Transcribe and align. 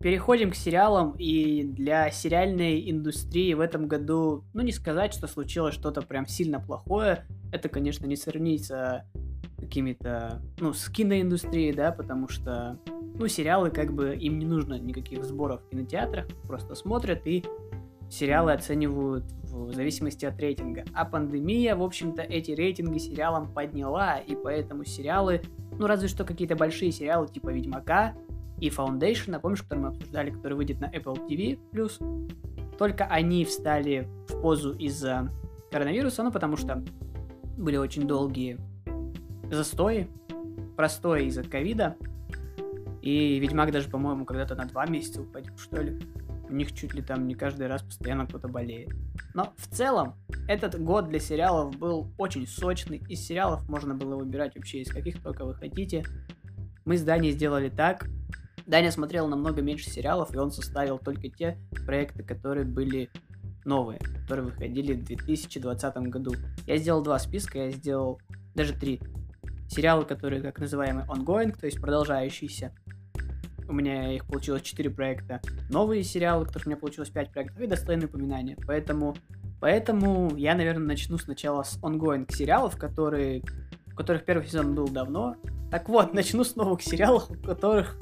переходим 0.00 0.50
к 0.50 0.54
сериалам, 0.54 1.14
и 1.18 1.62
для 1.64 2.10
сериальной 2.10 2.90
индустрии 2.90 3.54
в 3.54 3.60
этом 3.60 3.88
году, 3.88 4.44
ну, 4.52 4.62
не 4.62 4.72
сказать, 4.72 5.14
что 5.14 5.26
случилось 5.26 5.74
что-то 5.74 6.02
прям 6.02 6.26
сильно 6.26 6.60
плохое. 6.60 7.26
Это, 7.52 7.68
конечно, 7.68 8.06
не 8.06 8.16
сравнить 8.16 8.66
с 8.66 9.04
какими-то, 9.58 10.42
ну, 10.60 10.72
с 10.72 10.88
киноиндустрией, 10.88 11.72
да, 11.72 11.92
потому 11.92 12.28
что, 12.28 12.78
ну, 13.14 13.26
сериалы, 13.26 13.70
как 13.70 13.94
бы, 13.94 14.14
им 14.14 14.38
не 14.38 14.44
нужно 14.44 14.78
никаких 14.78 15.24
сборов 15.24 15.62
в 15.62 15.70
кинотеатрах, 15.70 16.26
просто 16.46 16.74
смотрят 16.74 17.26
и 17.26 17.44
сериалы 18.10 18.52
оценивают 18.52 19.24
в 19.42 19.72
зависимости 19.72 20.26
от 20.26 20.38
рейтинга. 20.38 20.84
А 20.94 21.04
пандемия, 21.04 21.74
в 21.74 21.82
общем-то, 21.82 22.22
эти 22.22 22.52
рейтинги 22.52 22.98
сериалам 22.98 23.52
подняла, 23.52 24.18
и 24.18 24.36
поэтому 24.36 24.84
сериалы, 24.84 25.42
ну, 25.78 25.86
разве 25.86 26.08
что 26.08 26.24
какие-то 26.24 26.54
большие 26.54 26.92
сериалы 26.92 27.28
типа 27.28 27.48
Ведьмака, 27.48 28.14
и 28.60 28.68
Foundation, 28.68 29.34
а 29.34 29.40
помнишь, 29.40 29.62
который 29.62 29.80
мы 29.80 29.88
обсуждали, 29.88 30.30
который 30.30 30.54
выйдет 30.54 30.80
на 30.80 30.86
Apple 30.86 31.26
TV+, 31.26 31.58
только 32.78 33.04
они 33.04 33.44
встали 33.44 34.08
в 34.28 34.40
позу 34.40 34.72
из-за 34.74 35.30
коронавируса, 35.70 36.22
ну, 36.22 36.30
потому 36.30 36.56
что 36.56 36.84
были 37.56 37.76
очень 37.76 38.06
долгие 38.06 38.58
застои, 39.50 40.08
простой 40.76 41.26
из-за 41.26 41.42
ковида, 41.42 41.96
и 43.06 43.38
Ведьмак 43.38 43.70
даже, 43.70 43.88
по-моему, 43.88 44.24
когда-то 44.24 44.56
на 44.56 44.64
два 44.64 44.84
месяца 44.86 45.22
упадет, 45.22 45.56
что 45.58 45.80
ли. 45.80 45.96
У 46.48 46.52
них 46.52 46.72
чуть 46.74 46.92
ли 46.92 47.02
там 47.02 47.28
не 47.28 47.36
каждый 47.36 47.68
раз 47.68 47.82
постоянно 47.82 48.26
кто-то 48.26 48.48
болеет. 48.48 48.90
Но 49.32 49.52
в 49.56 49.68
целом, 49.68 50.14
этот 50.48 50.80
год 50.80 51.08
для 51.08 51.20
сериалов 51.20 51.76
был 51.78 52.12
очень 52.18 52.48
сочный. 52.48 52.98
Из 53.08 53.20
сериалов 53.20 53.68
можно 53.68 53.94
было 53.94 54.16
выбирать 54.16 54.56
вообще 54.56 54.80
из 54.80 54.90
каких 54.90 55.22
только 55.22 55.44
вы 55.44 55.54
хотите. 55.54 56.04
Мы 56.84 56.96
с 56.96 57.02
сделали 57.02 57.68
так, 57.68 58.08
Даня 58.66 58.90
смотрел 58.90 59.28
намного 59.28 59.62
меньше 59.62 59.88
сериалов, 59.88 60.34
и 60.34 60.38
он 60.38 60.50
составил 60.50 60.98
только 60.98 61.28
те 61.28 61.56
проекты, 61.86 62.24
которые 62.24 62.64
были 62.64 63.10
новые, 63.64 64.00
которые 64.22 64.46
выходили 64.46 64.94
в 64.94 65.04
2020 65.04 65.96
году. 66.08 66.34
Я 66.66 66.76
сделал 66.76 67.02
два 67.02 67.18
списка, 67.20 67.58
я 67.58 67.70
сделал 67.70 68.20
даже 68.54 68.72
три. 68.72 69.00
Сериалы, 69.68 70.04
которые, 70.04 70.42
как 70.42 70.58
называемый 70.58 71.04
ongoing, 71.04 71.56
то 71.58 71.66
есть 71.66 71.80
продолжающиеся. 71.80 72.72
У 73.68 73.72
меня 73.72 74.12
их 74.12 74.24
получилось 74.26 74.62
4 74.62 74.90
проекта. 74.90 75.40
Новые 75.70 76.04
сериалы, 76.04 76.44
которых 76.44 76.66
у 76.66 76.70
меня 76.70 76.78
получилось 76.78 77.10
5 77.10 77.32
проектов, 77.32 77.60
и 77.60 77.66
достойные 77.66 78.06
упоминания. 78.06 78.56
Поэтому, 78.64 79.16
поэтому 79.60 80.36
я, 80.36 80.54
наверное, 80.54 80.86
начну 80.86 81.18
сначала 81.18 81.64
с 81.64 81.78
ongoing 81.82 82.32
сериалов, 82.32 82.76
которые, 82.76 83.42
у 83.92 83.96
которых 83.96 84.24
первый 84.24 84.46
сезон 84.46 84.74
был 84.74 84.88
давно. 84.88 85.36
Так 85.70 85.88
вот, 85.88 86.14
начну 86.14 86.44
с 86.44 86.54
новых 86.54 86.80
сериалов, 86.82 87.28
у 87.28 87.34
которых 87.34 87.98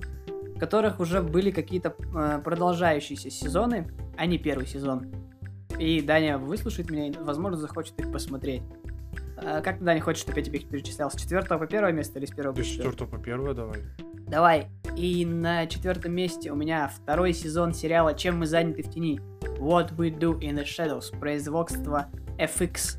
которых 0.65 0.98
уже 0.98 1.20
были 1.20 1.51
какие-то 1.51 1.95
э, 2.15 2.41
продолжающиеся 2.43 3.29
сезоны, 3.29 3.93
а 4.17 4.25
не 4.25 4.39
первый 4.39 4.67
сезон. 4.67 5.12
И 5.79 6.01
Даня 6.01 6.39
выслушает 6.39 6.91
меня 6.91 7.09
и, 7.09 7.12
возможно, 7.12 7.59
захочет 7.59 7.98
их 8.01 8.11
посмотреть. 8.11 8.62
А 9.37 9.61
как 9.61 9.79
ты, 9.79 9.85
Даня, 9.85 10.01
хочешь, 10.01 10.23
чтобы 10.23 10.39
я 10.39 10.45
тебе 10.45 10.61
их 10.61 10.69
перечислял? 10.69 11.11
С 11.11 11.17
четвертого 11.17 11.59
по 11.59 11.67
первое 11.67 11.92
место 11.92 12.19
или 12.19 12.25
с 12.25 12.31
первого 12.31 12.55
по? 12.55 12.62
С 12.62 12.67
четвертого 12.67 13.09
по 13.09 13.19
первое 13.19 13.53
давай. 13.53 13.83
Давай. 14.27 14.69
И 14.97 15.27
на 15.27 15.67
четвертом 15.67 16.12
месте 16.12 16.51
у 16.51 16.57
меня 16.57 16.89
второй 16.89 17.35
сезон 17.35 17.75
сериала 17.75 18.15
«Чем 18.15 18.39
мы 18.39 18.47
заняты 18.47 18.83
в 18.83 18.91
тени» 18.91 19.20
What 19.59 19.95
We 19.97 20.19
Do 20.19 20.41
in 20.41 20.55
the 20.55 20.65
Shadows 20.65 21.19
производства 21.20 22.07
FX. 22.39 22.97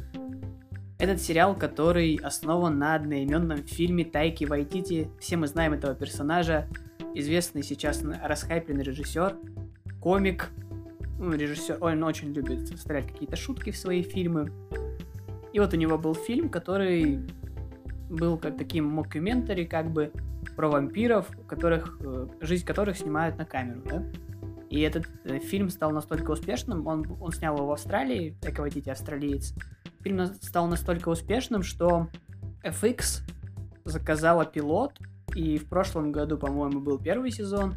Этот 0.99 1.19
сериал, 1.19 1.55
который 1.55 2.19
основан 2.21 2.77
на 2.77 2.93
одноименном 2.93 3.65
фильме 3.65 4.05
Тайки 4.05 4.45
Вайтити. 4.45 5.09
Все 5.19 5.35
мы 5.35 5.47
знаем 5.47 5.73
этого 5.73 5.95
персонажа 5.95 6.67
известный 7.15 7.63
сейчас 7.63 8.03
расхайпленный 8.03 8.83
режиссер, 8.83 9.37
комик, 10.01 10.49
ну, 11.17 11.33
режиссер, 11.33 11.77
он 11.81 12.03
очень 12.03 12.33
любит 12.33 12.69
вставлять 12.69 13.07
какие-то 13.07 13.35
шутки 13.35 13.71
в 13.71 13.77
свои 13.77 14.03
фильмы. 14.03 14.51
И 15.53 15.59
вот 15.59 15.73
у 15.73 15.77
него 15.77 15.97
был 15.97 16.13
фильм, 16.13 16.49
который 16.49 17.19
был 18.09 18.37
как 18.37 18.57
таким 18.57 18.85
мокьюментари, 18.85 19.65
как 19.65 19.89
бы 19.89 20.11
про 20.55 20.69
вампиров, 20.69 21.27
которых, 21.47 21.97
э, 22.01 22.27
жизнь 22.41 22.65
которых 22.65 22.97
снимают 22.97 23.37
на 23.37 23.45
камеру, 23.45 23.81
да? 23.85 24.03
И 24.69 24.81
этот 24.81 25.07
э, 25.23 25.39
фильм 25.39 25.69
стал 25.69 25.91
настолько 25.91 26.31
успешным, 26.31 26.85
он, 26.85 27.05
он 27.19 27.31
снял 27.31 27.55
его 27.55 27.67
в 27.67 27.71
Австралии, 27.71 28.37
как 28.41 28.59
вы 28.59 28.65
видите, 28.65 28.91
австралиец. 28.91 29.53
Фильм 30.01 30.25
стал 30.25 30.67
настолько 30.67 31.09
успешным, 31.09 31.63
что 31.63 32.09
FX 32.63 33.21
заказала 33.85 34.45
пилот, 34.45 34.99
и 35.35 35.57
в 35.57 35.67
прошлом 35.67 36.11
году, 36.11 36.37
по-моему, 36.37 36.79
был 36.79 36.97
первый 36.97 37.29
сезон, 37.29 37.75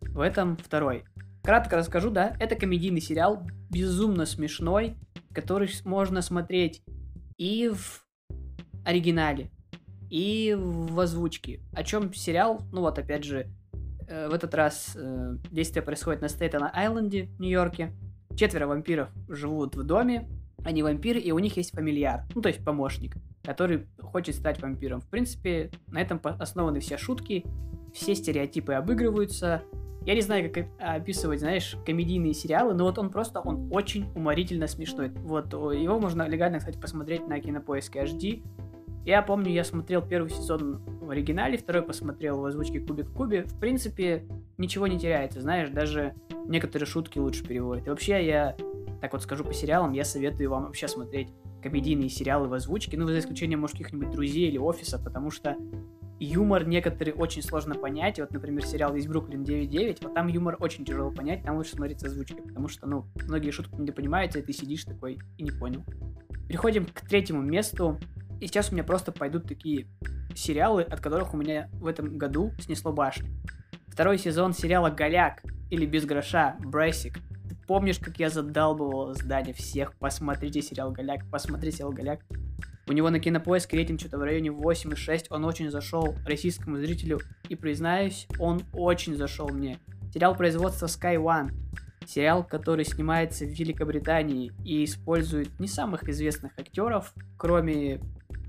в 0.00 0.20
этом 0.20 0.56
второй. 0.56 1.04
Кратко 1.42 1.76
расскажу, 1.76 2.10
да, 2.10 2.36
это 2.38 2.54
комедийный 2.54 3.00
сериал, 3.00 3.42
безумно 3.68 4.24
смешной, 4.24 4.96
который 5.34 5.68
можно 5.84 6.22
смотреть 6.22 6.82
и 7.36 7.68
в 7.68 8.06
оригинале, 8.84 9.50
и 10.08 10.56
в 10.56 10.98
озвучке. 11.00 11.60
О 11.72 11.82
чем 11.82 12.14
сериал? 12.14 12.62
Ну 12.72 12.80
вот, 12.80 12.98
опять 12.98 13.24
же, 13.24 13.48
э, 14.08 14.28
в 14.28 14.32
этот 14.32 14.54
раз 14.54 14.92
э, 14.94 15.36
действие 15.50 15.82
происходит 15.82 16.22
на 16.22 16.26
Стейтен-Айленде, 16.26 17.26
в 17.36 17.40
Нью-Йорке. 17.40 17.92
Четверо 18.36 18.68
вампиров 18.68 19.08
живут 19.28 19.74
в 19.74 19.82
доме, 19.82 20.28
они 20.64 20.82
вампиры, 20.82 21.18
и 21.18 21.32
у 21.32 21.38
них 21.40 21.56
есть 21.56 21.72
фамильяр, 21.72 22.24
ну 22.34 22.40
то 22.40 22.48
есть 22.48 22.64
помощник 22.64 23.16
который 23.44 23.86
хочет 24.00 24.34
стать 24.34 24.60
вампиром. 24.60 25.00
В 25.00 25.08
принципе, 25.08 25.70
на 25.88 26.00
этом 26.00 26.20
основаны 26.22 26.80
все 26.80 26.96
шутки, 26.96 27.44
все 27.92 28.14
стереотипы 28.14 28.72
обыгрываются. 28.72 29.62
Я 30.06 30.14
не 30.14 30.20
знаю, 30.20 30.52
как 30.52 30.66
описывать, 30.78 31.40
знаешь, 31.40 31.76
комедийные 31.86 32.34
сериалы, 32.34 32.74
но 32.74 32.84
вот 32.84 32.98
он 32.98 33.10
просто, 33.10 33.40
он 33.40 33.68
очень 33.72 34.10
уморительно 34.14 34.66
смешной. 34.66 35.10
Вот, 35.10 35.52
его 35.52 35.98
можно 35.98 36.28
легально, 36.28 36.58
кстати, 36.58 36.78
посмотреть 36.78 37.26
на 37.26 37.40
Кинопоиске 37.40 38.02
HD. 38.02 38.42
Я 39.04 39.22
помню, 39.22 39.50
я 39.50 39.64
смотрел 39.64 40.00
первый 40.00 40.30
сезон 40.30 40.82
в 41.00 41.10
оригинале, 41.10 41.58
второй 41.58 41.82
посмотрел 41.82 42.40
в 42.40 42.44
озвучке 42.46 42.80
Кубик 42.80 43.06
в 43.06 43.14
Кубе. 43.14 43.44
В 43.44 43.58
принципе, 43.60 44.26
ничего 44.56 44.86
не 44.86 44.98
теряется, 44.98 45.42
знаешь, 45.42 45.68
даже 45.68 46.14
некоторые 46.46 46.86
шутки 46.86 47.18
лучше 47.18 47.46
переводят. 47.46 47.86
И 47.86 47.90
вообще, 47.90 48.26
я 48.26 48.56
так 49.00 49.12
вот 49.12 49.22
скажу 49.22 49.44
по 49.44 49.52
сериалам, 49.52 49.92
я 49.92 50.04
советую 50.04 50.50
вам 50.50 50.64
вообще 50.64 50.88
смотреть 50.88 51.28
комедийные 51.64 52.10
сериалы 52.10 52.46
в 52.46 52.52
озвучке, 52.52 52.98
ну, 52.98 53.06
за 53.06 53.18
исключением, 53.18 53.60
может, 53.60 53.78
каких-нибудь 53.78 54.10
друзей 54.10 54.48
или 54.48 54.58
офиса, 54.58 54.98
потому 54.98 55.30
что 55.30 55.56
юмор 56.20 56.68
некоторые 56.68 57.14
очень 57.14 57.42
сложно 57.42 57.74
понять. 57.74 58.20
Вот, 58.20 58.32
например, 58.32 58.66
сериал 58.66 58.92
«Весь 58.92 59.06
Бруклин 59.06 59.44
9.9», 59.44 59.98
вот 60.02 60.14
там 60.14 60.26
юмор 60.26 60.58
очень 60.60 60.84
тяжело 60.84 61.10
понять, 61.10 61.42
там 61.42 61.56
лучше 61.56 61.74
смотреть 61.74 62.00
с 62.00 62.04
озвучкой, 62.04 62.42
потому 62.42 62.68
что, 62.68 62.86
ну, 62.86 63.06
многие 63.26 63.50
шутки 63.50 63.74
не 63.80 63.92
понимаете, 63.92 64.40
и 64.40 64.42
ты 64.42 64.52
сидишь 64.52 64.84
такой 64.84 65.18
и 65.38 65.42
не 65.42 65.52
понял. 65.52 65.82
Переходим 66.46 66.84
к 66.84 67.00
третьему 67.00 67.40
месту, 67.40 67.98
и 68.42 68.46
сейчас 68.46 68.68
у 68.68 68.74
меня 68.74 68.84
просто 68.84 69.10
пойдут 69.10 69.48
такие 69.48 69.86
сериалы, 70.34 70.82
от 70.82 71.00
которых 71.00 71.32
у 71.32 71.38
меня 71.38 71.70
в 71.72 71.86
этом 71.86 72.18
году 72.18 72.52
снесло 72.60 72.92
башню. 72.92 73.30
Второй 73.88 74.18
сезон 74.18 74.52
сериала 74.52 74.90
«Голяк» 74.90 75.42
или 75.70 75.86
«Без 75.86 76.04
гроша» 76.04 76.56
«Брейсик» 76.60 77.20
помнишь, 77.66 77.98
как 77.98 78.18
я 78.18 78.30
задалбывал 78.30 79.14
здание 79.14 79.54
всех? 79.54 79.94
Посмотрите 79.98 80.62
сериал 80.62 80.92
«Голяк», 80.92 81.28
посмотрите 81.30 81.78
сериал 81.78 81.92
«Голяк». 81.92 82.20
У 82.86 82.92
него 82.92 83.08
на 83.08 83.18
кинопоиск 83.18 83.72
рейтинг 83.72 84.00
что-то 84.00 84.18
в 84.18 84.22
районе 84.22 84.50
8,6. 84.50 85.26
Он 85.30 85.44
очень 85.46 85.70
зашел 85.70 86.14
российскому 86.26 86.76
зрителю. 86.76 87.20
И 87.48 87.56
признаюсь, 87.56 88.26
он 88.38 88.60
очень 88.74 89.16
зашел 89.16 89.48
мне. 89.48 89.78
Сериал 90.12 90.36
производства 90.36 90.86
Sky 90.86 91.16
One. 91.16 91.50
Сериал, 92.06 92.44
который 92.44 92.84
снимается 92.84 93.46
в 93.46 93.48
Великобритании 93.48 94.52
и 94.62 94.84
использует 94.84 95.58
не 95.58 95.66
самых 95.66 96.06
известных 96.08 96.52
актеров, 96.58 97.14
кроме 97.38 98.00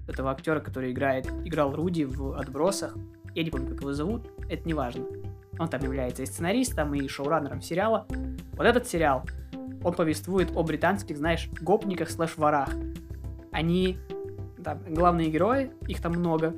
этого 0.08 0.32
актера, 0.32 0.60
который 0.60 0.92
играет, 0.92 1.28
играл 1.46 1.74
Руди 1.74 2.04
в 2.04 2.38
«Отбросах». 2.38 2.96
Я 3.34 3.44
не 3.44 3.50
помню, 3.50 3.70
как 3.70 3.82
его 3.82 3.94
зовут, 3.94 4.30
это 4.50 4.68
не 4.68 4.74
важно. 4.74 5.06
Он 5.60 5.68
там 5.68 5.82
является 5.82 6.24
и 6.24 6.26
сценаристом, 6.26 6.94
и 6.96 7.08
шоураннером 7.08 7.62
сериала. 7.62 8.06
Вот 8.54 8.66
этот 8.66 8.88
сериал, 8.88 9.24
он 9.84 9.94
повествует 9.94 10.52
о 10.56 10.64
британских, 10.64 11.18
знаешь, 11.18 11.50
гопниках 11.62 12.10
слэш-ворах. 12.10 12.70
Они, 13.52 13.98
там, 14.64 14.82
главные 14.88 15.30
герои, 15.30 15.72
их 15.88 16.02
там 16.02 16.14
много, 16.14 16.56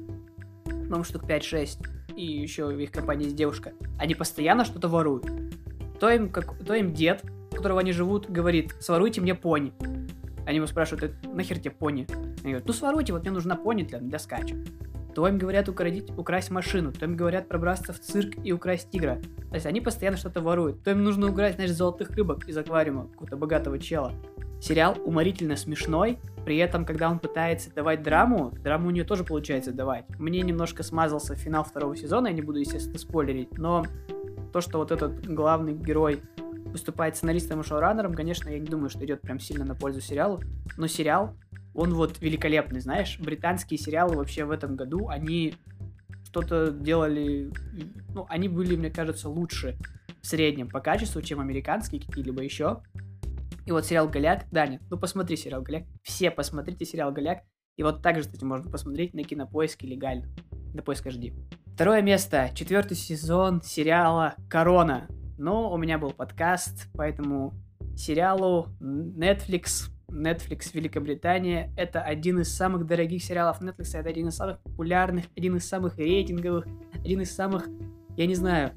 по 0.89 1.03
штук 1.03 1.23
5-6, 1.23 2.15
и 2.15 2.25
еще 2.25 2.65
в 2.67 2.79
их 2.79 2.91
компании 2.91 3.25
есть 3.25 3.35
девушка, 3.35 3.73
они 3.99 4.15
постоянно 4.15 4.65
что-то 4.65 4.87
воруют. 4.87 5.25
То 5.99 6.09
им, 6.09 6.29
как, 6.29 6.57
то 6.65 6.73
им 6.73 6.93
дед, 6.93 7.23
у 7.51 7.55
которого 7.55 7.81
они 7.81 7.91
живут, 7.91 8.29
говорит, 8.29 8.75
своруйте 8.79 9.21
мне 9.21 9.35
пони. 9.35 9.73
Они 10.45 10.57
его 10.57 10.67
спрашивают, 10.67 11.13
нахер 11.25 11.59
тебе 11.59 11.71
пони? 11.71 12.07
Они 12.09 12.53
говорят, 12.53 12.65
ну 12.65 12.73
своруйте, 12.73 13.13
вот 13.13 13.23
мне 13.23 13.31
нужна 13.31 13.55
пони 13.55 13.83
для, 13.83 13.99
для 13.99 14.17
скача 14.17 14.55
то 15.17 15.27
им 15.27 15.39
говорят 15.39 15.67
украдить, 15.67 16.11
украсть 16.15 16.51
машину, 16.51 16.91
то 16.91 17.05
им 17.05 17.15
говорят 17.15 17.47
пробраться 17.47 17.91
в 17.91 17.99
цирк 17.99 18.35
и 18.43 18.51
украсть 18.51 18.91
тигра. 18.91 19.19
То 19.49 19.55
есть 19.55 19.65
они 19.65 19.81
постоянно 19.81 20.15
что-то 20.15 20.41
воруют. 20.41 20.83
То 20.83 20.91
им 20.91 21.03
нужно 21.03 21.31
украсть, 21.31 21.55
знаешь, 21.55 21.71
золотых 21.71 22.11
рыбок 22.11 22.47
из 22.47 22.55
аквариума 22.55 23.07
какого-то 23.07 23.35
богатого 23.35 23.79
чела. 23.79 24.13
Сериал 24.61 24.95
уморительно 25.03 25.55
смешной, 25.55 26.19
при 26.45 26.57
этом, 26.57 26.85
когда 26.85 27.09
он 27.09 27.17
пытается 27.17 27.73
давать 27.73 28.03
драму, 28.03 28.51
драму 28.61 28.89
у 28.89 28.91
нее 28.91 29.05
тоже 29.05 29.23
получается 29.23 29.71
давать. 29.71 30.05
Мне 30.19 30.41
немножко 30.41 30.83
смазался 30.83 31.33
финал 31.33 31.63
второго 31.63 31.95
сезона, 31.95 32.27
я 32.27 32.33
не 32.33 32.43
буду, 32.43 32.59
естественно, 32.59 32.99
спойлерить, 32.99 33.57
но 33.57 33.87
то, 34.53 34.61
что 34.61 34.77
вот 34.77 34.91
этот 34.91 35.25
главный 35.25 35.73
герой 35.73 36.21
выступает 36.65 37.15
сценаристом 37.15 37.61
и 37.61 37.63
шоураннером, 37.63 38.13
конечно, 38.13 38.49
я 38.49 38.59
не 38.59 38.67
думаю, 38.67 38.89
что 38.89 39.03
идет 39.03 39.21
прям 39.21 39.39
сильно 39.39 39.65
на 39.65 39.73
пользу 39.73 39.99
сериалу, 39.99 40.41
но 40.77 40.85
сериал, 40.85 41.35
он 41.77 41.93
вот 41.93 42.19
великолепный, 42.21 42.79
знаешь, 42.79 43.19
британские 43.19 43.77
сериалы 43.77 44.15
вообще 44.17 44.45
в 44.45 44.51
этом 44.51 44.75
году, 44.75 45.09
они 45.09 45.53
что-то 46.25 46.71
делали, 46.71 47.51
ну, 48.15 48.25
они 48.29 48.49
были, 48.49 48.75
мне 48.75 48.89
кажется, 48.89 49.29
лучше 49.29 49.77
в 50.21 50.25
среднем 50.25 50.69
по 50.69 50.79
качеству, 50.81 51.21
чем 51.21 51.39
американские 51.39 52.01
какие-либо 52.01 52.41
еще. 52.41 52.81
И 53.67 53.71
вот 53.71 53.85
сериал 53.85 54.09
«Голяк», 54.09 54.47
Даня, 54.51 54.81
ну 54.89 54.97
посмотри 54.97 55.37
сериал 55.37 55.61
«Голяк», 55.61 55.83
все 56.01 56.31
посмотрите 56.31 56.83
сериал 56.83 57.11
«Голяк», 57.11 57.43
и 57.77 57.83
вот 57.83 58.01
также, 58.01 58.23
кстати, 58.23 58.43
можно 58.43 58.71
посмотреть 58.71 59.13
на 59.13 59.23
Кинопоиске 59.23 59.85
легально, 59.85 60.25
на 60.73 60.81
поиск 60.81 61.05
HD. 61.05 61.35
Второе 61.75 62.01
место, 62.01 62.49
четвертый 62.55 62.97
сезон 62.97 63.61
сериала 63.61 64.33
«Корона». 64.49 65.07
Но 65.37 65.71
у 65.71 65.77
меня 65.77 65.99
был 65.99 66.09
подкаст, 66.09 66.87
поэтому 66.93 67.53
сериалу 67.95 68.69
Netflix, 68.81 69.91
Netflix 70.09 70.69
Великобритания, 70.73 71.71
это 71.75 72.01
один 72.01 72.39
из 72.39 72.55
самых 72.55 72.85
дорогих 72.85 73.23
сериалов 73.23 73.61
Netflix, 73.61 73.97
это 73.97 74.09
один 74.09 74.29
из 74.29 74.35
самых 74.35 74.59
популярных, 74.61 75.25
один 75.35 75.57
из 75.57 75.67
самых 75.67 75.97
рейтинговых, 75.97 76.65
один 76.93 77.21
из 77.21 77.35
самых, 77.35 77.67
я 78.15 78.25
не 78.25 78.35
знаю, 78.35 78.71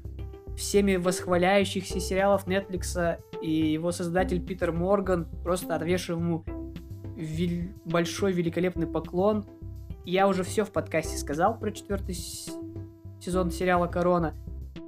всеми 0.57 0.97
восхваляющихся 0.97 1.99
сериалов 1.99 2.47
Netflix, 2.47 3.17
и 3.41 3.71
его 3.71 3.91
создатель 3.91 4.45
Питер 4.45 4.71
Морган 4.71 5.27
просто 5.43 5.75
отвешивал 5.75 6.19
ему 6.19 6.43
вел- 7.15 7.69
большой 7.85 8.33
великолепный 8.33 8.87
поклон. 8.87 9.45
Я 10.05 10.27
уже 10.27 10.43
все 10.43 10.65
в 10.65 10.71
подкасте 10.71 11.17
сказал 11.17 11.57
про 11.57 11.71
четвертый 11.71 12.15
сезон 13.19 13.51
сериала 13.51 13.87
«Корона», 13.87 14.35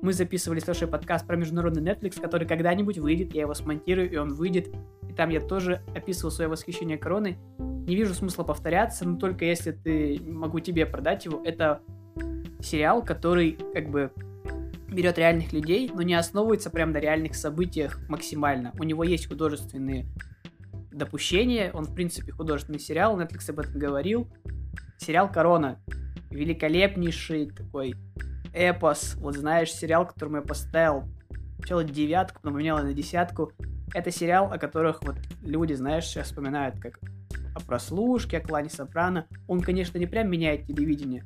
мы 0.04 0.12
записывали 0.12 0.60
с 0.60 0.68
Лешей 0.68 0.90
подкаст 0.90 1.26
про 1.26 1.38
международный 1.38 1.82
Netflix, 1.82 2.20
который 2.20 2.46
когда-нибудь 2.46 2.98
выйдет, 2.98 3.34
я 3.34 3.44
его 3.44 3.54
смонтирую, 3.54 4.12
и 4.12 4.18
он 4.18 4.34
выйдет. 4.34 4.68
И 5.10 5.14
там 5.14 5.30
я 5.30 5.40
тоже 5.40 5.82
описывал 5.96 6.30
свое 6.30 6.50
восхищение 6.50 6.98
короной. 6.98 7.38
Не 7.58 7.96
вижу 7.96 8.14
смысла 8.14 8.44
повторяться, 8.44 9.08
но 9.08 9.18
только 9.18 9.46
если 9.46 9.72
ты 9.72 10.20
могу 10.22 10.60
тебе 10.60 10.86
продать 10.86 11.24
его. 11.24 11.42
Это 11.46 11.80
сериал, 12.60 13.02
который 13.02 13.58
как 13.74 13.90
бы 13.90 14.12
берет 14.90 15.18
реальных 15.18 15.54
людей, 15.54 15.90
но 15.94 16.02
не 16.02 16.16
основывается 16.16 16.70
прям 16.70 16.92
на 16.92 16.98
реальных 16.98 17.34
событиях 17.34 17.98
максимально. 18.10 18.74
У 18.78 18.84
него 18.84 19.06
есть 19.06 19.30
художественные 19.30 20.06
допущения, 20.92 21.72
он 21.72 21.86
в 21.86 21.96
принципе 21.96 22.34
художественный 22.34 22.80
сериал, 22.80 23.18
Netflix 23.18 23.50
об 23.50 23.60
этом 23.62 23.80
говорил. 23.80 24.28
Сериал 24.98 25.32
«Корона» 25.32 25.80
великолепнейший 26.30 27.52
такой 27.52 27.96
эпос, 28.54 29.16
вот 29.16 29.36
знаешь, 29.36 29.72
сериал, 29.72 30.08
которому 30.08 30.38
я 30.38 30.42
поставил 30.42 31.04
сначала 31.58 31.84
девятку, 31.84 32.42
потом 32.42 32.54
поменял 32.54 32.78
на 32.84 32.94
десятку. 32.94 33.52
Это 33.94 34.12
сериал, 34.12 34.52
о 34.52 34.58
которых 34.58 35.04
вот 35.04 35.16
люди, 35.42 35.74
знаешь, 35.74 36.06
сейчас 36.06 36.28
вспоминают 36.28 36.80
как 36.80 37.00
о 37.56 37.60
прослушке, 37.60 38.38
о 38.38 38.42
клане 38.42 38.70
Сопрано. 38.70 39.28
Он, 39.48 39.62
конечно, 39.62 39.98
не 39.98 40.08
прям 40.08 40.30
меняет 40.30 40.66
телевидение, 40.66 41.24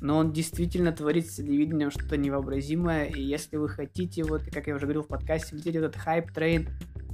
но 0.00 0.18
он 0.18 0.32
действительно 0.32 0.92
творит 0.92 1.30
с 1.30 1.36
телевидением 1.36 1.90
что-то 1.90 2.16
невообразимое, 2.16 3.04
и 3.06 3.22
если 3.22 3.56
вы 3.56 3.68
хотите, 3.68 4.24
вот, 4.24 4.42
как 4.52 4.66
я 4.66 4.74
уже 4.74 4.86
говорил 4.86 5.02
в 5.02 5.08
подкасте, 5.08 5.56
видеть 5.56 5.76
этот 5.76 5.96
hype 5.96 6.28
train 6.28 6.68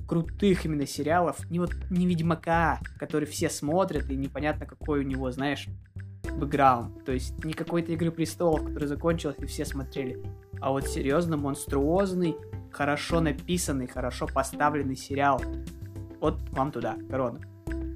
крутых 0.09 0.65
именно 0.65 0.87
сериалов, 0.87 1.49
не 1.51 1.61
вот 1.61 1.71
не 1.91 2.07
Ведьмака, 2.07 2.81
который 2.99 3.27
все 3.27 3.51
смотрят, 3.51 4.11
и 4.11 4.17
непонятно 4.17 4.65
какой 4.65 5.01
у 5.01 5.03
него, 5.03 5.31
знаешь, 5.31 5.69
бэкграунд. 6.39 7.05
То 7.05 7.13
есть 7.13 7.45
не 7.45 7.53
какой-то 7.53 7.93
Игры 7.93 8.11
Престолов, 8.11 8.65
которая 8.65 8.89
закончилась 8.89 9.37
и 9.39 9.47
все 9.47 9.65
смотрели. 9.65 10.23
А 10.61 10.71
вот 10.71 10.87
серьезно 10.87 11.37
монструозный, 11.37 12.37
хорошо 12.71 13.21
написанный, 13.21 13.87
хорошо 13.87 14.27
поставленный 14.27 14.97
сериал. 14.97 15.43
Вот 16.21 16.41
вам 16.51 16.73
туда, 16.73 16.97
корона. 17.11 17.41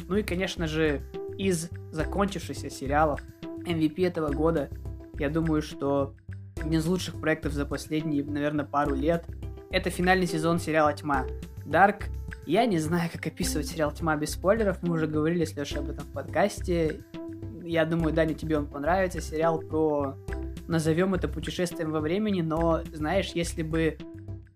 Ну 0.09 0.17
и, 0.17 0.23
конечно 0.23 0.67
же, 0.67 1.03
из 1.39 1.71
закончившихся 1.91 2.71
сериалов 2.71 3.21
MVP 3.65 4.07
этого 4.07 4.31
года, 4.33 4.69
я 5.19 5.29
думаю, 5.31 5.63
что 5.63 6.15
один 6.59 6.79
из 6.81 6.87
лучших 6.87 7.21
проектов 7.21 7.53
за 7.53 7.67
последние, 7.67 8.25
наверное, 8.25 8.65
пару 8.65 8.95
лет, 8.95 9.25
это 9.71 9.91
финальный 9.91 10.27
сезон 10.27 10.59
сериала 10.59 10.93
«Тьма». 10.93 11.25
Дарк 11.65 12.09
я 12.47 12.67
не 12.67 12.79
знаю, 12.79 13.09
как 13.13 13.27
описывать 13.27 13.69
сериал 13.69 13.93
«Тьма» 13.93 14.17
без 14.17 14.31
спойлеров. 14.31 14.83
Мы 14.83 14.95
уже 14.95 15.07
говорили 15.07 15.45
с 15.45 15.55
Лешей 15.55 15.79
об 15.79 15.91
этом 15.91 16.05
в 16.05 16.13
подкасте. 16.13 17.01
Я 17.73 17.87
думаю, 17.87 18.13
Даня, 18.13 18.35
тебе 18.35 18.59
он 18.59 18.67
понравится. 18.67 19.23
Сериал 19.23 19.59
про, 19.59 20.15
назовем 20.69 21.15
это 21.15 21.27
путешествием 21.27 21.91
во 21.91 22.01
времени, 22.01 22.43
но, 22.43 22.83
знаешь, 22.93 23.31
если 23.35 23.63
бы 23.63 23.97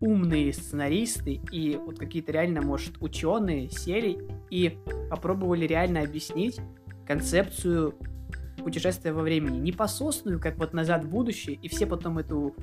умные 0.00 0.52
сценаристы 0.52 1.40
и 1.50 1.80
вот 1.82 1.98
какие-то 1.98 2.32
реально, 2.32 2.60
может, 2.60 3.00
ученые 3.00 3.70
сели 3.70 4.18
и 4.50 4.76
попробовали 5.08 5.66
реально 5.66 6.02
объяснить 6.02 6.60
концепцию 7.06 7.94
путешествия 8.58 9.14
во 9.14 9.22
времени. 9.22 9.60
Не 9.60 9.72
пососную, 9.72 10.38
как 10.38 10.58
вот 10.58 10.74
«Назад 10.74 11.06
в 11.06 11.08
будущее», 11.08 11.58
и 11.62 11.68
все 11.68 11.86
потом 11.86 12.18
эту 12.18 12.54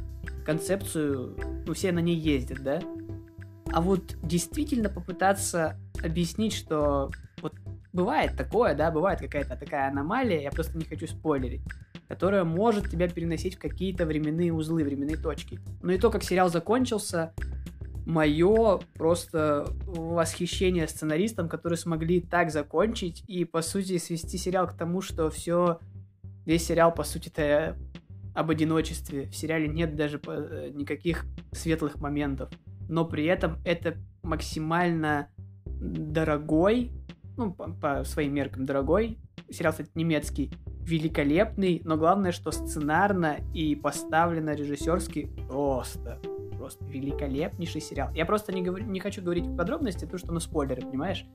концепцию, 0.46 1.36
ну, 1.66 1.74
все 1.74 1.92
на 1.92 2.00
ней 2.00 2.16
ездят, 2.16 2.62
да? 2.62 2.80
А 3.72 3.82
вот 3.82 4.18
действительно 4.22 4.90
попытаться 4.90 5.80
объяснить, 6.04 6.54
что 6.54 7.10
вот 7.42 7.54
бывает 7.94 8.36
такое, 8.36 8.76
да, 8.76 8.92
бывает 8.92 9.20
какая-то 9.20 9.56
такая 9.56 9.90
аномалия, 9.90 10.42
я 10.42 10.52
просто 10.52 10.78
не 10.78 10.84
хочу 10.84 11.08
спойлерить, 11.08 11.62
которая 12.08 12.44
может 12.44 12.90
тебя 12.90 13.08
переносить 13.08 13.56
в 13.56 13.60
какие-то 13.60 14.06
временные 14.06 14.52
узлы, 14.52 14.84
временные 14.84 15.18
точки. 15.18 15.60
Но 15.82 15.92
и 15.92 15.98
то, 15.98 16.10
как 16.10 16.24
сериал 16.24 16.50
закончился, 16.50 17.34
мое 18.06 18.82
просто 18.96 19.68
восхищение 19.86 20.88
сценаристам, 20.88 21.48
которые 21.48 21.78
смогли 21.78 22.20
так 22.20 22.52
закончить 22.52 23.24
и, 23.28 23.46
по 23.46 23.62
сути, 23.62 23.98
свести 23.98 24.38
сериал 24.38 24.68
к 24.68 24.74
тому, 24.74 25.02
что 25.02 25.30
все, 25.30 25.80
весь 26.46 26.66
сериал, 26.66 26.94
по 26.94 27.04
сути, 27.04 27.30
это 27.30 27.78
об 28.34 28.50
одиночестве. 28.50 29.28
В 29.28 29.36
сериале 29.36 29.68
нет 29.68 29.96
даже 29.96 30.20
э, 30.26 30.72
никаких 30.74 31.26
светлых 31.52 32.00
моментов. 32.00 32.50
Но 32.90 33.06
при 33.06 33.26
этом 33.26 33.60
это 33.64 33.96
максимально 34.24 35.30
дорогой 35.66 36.92
ну, 37.38 37.54
по, 37.54 37.70
по 37.70 38.04
своим 38.04 38.34
меркам 38.34 38.66
дорогой. 38.66 39.20
Сериал, 39.50 39.72
кстати, 39.72 39.92
немецкий, 39.96 40.52
великолепный, 40.82 41.82
но 41.84 41.98
главное, 41.98 42.32
что 42.32 42.52
сценарно 42.52 43.38
и 43.54 43.76
поставлено 43.76 44.52
режиссерски 44.52 45.30
просто, 45.48 46.20
просто 46.58 46.84
великолепнейший 46.86 47.82
сериал. 47.82 48.10
Я 48.14 48.26
просто 48.26 48.54
не, 48.54 48.62
говорю, 48.62 48.86
не 48.86 49.00
хочу 49.00 49.22
говорить 49.22 49.46
подробности, 49.56 50.06
потому 50.06 50.20
что, 50.20 50.32
ну, 50.32 50.40
спойлеры, 50.40 50.82
понимаешь? 50.82 51.26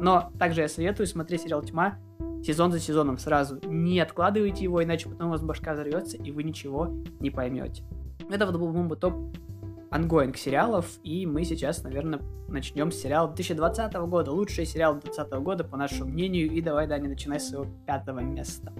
Но 0.00 0.30
также 0.38 0.62
я 0.62 0.68
советую 0.68 1.06
смотреть 1.06 1.42
сериал 1.42 1.62
«Тьма» 1.62 1.98
сезон 2.42 2.72
за 2.72 2.78
сезоном 2.78 3.18
сразу. 3.18 3.58
Не 3.64 4.00
откладывайте 4.00 4.64
его, 4.64 4.82
иначе 4.82 5.08
потом 5.08 5.28
у 5.28 5.30
вас 5.30 5.42
башка 5.42 5.72
взорвется, 5.72 6.16
и 6.16 6.30
вы 6.30 6.44
ничего 6.44 7.02
не 7.20 7.30
поймете. 7.30 7.82
Это 8.30 8.46
вот 8.46 8.56
был 8.56 8.70
бы 8.84 8.96
топ 8.96 9.14
ongoing 9.90 10.36
сериалов, 10.36 10.86
и 11.02 11.26
мы 11.26 11.44
сейчас, 11.44 11.82
наверное, 11.82 12.20
начнем 12.48 12.92
с 12.92 12.96
сериала 12.96 13.28
2020 13.28 13.94
года. 13.94 14.32
Лучший 14.32 14.66
сериал 14.66 14.94
2020 14.94 15.32
года, 15.42 15.64
по 15.64 15.76
нашему 15.76 16.10
мнению. 16.10 16.50
И 16.50 16.60
давай, 16.60 16.86
Даня, 16.86 17.08
начинай 17.08 17.40
с 17.40 17.48
своего 17.48 17.66
пятого 17.86 18.20
места. 18.20 18.72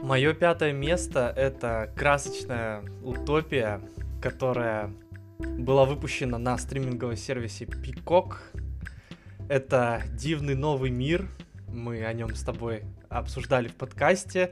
Мое 0.00 0.34
пятое 0.34 0.72
место— 0.72 1.32
это 1.36 1.92
красочная 1.96 2.82
утопия, 3.04 3.80
которая 4.20 4.92
была 5.38 5.84
выпущена 5.84 6.38
на 6.38 6.58
стриминговом 6.58 7.16
сервисе 7.16 7.64
Peacock. 7.64 8.34
Это 9.48 10.02
«Дивный 10.12 10.54
новый 10.54 10.90
мир». 10.90 11.28
Мы 11.68 12.04
о 12.04 12.12
нем 12.12 12.34
с 12.34 12.42
тобой 12.42 12.82
обсуждали 13.08 13.68
в 13.68 13.74
подкасте. 13.74 14.50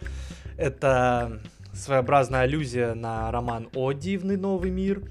Это 0.57 1.41
своеобразная 1.73 2.43
аллюзия 2.43 2.95
на 2.95 3.31
роман 3.31 3.69
«О, 3.75 3.93
дивный 3.93 4.37
новый 4.37 4.71
мир», 4.71 5.03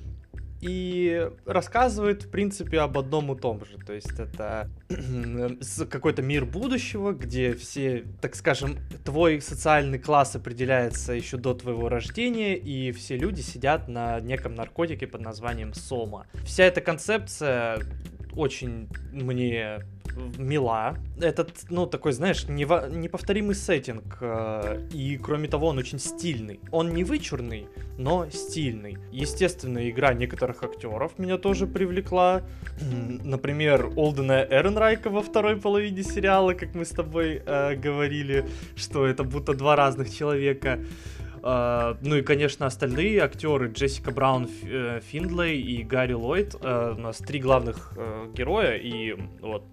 и 0.62 1.30
рассказывает, 1.46 2.24
в 2.24 2.30
принципе, 2.30 2.80
об 2.80 2.98
одном 2.98 3.32
и 3.34 3.40
том 3.40 3.64
же. 3.66 3.78
То 3.86 3.94
есть 3.94 4.20
это 4.20 4.70
какой-то 5.90 6.22
мир 6.22 6.46
будущего, 6.46 7.14
где 7.14 7.54
все, 7.54 8.06
так 8.22 8.36
скажем, 8.36 8.78
твой 9.06 9.42
социальный 9.42 10.00
класс 10.00 10.36
определяется 10.36 11.14
еще 11.14 11.38
до 11.38 11.54
твоего 11.54 11.90
рождения, 11.90 12.58
и 12.58 12.92
все 12.92 13.18
люди 13.18 13.42
сидят 13.42 13.88
на 13.88 14.20
неком 14.20 14.56
наркотике 14.56 15.08
под 15.08 15.22
названием 15.22 15.74
сома. 15.74 16.28
Вся 16.46 16.66
эта 16.66 16.82
концепция 16.82 17.80
очень 18.40 18.88
мне 19.12 19.80
мила. 20.38 20.98
Этот, 21.22 21.50
ну, 21.70 21.86
такой, 21.86 22.12
знаешь, 22.12 22.46
нево- 22.46 22.90
неповторимый 22.90 23.56
сеттинг. 23.56 24.18
Э, 24.22 24.82
и, 24.94 25.18
кроме 25.18 25.48
того, 25.48 25.68
он 25.68 25.78
очень 25.78 26.00
стильный. 26.00 26.60
Он 26.72 26.94
не 26.94 27.04
вычурный, 27.04 27.68
но 27.98 28.30
стильный. 28.30 28.98
Естественно, 29.12 29.90
игра 29.90 30.14
некоторых 30.14 30.64
актеров 30.64 31.20
меня 31.20 31.38
тоже 31.38 31.68
привлекла. 31.68 32.42
Например, 33.24 33.92
Олдена 33.96 34.46
Эренрайка 34.50 35.10
во 35.10 35.22
второй 35.22 35.58
половине 35.58 36.04
сериала, 36.04 36.54
как 36.54 36.76
мы 36.76 36.86
с 36.86 36.90
тобой 36.90 37.42
э, 37.46 37.76
говорили, 37.76 38.46
что 38.76 39.06
это 39.06 39.24
будто 39.24 39.54
два 39.54 39.76
разных 39.76 40.14
человека. 40.14 40.80
Uh, 41.42 41.98
ну 42.02 42.16
и, 42.18 42.22
конечно, 42.22 42.66
остальные 42.66 43.22
актеры 43.22 43.72
Джессика 43.72 44.12
Браун, 44.12 44.46
Ф, 44.46 45.04
Финдлей 45.06 45.62
и 45.62 45.84
Гарри 45.84 46.14
Ллойд. 46.14 46.56
Uh, 46.56 46.96
у 46.96 47.00
нас 47.00 47.18
три 47.18 47.40
главных 47.40 47.94
uh, 47.96 48.34
героя, 48.34 48.76
и 48.76 49.16
вот 49.42 49.64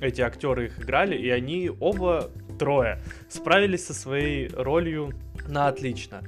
эти 0.00 0.20
актеры 0.20 0.66
их 0.66 0.80
играли, 0.80 1.16
и 1.16 1.28
они 1.30 1.70
оба 1.80 2.30
трое 2.58 3.02
справились 3.28 3.86
со 3.86 3.94
своей 3.94 4.48
ролью 4.48 5.12
на 5.48 5.68
отлично. 5.68 6.22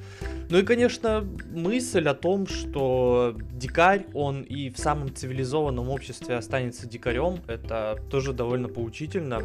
Ну 0.50 0.58
и, 0.58 0.62
конечно, 0.62 1.26
мысль 1.50 2.08
о 2.08 2.14
том, 2.14 2.46
что 2.46 3.36
дикарь, 3.52 4.06
он 4.14 4.42
и 4.42 4.70
в 4.70 4.78
самом 4.78 5.14
цивилизованном 5.14 5.88
обществе 5.90 6.36
останется 6.36 6.86
дикарем, 6.86 7.40
это 7.46 7.98
тоже 8.10 8.32
довольно 8.32 8.68
поучительно. 8.68 9.42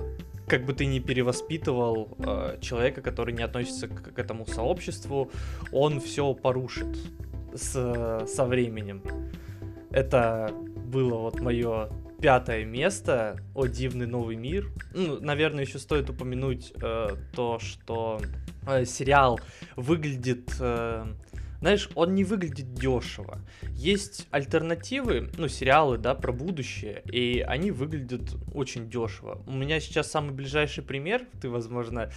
Как 0.54 0.66
бы 0.68 0.74
ты 0.74 0.86
ни 0.86 1.00
перевоспитывал 1.00 2.16
э, 2.20 2.60
человека, 2.62 3.02
который 3.02 3.34
не 3.34 3.42
относится 3.42 3.88
к, 3.88 4.14
к 4.14 4.20
этому 4.20 4.46
сообществу, 4.46 5.32
он 5.72 6.00
все 6.00 6.36
порушит 6.36 6.96
с, 7.56 8.28
со 8.28 8.46
временем. 8.46 9.02
Это 9.90 10.52
было 10.54 11.18
вот 11.18 11.40
мое 11.40 11.90
пятое 12.22 12.66
место. 12.66 13.40
О, 13.56 13.66
дивный 13.66 14.06
новый 14.06 14.36
мир. 14.36 14.70
Ну, 14.94 15.20
наверное, 15.20 15.64
еще 15.64 15.80
стоит 15.80 16.12
упомянуть 16.12 16.72
э, 16.80 17.16
то, 17.36 17.58
что 17.58 18.22
э, 18.68 18.86
сериал 18.86 19.40
выглядит... 19.76 20.56
Э, 20.60 21.08
знаешь, 21.64 21.90
он 21.96 22.14
не 22.14 22.26
выглядит 22.26 22.74
дешево. 22.74 23.40
Есть 23.72 24.28
альтернативы, 24.32 25.32
ну, 25.38 25.48
сериалы, 25.48 25.98
да, 25.98 26.14
про 26.14 26.34
будущее, 26.34 27.04
и 27.06 27.40
они 27.40 27.72
выглядят 27.72 28.36
очень 28.54 28.90
дешево. 28.90 29.42
У 29.48 29.54
меня 29.54 29.80
сейчас 29.80 30.12
самый 30.12 30.34
ближайший 30.34 30.84
пример, 30.84 31.26
ты, 31.40 31.48
возможно, 31.48 32.12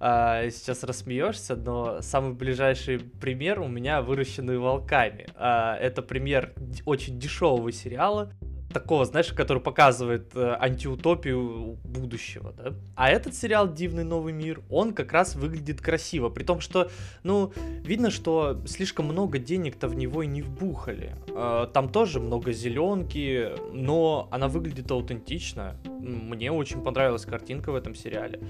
э, 0.00 0.50
сейчас 0.50 0.84
рассмеешься, 0.84 1.56
но 1.56 2.02
самый 2.02 2.34
ближайший 2.34 2.98
пример 2.98 3.60
у 3.60 3.68
меня 3.68 4.02
выращенные 4.02 4.58
волками. 4.58 5.28
Э, 5.34 5.76
это 5.80 6.02
пример 6.02 6.52
очень 6.84 7.18
дешевого 7.18 7.72
сериала, 7.72 8.34
такого, 8.72 9.04
знаешь, 9.04 9.32
который 9.32 9.62
показывает 9.62 10.34
э, 10.34 10.56
антиутопию 10.58 11.78
будущего, 11.84 12.52
да. 12.52 12.74
А 12.94 13.10
этот 13.10 13.34
сериал 13.34 13.72
«Дивный 13.72 14.04
новый 14.04 14.32
мир», 14.32 14.62
он 14.70 14.94
как 14.94 15.12
раз 15.12 15.34
выглядит 15.34 15.80
красиво, 15.80 16.28
при 16.28 16.44
том, 16.44 16.60
что, 16.60 16.90
ну, 17.22 17.52
видно, 17.84 18.10
что 18.10 18.60
слишком 18.66 19.06
много 19.06 19.38
денег-то 19.38 19.88
в 19.88 19.94
него 19.94 20.22
и 20.22 20.26
не 20.26 20.42
вбухали. 20.42 21.16
Э, 21.28 21.66
там 21.72 21.90
тоже 21.90 22.20
много 22.20 22.52
зеленки, 22.52 23.50
но 23.72 24.28
она 24.30 24.48
выглядит 24.48 24.90
аутентично. 24.90 25.76
Мне 25.84 26.52
очень 26.52 26.82
понравилась 26.82 27.24
картинка 27.24 27.72
в 27.72 27.74
этом 27.74 27.94
сериале. 27.94 28.40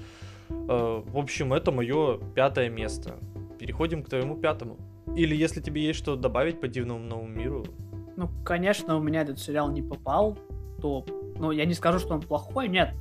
Э, 0.49 1.01
в 1.05 1.17
общем, 1.17 1.53
это 1.53 1.71
мое 1.71 2.19
пятое 2.35 2.69
место. 2.69 3.15
Переходим 3.59 4.03
к 4.03 4.09
твоему 4.09 4.35
пятому. 4.35 4.77
Или 5.15 5.35
если 5.35 5.61
тебе 5.61 5.83
есть 5.83 5.99
что 5.99 6.15
добавить 6.15 6.61
по 6.61 6.67
«Дивному 6.67 6.99
новому 6.99 7.27
миру», 7.27 7.65
ну, 8.15 8.29
конечно, 8.43 8.97
у 8.97 9.01
меня 9.01 9.21
этот 9.21 9.39
сериал 9.39 9.71
не 9.71 9.81
попал 9.81 10.37
в 10.77 10.81
топ. 10.81 11.09
Ну, 11.37 11.51
я 11.51 11.65
не 11.65 11.73
скажу, 11.73 11.99
что 11.99 12.13
он 12.13 12.21
плохой, 12.21 12.67
нет. 12.67 12.93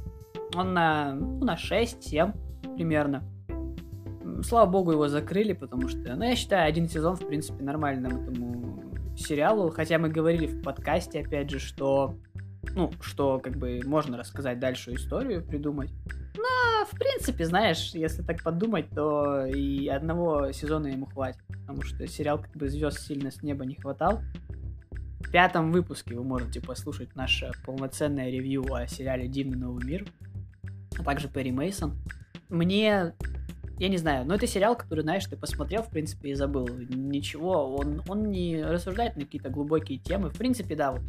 Он 0.54 0.72
на, 0.72 1.14
ну, 1.14 1.44
на 1.44 1.56
6-7 1.56 2.74
примерно. 2.74 3.22
Слава 4.42 4.70
богу, 4.70 4.92
его 4.92 5.08
закрыли, 5.08 5.52
потому 5.52 5.88
что, 5.88 6.14
ну, 6.16 6.24
я 6.24 6.36
считаю, 6.36 6.68
один 6.68 6.88
сезон, 6.88 7.16
в 7.16 7.26
принципе, 7.26 7.62
нормальным 7.62 8.22
этому 8.22 8.82
сериалу. 9.16 9.70
Хотя 9.70 9.98
мы 9.98 10.08
говорили 10.08 10.46
в 10.46 10.62
подкасте, 10.62 11.20
опять 11.20 11.50
же, 11.50 11.58
что, 11.58 12.14
ну, 12.74 12.90
что, 13.00 13.38
как 13.38 13.56
бы, 13.56 13.80
можно 13.84 14.16
рассказать 14.16 14.58
дальше 14.58 14.94
историю, 14.94 15.44
придумать. 15.44 15.90
Но, 16.36 16.86
в 16.86 16.98
принципе, 16.98 17.44
знаешь, 17.44 17.90
если 17.92 18.22
так 18.22 18.42
подумать, 18.42 18.88
то 18.90 19.44
и 19.44 19.88
одного 19.88 20.52
сезона 20.52 20.86
ему 20.86 21.06
хватит. 21.06 21.42
Потому 21.48 21.82
что 21.82 22.06
сериал, 22.06 22.38
как 22.38 22.56
бы, 22.56 22.68
звезд 22.68 23.00
сильно 23.00 23.30
с 23.30 23.42
неба 23.42 23.66
не 23.66 23.74
хватал. 23.74 24.20
В 25.20 25.30
пятом 25.30 25.70
выпуске 25.70 26.14
вы 26.14 26.24
можете 26.24 26.60
послушать 26.60 27.14
наше 27.14 27.52
полноценное 27.64 28.30
ревью 28.30 28.74
о 28.74 28.86
сериале 28.86 29.28
«Дивный 29.28 29.56
новый 29.56 29.84
мир», 29.84 30.04
а 30.98 31.04
также 31.04 31.28
Перри 31.28 31.52
Мейсон. 31.52 31.96
Мне 32.48 33.14
я 33.80 33.88
не 33.88 33.96
знаю, 33.96 34.26
но 34.26 34.34
это 34.34 34.46
сериал, 34.46 34.76
который, 34.76 35.00
знаешь, 35.00 35.24
ты 35.24 35.36
посмотрел, 35.36 35.82
в 35.82 35.88
принципе, 35.88 36.30
и 36.30 36.34
забыл. 36.34 36.68
Ничего, 36.68 37.74
он, 37.74 38.02
он 38.08 38.30
не 38.30 38.62
рассуждает 38.62 39.16
на 39.16 39.22
какие-то 39.22 39.48
глубокие 39.48 39.98
темы. 39.98 40.28
В 40.28 40.36
принципе, 40.36 40.76
да, 40.76 40.92
вот 40.92 41.00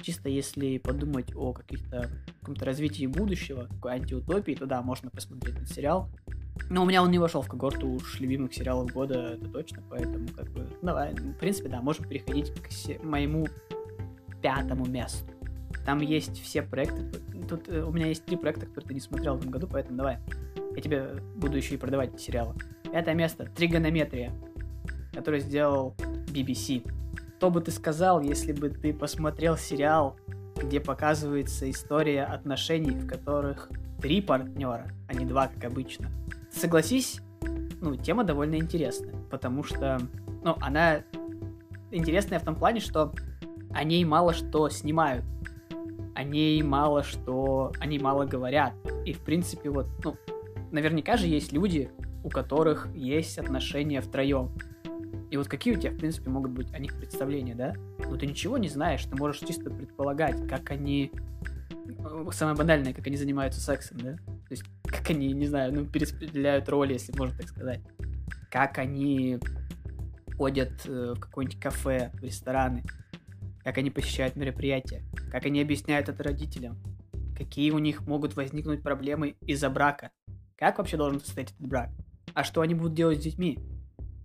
чисто 0.00 0.28
если 0.28 0.78
подумать 0.78 1.34
о 1.36 1.52
каких-то 1.52 2.10
каком-то 2.40 2.64
развитии 2.64 3.06
будущего, 3.06 3.66
такой 3.66 3.92
антиутопии, 3.92 4.54
то 4.54 4.66
да, 4.66 4.82
можно 4.82 5.10
посмотреть 5.10 5.56
этот 5.56 5.68
сериал. 5.68 6.08
Но 6.68 6.82
у 6.82 6.86
меня 6.86 7.02
он 7.02 7.10
не 7.10 7.18
вошел 7.18 7.42
в 7.42 7.48
когорту 7.48 7.88
уж 7.88 8.20
любимых 8.20 8.52
сериалов 8.52 8.92
года, 8.92 9.34
это 9.34 9.48
точно, 9.48 9.82
поэтому 9.88 10.28
как 10.28 10.50
бы, 10.50 10.68
давай, 10.82 11.14
в 11.14 11.34
принципе, 11.34 11.68
да, 11.68 11.80
можем 11.80 12.06
переходить 12.06 12.52
к 12.62 12.70
се- 12.70 12.98
моему 13.02 13.48
пятому 14.42 14.86
месту. 14.86 15.24
Там 15.84 16.00
есть 16.00 16.40
все 16.42 16.62
проекты, 16.62 17.10
тут 17.48 17.68
э, 17.68 17.82
у 17.82 17.90
меня 17.92 18.06
есть 18.06 18.24
три 18.24 18.36
проекта, 18.36 18.66
которые 18.66 18.88
ты 18.88 18.94
не 18.94 19.00
смотрел 19.00 19.36
в 19.36 19.40
этом 19.40 19.50
году, 19.50 19.66
поэтому 19.66 19.96
давай, 19.96 20.18
я 20.76 20.82
тебе 20.82 21.14
буду 21.36 21.56
еще 21.56 21.74
и 21.74 21.78
продавать 21.78 22.20
сериалы. 22.20 22.54
Пятое 22.92 23.14
место, 23.14 23.46
Тригонометрия, 23.46 24.32
который 25.12 25.40
сделал 25.40 25.94
BBC. 26.28 26.88
Что 27.40 27.50
бы 27.50 27.62
ты 27.62 27.70
сказал, 27.70 28.20
если 28.20 28.52
бы 28.52 28.68
ты 28.68 28.92
посмотрел 28.92 29.56
сериал, 29.56 30.14
где 30.56 30.78
показывается 30.78 31.70
история 31.70 32.24
отношений, 32.24 32.90
в 32.90 33.06
которых 33.06 33.70
три 33.98 34.20
партнера, 34.20 34.88
а 35.08 35.14
не 35.14 35.24
два, 35.24 35.48
как 35.48 35.64
обычно. 35.64 36.10
Согласись, 36.50 37.22
ну, 37.80 37.96
тема 37.96 38.24
довольно 38.24 38.56
интересная, 38.56 39.14
потому 39.30 39.64
что, 39.64 39.98
ну, 40.44 40.54
она 40.60 41.00
интересная 41.90 42.40
в 42.40 42.44
том 42.44 42.56
плане, 42.56 42.80
что 42.80 43.14
о 43.72 43.84
ней 43.84 44.04
мало 44.04 44.34
что 44.34 44.68
снимают, 44.68 45.24
о 46.14 46.22
ней 46.24 46.62
мало 46.62 47.02
что, 47.02 47.72
они 47.80 47.98
мало 47.98 48.26
говорят. 48.26 48.74
И, 49.06 49.14
в 49.14 49.20
принципе, 49.20 49.70
вот, 49.70 49.86
ну, 50.04 50.14
наверняка 50.72 51.16
же 51.16 51.26
есть 51.26 51.52
люди, 51.52 51.90
у 52.22 52.28
которых 52.28 52.94
есть 52.94 53.38
отношения 53.38 54.02
втроем. 54.02 54.50
И 55.30 55.36
вот 55.36 55.48
какие 55.48 55.76
у 55.76 55.78
тебя, 55.78 55.92
в 55.92 55.96
принципе, 55.96 56.28
могут 56.30 56.50
быть 56.50 56.72
о 56.74 56.78
них 56.78 56.96
представления, 56.96 57.54
да? 57.54 57.74
Ну, 57.98 58.16
ты 58.16 58.26
ничего 58.26 58.58
не 58.58 58.68
знаешь, 58.68 59.04
ты 59.04 59.14
можешь 59.16 59.40
чисто 59.40 59.70
предполагать, 59.70 60.48
как 60.48 60.70
они 60.70 61.12
Э, 61.98 62.24
самое 62.32 62.56
банальное, 62.56 62.92
как 62.92 63.06
они 63.06 63.16
занимаются 63.16 63.60
сексом, 63.60 63.98
да? 63.98 64.12
То 64.14 64.50
есть, 64.50 64.64
как 64.84 65.10
они, 65.10 65.32
не 65.32 65.46
знаю, 65.46 65.72
ну, 65.72 65.86
перераспределяют 65.86 66.68
роли, 66.68 66.94
если 66.94 67.16
можно 67.16 67.36
так 67.36 67.48
сказать. 67.48 67.80
Как 68.50 68.78
они 68.78 69.38
ходят 70.36 70.72
э, 70.86 71.14
в 71.16 71.20
какое-нибудь 71.20 71.60
кафе, 71.60 72.10
в 72.14 72.22
рестораны. 72.22 72.84
Как 73.62 73.78
они 73.78 73.90
посещают 73.90 74.36
мероприятия. 74.36 75.02
Как 75.30 75.46
они 75.46 75.60
объясняют 75.60 76.08
это 76.08 76.22
родителям. 76.22 76.76
Какие 77.36 77.70
у 77.70 77.78
них 77.78 78.06
могут 78.06 78.36
возникнуть 78.36 78.82
проблемы 78.82 79.36
из-за 79.42 79.70
брака. 79.70 80.10
Как 80.56 80.78
вообще 80.78 80.96
должен 80.96 81.20
состоять 81.20 81.52
этот 81.52 81.66
брак? 81.66 81.90
А 82.34 82.44
что 82.44 82.60
они 82.60 82.74
будут 82.74 82.94
делать 82.94 83.18
с 83.18 83.24
детьми? 83.24 83.58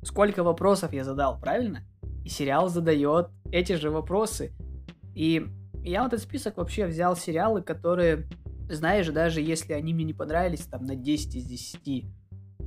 Сколько 0.05 0.43
вопросов 0.43 0.93
я 0.93 1.03
задал, 1.03 1.39
правильно? 1.39 1.83
И 2.23 2.29
сериал 2.29 2.69
задает 2.69 3.29
эти 3.51 3.73
же 3.73 3.89
вопросы. 3.89 4.53
И 5.15 5.47
я 5.83 6.03
вот 6.03 6.13
этот 6.13 6.21
список 6.21 6.57
вообще 6.57 6.85
взял 6.85 7.15
сериалы, 7.15 7.63
которые, 7.63 8.27
знаешь, 8.69 9.07
даже 9.07 9.41
если 9.41 9.73
они 9.73 9.95
мне 9.95 10.03
не 10.03 10.13
понравились, 10.13 10.67
там, 10.67 10.83
на 10.83 10.95
10 10.95 11.35
из 11.35 11.45
10, 11.45 12.05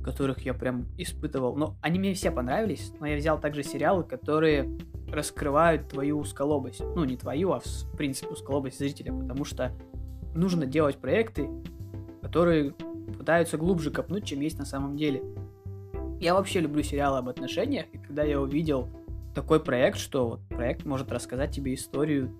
которых 0.03 0.39
я 0.41 0.53
прям 0.53 0.87
испытывал, 0.97 1.55
но 1.55 1.77
они 1.81 1.97
мне 1.97 2.13
все 2.13 2.29
понравились, 2.29 2.91
но 2.99 3.07
я 3.07 3.15
взял 3.15 3.39
также 3.39 3.63
сериалы, 3.63 4.03
которые 4.03 4.77
раскрывают 5.09 5.87
твою 5.87 6.19
узколобость. 6.19 6.81
Ну, 6.81 7.05
не 7.05 7.15
твою, 7.15 7.53
а 7.53 7.61
в 7.61 7.97
принципе 7.97 8.31
узколобость 8.31 8.79
зрителя, 8.79 9.13
потому 9.13 9.45
что 9.45 9.71
нужно 10.35 10.65
делать 10.65 10.97
проекты, 10.97 11.49
которые 12.21 12.73
пытаются 13.17 13.57
глубже 13.57 13.91
копнуть, 13.91 14.25
чем 14.25 14.41
есть 14.41 14.59
на 14.59 14.65
самом 14.65 14.97
деле. 14.97 15.23
Я 16.19 16.33
вообще 16.33 16.59
люблю 16.59 16.83
сериалы 16.83 17.19
об 17.19 17.29
отношениях, 17.29 17.85
и 17.93 17.97
когда 17.97 18.23
я 18.23 18.41
увидел 18.41 18.89
такой 19.33 19.61
проект, 19.61 19.97
что 19.97 20.27
вот 20.27 20.41
проект 20.49 20.85
может 20.85 21.11
рассказать 21.11 21.51
тебе 21.55 21.73
историю 21.73 22.35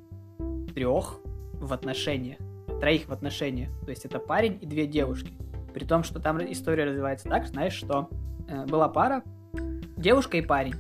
трех 0.76 1.20
в 1.54 1.72
отношениях, 1.72 2.38
троих 2.82 3.08
в 3.08 3.12
отношениях. 3.14 3.70
То 3.86 3.90
есть 3.92 4.04
это 4.04 4.20
парень 4.20 4.58
и 4.62 4.66
две 4.66 4.86
девушки. 4.86 5.32
При 5.74 5.86
том, 5.86 6.04
что 6.04 6.20
там 6.20 6.40
история 6.52 6.86
развивается 6.86 7.30
так, 7.30 7.48
знаешь, 7.48 7.74
что 7.74 8.10
э, 8.50 8.66
была 8.66 8.90
пара, 8.90 9.24
девушка 9.96 10.38
и 10.38 10.42
парень. 10.42 10.76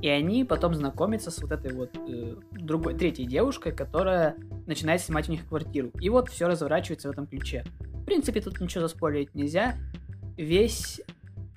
И 0.00 0.08
они 0.08 0.44
потом 0.44 0.74
знакомятся 0.74 1.30
с 1.30 1.42
вот 1.42 1.52
этой 1.52 1.74
вот 1.74 1.90
э, 2.08 2.36
другой, 2.52 2.94
третьей 2.94 3.26
девушкой, 3.26 3.72
которая 3.72 4.36
начинает 4.66 5.02
снимать 5.02 5.28
у 5.28 5.32
них 5.32 5.46
квартиру. 5.46 5.90
И 6.00 6.08
вот 6.08 6.30
все 6.30 6.46
разворачивается 6.46 7.08
в 7.08 7.10
этом 7.10 7.26
ключе. 7.26 7.64
В 7.80 8.04
принципе, 8.04 8.40
тут 8.40 8.60
ничего 8.60 8.82
заспорить 8.82 9.34
нельзя. 9.34 9.74
Весь 10.36 11.02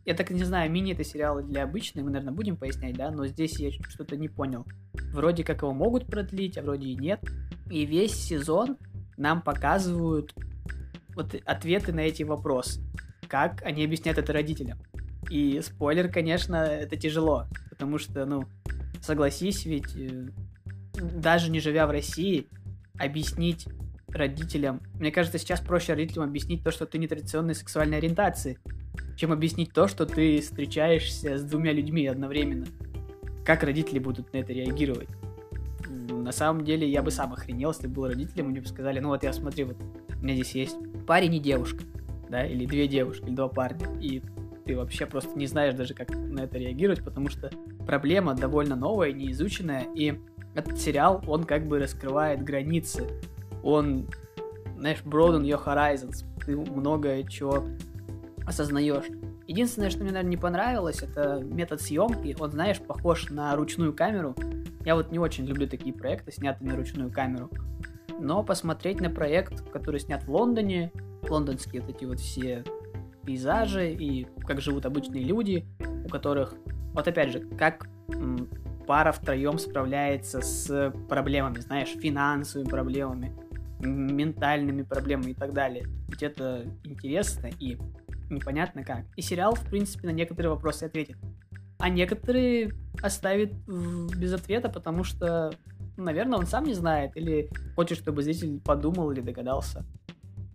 я 0.05 0.15
так 0.15 0.31
не 0.31 0.43
знаю, 0.43 0.71
мини 0.71 0.93
это 0.93 1.03
сериалы 1.03 1.43
для 1.43 1.63
обычных, 1.63 2.03
мы, 2.03 2.11
наверное, 2.11 2.33
будем 2.33 2.57
пояснять, 2.57 2.95
да, 2.95 3.11
но 3.11 3.27
здесь 3.27 3.59
я 3.59 3.71
что-то 3.71 4.17
не 4.17 4.29
понял. 4.29 4.65
Вроде 5.13 5.43
как 5.43 5.61
его 5.61 5.73
могут 5.73 6.07
продлить, 6.07 6.57
а 6.57 6.63
вроде 6.63 6.87
и 6.87 6.95
нет. 6.95 7.21
И 7.69 7.85
весь 7.85 8.15
сезон 8.15 8.77
нам 9.17 9.41
показывают 9.41 10.33
вот 11.15 11.35
ответы 11.45 11.93
на 11.93 12.01
эти 12.01 12.23
вопросы. 12.23 12.81
Как 13.27 13.61
они 13.63 13.85
объясняют 13.85 14.17
это 14.17 14.33
родителям. 14.33 14.79
И 15.29 15.61
спойлер, 15.61 16.09
конечно, 16.09 16.55
это 16.55 16.97
тяжело, 16.97 17.45
потому 17.69 17.97
что, 17.97 18.25
ну, 18.25 18.43
согласись, 19.01 19.65
ведь 19.65 19.95
э, 19.95 20.27
даже 20.93 21.51
не 21.51 21.59
живя 21.59 21.87
в 21.87 21.91
России, 21.91 22.47
объяснить 22.97 23.67
родителям, 24.09 24.81
мне 24.95 25.11
кажется, 25.11 25.37
сейчас 25.37 25.61
проще 25.61 25.93
родителям 25.93 26.27
объяснить 26.27 26.63
то, 26.63 26.71
что 26.71 26.85
ты 26.85 26.97
нетрадиционной 26.97 27.55
сексуальной 27.55 27.97
ориентации, 27.97 28.57
чем 29.15 29.31
объяснить 29.31 29.71
то, 29.71 29.87
что 29.87 30.05
ты 30.05 30.41
встречаешься 30.41 31.37
с 31.37 31.43
двумя 31.43 31.73
людьми 31.73 32.07
одновременно. 32.07 32.65
Как 33.45 33.63
родители 33.63 33.99
будут 33.99 34.33
на 34.33 34.37
это 34.37 34.53
реагировать? 34.53 35.09
На 36.09 36.31
самом 36.31 36.63
деле, 36.63 36.89
я 36.89 37.01
бы 37.01 37.11
сам 37.11 37.33
охренел, 37.33 37.71
если 37.71 37.87
был 37.87 38.07
родителем, 38.07 38.47
и 38.47 38.49
мне 38.49 38.61
бы 38.61 38.67
сказали, 38.67 38.99
ну 38.99 39.09
вот 39.09 39.23
я 39.23 39.33
смотри, 39.33 39.63
вот 39.63 39.77
у 40.09 40.23
меня 40.23 40.35
здесь 40.35 40.55
есть 40.55 40.77
парень 41.07 41.35
и 41.35 41.39
девушка, 41.39 41.83
да, 42.29 42.45
или 42.45 42.65
две 42.65 42.87
девушки, 42.87 43.25
или 43.25 43.35
два 43.35 43.47
парня, 43.47 43.87
и 43.99 44.21
ты 44.65 44.75
вообще 44.75 45.05
просто 45.05 45.37
не 45.37 45.47
знаешь 45.47 45.73
даже, 45.73 45.93
как 45.93 46.09
на 46.15 46.41
это 46.41 46.57
реагировать, 46.57 47.03
потому 47.03 47.29
что 47.29 47.49
проблема 47.85 48.35
довольно 48.35 48.75
новая, 48.75 49.11
неизученная, 49.11 49.87
и 49.95 50.19
этот 50.53 50.79
сериал, 50.79 51.23
он 51.27 51.43
как 51.43 51.67
бы 51.67 51.79
раскрывает 51.79 52.43
границы, 52.43 53.07
он, 53.63 54.07
знаешь, 54.77 55.01
broaden 55.03 55.41
your 55.41 55.63
horizons, 55.63 56.25
ты 56.45 56.55
многое 56.55 57.23
чего 57.23 57.65
осознаешь. 58.45 59.05
Единственное, 59.47 59.89
что 59.89 59.99
мне, 60.01 60.11
наверное, 60.11 60.29
не 60.29 60.37
понравилось, 60.37 61.01
это 61.01 61.41
метод 61.43 61.81
съемки. 61.81 62.35
Он, 62.39 62.51
знаешь, 62.51 62.79
похож 62.79 63.29
на 63.29 63.55
ручную 63.55 63.93
камеру. 63.93 64.35
Я 64.85 64.95
вот 64.95 65.11
не 65.11 65.19
очень 65.19 65.45
люблю 65.45 65.67
такие 65.67 65.93
проекты, 65.93 66.31
снятые 66.31 66.69
на 66.69 66.77
ручную 66.77 67.11
камеру. 67.11 67.49
Но 68.19 68.43
посмотреть 68.43 69.01
на 69.01 69.09
проект, 69.09 69.69
который 69.71 69.99
снят 69.99 70.23
в 70.23 70.31
Лондоне, 70.31 70.91
лондонские 71.27 71.81
вот 71.81 71.95
эти 71.95 72.05
вот 72.05 72.19
все 72.19 72.63
пейзажи 73.25 73.91
и 73.91 74.27
как 74.45 74.61
живут 74.61 74.85
обычные 74.85 75.23
люди, 75.23 75.65
у 76.05 76.09
которых, 76.09 76.55
вот 76.93 77.07
опять 77.07 77.31
же, 77.31 77.39
как 77.57 77.87
пара 78.87 79.11
втроем 79.11 79.57
справляется 79.57 80.41
с 80.41 80.91
проблемами, 81.07 81.59
знаешь, 81.59 81.89
финансовыми 81.89 82.67
проблемами, 82.67 83.33
ментальными 83.79 84.83
проблемами 84.83 85.31
и 85.31 85.33
так 85.33 85.53
далее. 85.53 85.85
Ведь 86.09 86.23
это 86.23 86.65
интересно 86.83 87.49
и 87.59 87.77
непонятно 88.31 88.83
как. 88.83 89.05
И 89.15 89.21
сериал, 89.21 89.55
в 89.55 89.65
принципе, 89.69 90.07
на 90.07 90.11
некоторые 90.11 90.49
вопросы 90.49 90.85
ответит. 90.85 91.17
А 91.77 91.89
некоторые 91.89 92.71
оставит 93.01 93.53
без 93.65 94.33
ответа, 94.33 94.69
потому 94.69 95.03
что, 95.03 95.51
наверное, 95.97 96.37
он 96.37 96.45
сам 96.45 96.65
не 96.65 96.73
знает 96.73 97.17
или 97.17 97.49
хочет, 97.75 97.97
чтобы 97.97 98.21
зритель 98.21 98.59
подумал 98.59 99.11
или 99.11 99.21
догадался. 99.21 99.85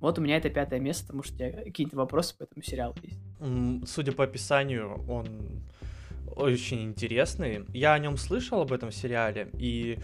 Вот 0.00 0.18
у 0.18 0.23
меня 0.23 0.37
это 0.37 0.50
пятое 0.50 0.78
место, 0.78 1.06
потому 1.06 1.23
что 1.23 1.50
какие-то 1.50 1.97
вопросы 1.97 2.37
по 2.37 2.45
этому 2.45 2.62
сериалу 2.62 2.95
есть. 3.02 3.90
Судя 3.90 4.12
по 4.12 4.25
описанию, 4.25 5.04
он 5.09 5.64
очень 6.37 6.83
интересный. 6.83 7.64
Я 7.73 7.95
о 7.95 7.99
нем 7.99 8.16
слышал 8.18 8.61
об 8.61 8.73
этом 8.73 8.92
сериале, 8.92 9.49
и 9.54 9.99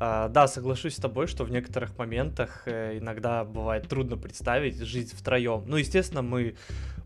да, 0.00 0.48
соглашусь 0.48 0.94
с 0.94 0.98
тобой, 0.98 1.26
что 1.26 1.44
в 1.44 1.50
некоторых 1.50 1.98
моментах 1.98 2.62
э, 2.64 2.98
иногда 2.98 3.44
бывает 3.44 3.86
трудно 3.86 4.16
представить 4.16 4.78
жизнь 4.78 5.14
втроем. 5.14 5.64
Ну, 5.66 5.76
естественно, 5.76 6.22
мы 6.22 6.56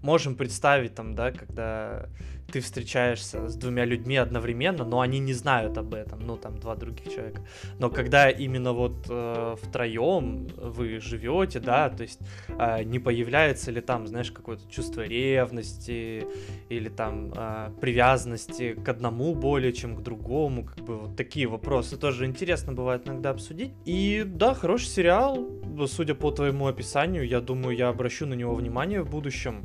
можем 0.01 0.37
представить 0.37 0.95
там, 0.95 1.17
да, 1.17 1.33
когда 1.33 2.07
ты 2.53 2.61
встречаешься 2.61 3.49
с 3.49 3.57
двумя 3.57 3.85
людьми 3.85 4.17
одновременно, 4.17 4.85
но 4.85 5.01
они 5.01 5.19
не 5.19 5.33
знают 5.33 5.79
об 5.79 5.95
этом, 5.95 6.21
ну 6.21 6.37
там 6.37 6.59
два 6.59 6.77
других 6.77 7.13
человека. 7.13 7.43
Но 7.79 7.91
когда 7.91 8.31
именно 8.31 8.73
вот 8.73 9.07
э, 9.09 9.57
втроем 9.63 10.49
вы 10.57 11.01
живете, 11.01 11.61
да, 11.61 11.91
то 11.91 12.03
есть 12.03 12.21
э, 12.49 12.85
не 12.85 12.99
появляется 12.99 13.71
ли 13.71 13.81
там, 13.81 14.07
знаешь, 14.07 14.31
какое-то 14.31 14.71
чувство 14.71 15.03
ревности 15.03 16.27
или 16.69 16.89
там 16.89 17.33
э, 17.35 17.71
привязанности 17.81 18.75
к 18.75 18.89
одному 18.89 19.35
более 19.35 19.73
чем 19.73 19.97
к 19.97 20.03
другому, 20.03 20.65
как 20.65 20.85
бы 20.85 20.99
вот 20.99 21.17
такие 21.17 21.47
вопросы 21.47 21.97
тоже 21.97 22.27
интересно 22.27 22.73
бывает 22.73 23.07
иногда 23.07 23.31
обсудить. 23.31 23.73
И 23.85 24.23
да, 24.27 24.55
хороший 24.55 24.89
сериал, 24.89 25.49
судя 25.87 26.15
по 26.15 26.31
твоему 26.31 26.67
описанию, 26.67 27.27
я 27.27 27.41
думаю, 27.41 27.77
я 27.77 27.89
обращу 27.89 28.27
на 28.27 28.35
него 28.35 28.55
внимание 28.55 29.03
в 29.03 29.11
будущем 29.11 29.65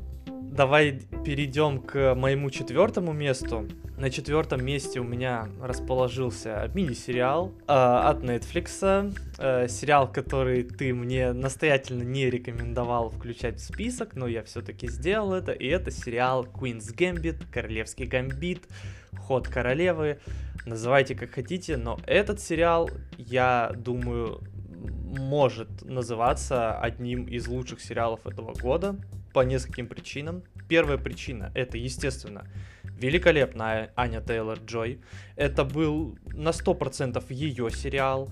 давай 0.51 1.01
перейдем 1.23 1.81
к 1.81 2.15
моему 2.15 2.49
четвертому 2.49 3.13
месту. 3.13 3.67
На 3.97 4.09
четвертом 4.09 4.63
месте 4.63 4.99
у 4.99 5.03
меня 5.03 5.49
расположился 5.61 6.71
мини-сериал 6.73 7.53
э, 7.61 7.63
от 7.67 8.23
Netflix. 8.23 9.13
Э, 9.37 9.67
сериал, 9.67 10.11
который 10.11 10.63
ты 10.63 10.93
мне 10.93 11.33
настоятельно 11.33 12.03
не 12.03 12.29
рекомендовал 12.29 13.09
включать 13.09 13.57
в 13.59 13.63
список, 13.63 14.15
но 14.15 14.27
я 14.27 14.43
все-таки 14.43 14.87
сделал 14.87 15.33
это. 15.33 15.51
И 15.51 15.67
это 15.67 15.91
сериал 15.91 16.45
Queen's 16.45 16.95
Gambit, 16.95 17.43
Королевский 17.51 18.05
Гамбит, 18.05 18.67
Ход 19.17 19.47
Королевы. 19.47 20.19
Называйте 20.65 21.15
как 21.15 21.31
хотите, 21.31 21.77
но 21.77 21.99
этот 22.07 22.39
сериал, 22.39 22.89
я 23.17 23.71
думаю, 23.75 24.41
может 25.17 25.83
называться 25.83 26.79
одним 26.79 27.25
из 27.25 27.47
лучших 27.47 27.81
сериалов 27.81 28.25
этого 28.25 28.53
года 28.53 28.95
по 29.33 29.41
нескольким 29.41 29.87
причинам. 29.87 30.43
Первая 30.67 30.97
причина 30.97 31.51
это, 31.55 31.77
естественно, 31.77 32.45
великолепная 32.83 33.91
Аня 33.95 34.21
Тейлор 34.21 34.59
Джой. 34.59 34.99
Это 35.35 35.63
был 35.63 36.17
на 36.25 36.49
100% 36.49 37.23
ее 37.29 37.69
сериал. 37.71 38.29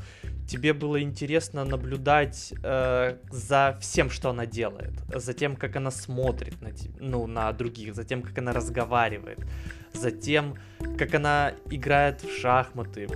Тебе 0.47 0.73
было 0.73 1.01
интересно 1.01 1.65
наблюдать 1.65 2.53
э, 2.63 3.17
за 3.29 3.77
всем, 3.81 4.09
что 4.09 4.29
она 4.29 4.45
делает, 4.45 4.93
за 5.13 5.33
тем, 5.33 5.55
как 5.55 5.75
она 5.75 5.91
смотрит 5.91 6.61
на, 6.61 6.69
ну, 6.99 7.27
на 7.27 7.51
других, 7.51 7.95
за 7.95 8.03
тем, 8.03 8.21
как 8.21 8.37
она 8.37 8.53
разговаривает, 8.53 9.39
за 9.93 10.11
тем, 10.11 10.57
как 10.97 11.13
она 11.15 11.53
играет 11.69 12.23
в 12.23 12.31
шахматы, 12.39 13.07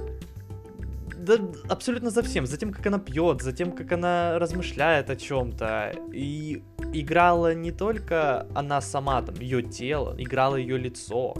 да, 1.22 1.38
абсолютно 1.70 2.10
за 2.10 2.24
всем. 2.24 2.48
За 2.48 2.58
тем, 2.58 2.72
как 2.72 2.86
она 2.88 2.98
пьет, 2.98 3.41
за 3.41 3.54
тем, 3.54 3.72
как 3.72 3.91
она 3.91 4.39
размышляет 4.39 5.10
о 5.10 5.15
чем-то. 5.15 5.94
И 6.12 6.63
играла 6.94 7.54
не 7.54 7.72
только 7.72 8.48
она 8.54 8.82
сама, 8.82 9.22
там, 9.22 9.36
ее 9.36 9.62
тело, 9.62 10.16
играла 10.18 10.56
ее 10.56 10.78
лицо. 10.78 11.36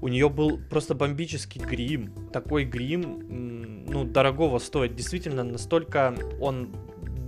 У 0.00 0.08
нее 0.08 0.28
был 0.28 0.60
просто 0.70 0.94
бомбический 0.94 1.60
грим. 1.60 2.12
Такой 2.32 2.64
грим, 2.64 3.84
ну, 3.88 4.04
дорогого 4.04 4.58
стоит. 4.58 4.94
Действительно, 4.94 5.42
настолько 5.42 6.14
он 6.40 6.74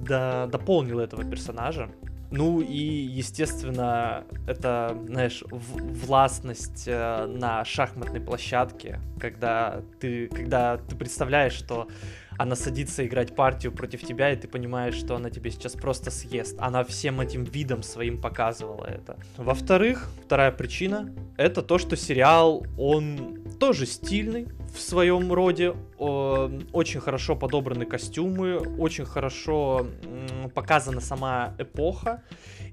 до, 0.06 0.48
дополнил 0.50 1.00
этого 1.00 1.24
персонажа. 1.24 1.90
Ну 2.30 2.60
и, 2.60 2.76
естественно, 2.76 4.24
это, 4.46 4.94
знаешь, 5.06 5.42
властность 5.50 6.84
э, 6.86 7.26
на 7.26 7.64
шахматной 7.64 8.20
площадке, 8.20 9.00
когда 9.18 9.80
ты, 9.98 10.28
когда 10.28 10.76
ты 10.76 10.94
представляешь, 10.94 11.54
что 11.54 11.88
она 12.38 12.54
садится 12.54 13.04
играть 13.04 13.34
партию 13.34 13.72
против 13.72 14.02
тебя, 14.02 14.32
и 14.32 14.36
ты 14.36 14.46
понимаешь, 14.48 14.94
что 14.94 15.16
она 15.16 15.28
тебе 15.28 15.50
сейчас 15.50 15.72
просто 15.72 16.10
съест. 16.10 16.56
Она 16.60 16.84
всем 16.84 17.20
этим 17.20 17.44
видом 17.44 17.82
своим 17.82 18.20
показывала 18.20 18.86
это. 18.86 19.18
Во-вторых, 19.36 20.08
вторая 20.24 20.52
причина, 20.52 21.12
это 21.36 21.62
то, 21.62 21.78
что 21.78 21.96
сериал, 21.96 22.64
он 22.78 23.42
тоже 23.58 23.86
стильный 23.86 24.46
в 24.72 24.80
своем 24.80 25.32
роде, 25.32 25.74
очень 25.98 27.00
хорошо 27.00 27.34
подобраны 27.34 27.86
костюмы, 27.86 28.58
очень 28.78 29.04
хорошо 29.04 29.86
показана 30.54 31.00
сама 31.00 31.54
эпоха, 31.58 32.22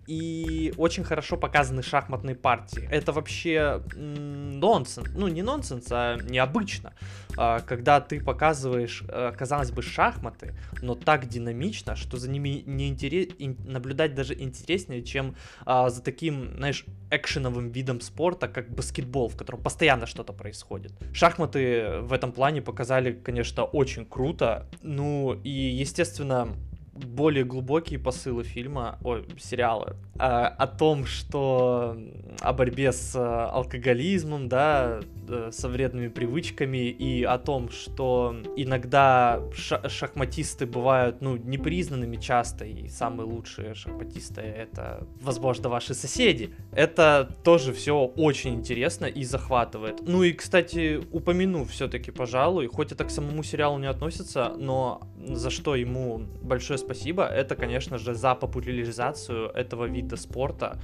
и 0.07 0.73
очень 0.77 1.03
хорошо 1.03 1.37
показаны 1.37 1.81
шахматные 1.81 2.35
партии. 2.35 2.87
Это 2.91 3.11
вообще 3.11 3.81
нонсенс, 3.95 5.09
ну 5.15 5.27
не 5.27 5.41
нонсенс, 5.41 5.87
а 5.91 6.17
необычно, 6.17 6.93
а, 7.37 7.59
когда 7.59 8.01
ты 8.01 8.21
показываешь, 8.21 9.03
э, 9.07 9.31
казалось 9.37 9.71
бы, 9.71 9.81
шахматы, 9.81 10.55
но 10.81 10.95
так 10.95 11.27
динамично, 11.27 11.95
что 11.95 12.17
за 12.17 12.29
ними 12.29 12.63
не 12.65 12.87
интерес... 12.87 13.29
наблюдать 13.39 14.15
даже 14.15 14.33
интереснее, 14.33 15.03
чем 15.03 15.35
а, 15.65 15.89
за 15.89 16.01
таким, 16.01 16.55
знаешь, 16.57 16.85
экшеновым 17.11 17.69
видом 17.69 18.01
спорта, 18.01 18.47
как 18.47 18.69
баскетбол, 18.69 19.29
в 19.29 19.37
котором 19.37 19.61
постоянно 19.61 20.05
что-то 20.05 20.33
происходит. 20.33 20.93
Шахматы 21.13 21.99
в 22.01 22.13
этом 22.13 22.31
плане 22.31 22.61
показали, 22.61 23.11
конечно, 23.11 23.63
очень 23.63 24.05
круто. 24.05 24.67
Ну 24.81 25.39
и, 25.43 25.49
естественно, 25.49 26.55
более 26.95 27.43
глубокие 27.43 27.99
посылы 27.99 28.43
фильма, 28.43 28.97
ой, 29.03 29.25
сериала, 29.37 29.97
а, 30.17 30.47
о 30.47 30.65
том, 30.67 31.05
что 31.05 31.97
о 32.39 32.53
борьбе 32.53 32.93
с 32.93 33.13
а, 33.15 33.49
алкоголизмом, 33.49 34.47
да, 34.47 35.01
э, 35.27 35.49
со 35.51 35.67
вредными 35.67 36.07
привычками 36.07 36.89
и 36.89 37.23
о 37.23 37.37
том, 37.37 37.69
что 37.69 38.35
иногда 38.55 39.41
шахматисты 39.53 40.65
бывают, 40.65 41.21
ну, 41.21 41.35
непризнанными 41.35 42.15
часто, 42.15 42.63
и 42.65 42.87
самые 42.87 43.27
лучшие 43.27 43.73
шахматисты 43.73 44.41
это, 44.41 45.05
возможно, 45.21 45.67
ваши 45.67 45.93
соседи. 45.93 46.53
Это 46.71 47.35
тоже 47.43 47.73
все 47.73 48.05
очень 48.05 48.55
интересно 48.55 49.05
и 49.05 49.23
захватывает. 49.25 50.01
Ну 50.07 50.23
и, 50.23 50.31
кстати, 50.31 51.01
упомяну 51.11 51.65
все-таки, 51.65 52.11
пожалуй, 52.11 52.67
хоть 52.67 52.93
это 52.93 53.03
к 53.03 53.11
самому 53.11 53.43
сериалу 53.43 53.79
не 53.79 53.87
относится, 53.87 54.53
но 54.57 55.01
за 55.27 55.49
что 55.49 55.75
ему 55.75 56.19
большое 56.41 56.77
спасибо, 56.77 56.84
это, 57.23 57.55
конечно 57.55 57.97
же, 57.97 58.13
за 58.13 58.35
популяризацию 58.35 59.49
этого 59.49 59.85
вида 59.85 60.17
спорта. 60.17 60.79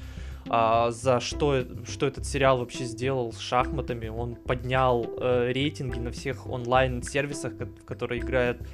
а, 0.49 0.91
за 0.91 1.19
что, 1.19 1.63
что 1.87 2.07
этот 2.07 2.25
сериал 2.25 2.57
вообще 2.57 2.85
сделал 2.85 3.31
с 3.31 3.39
шахматами. 3.39 4.07
Он 4.07 4.35
поднял 4.35 5.05
э, 5.05 5.51
рейтинги 5.51 5.99
на 5.99 6.11
всех 6.11 6.47
онлайн-сервисах, 6.47 7.53
в 7.53 7.85
которые 7.85 8.21
играют 8.21 8.57
а, 8.61 8.65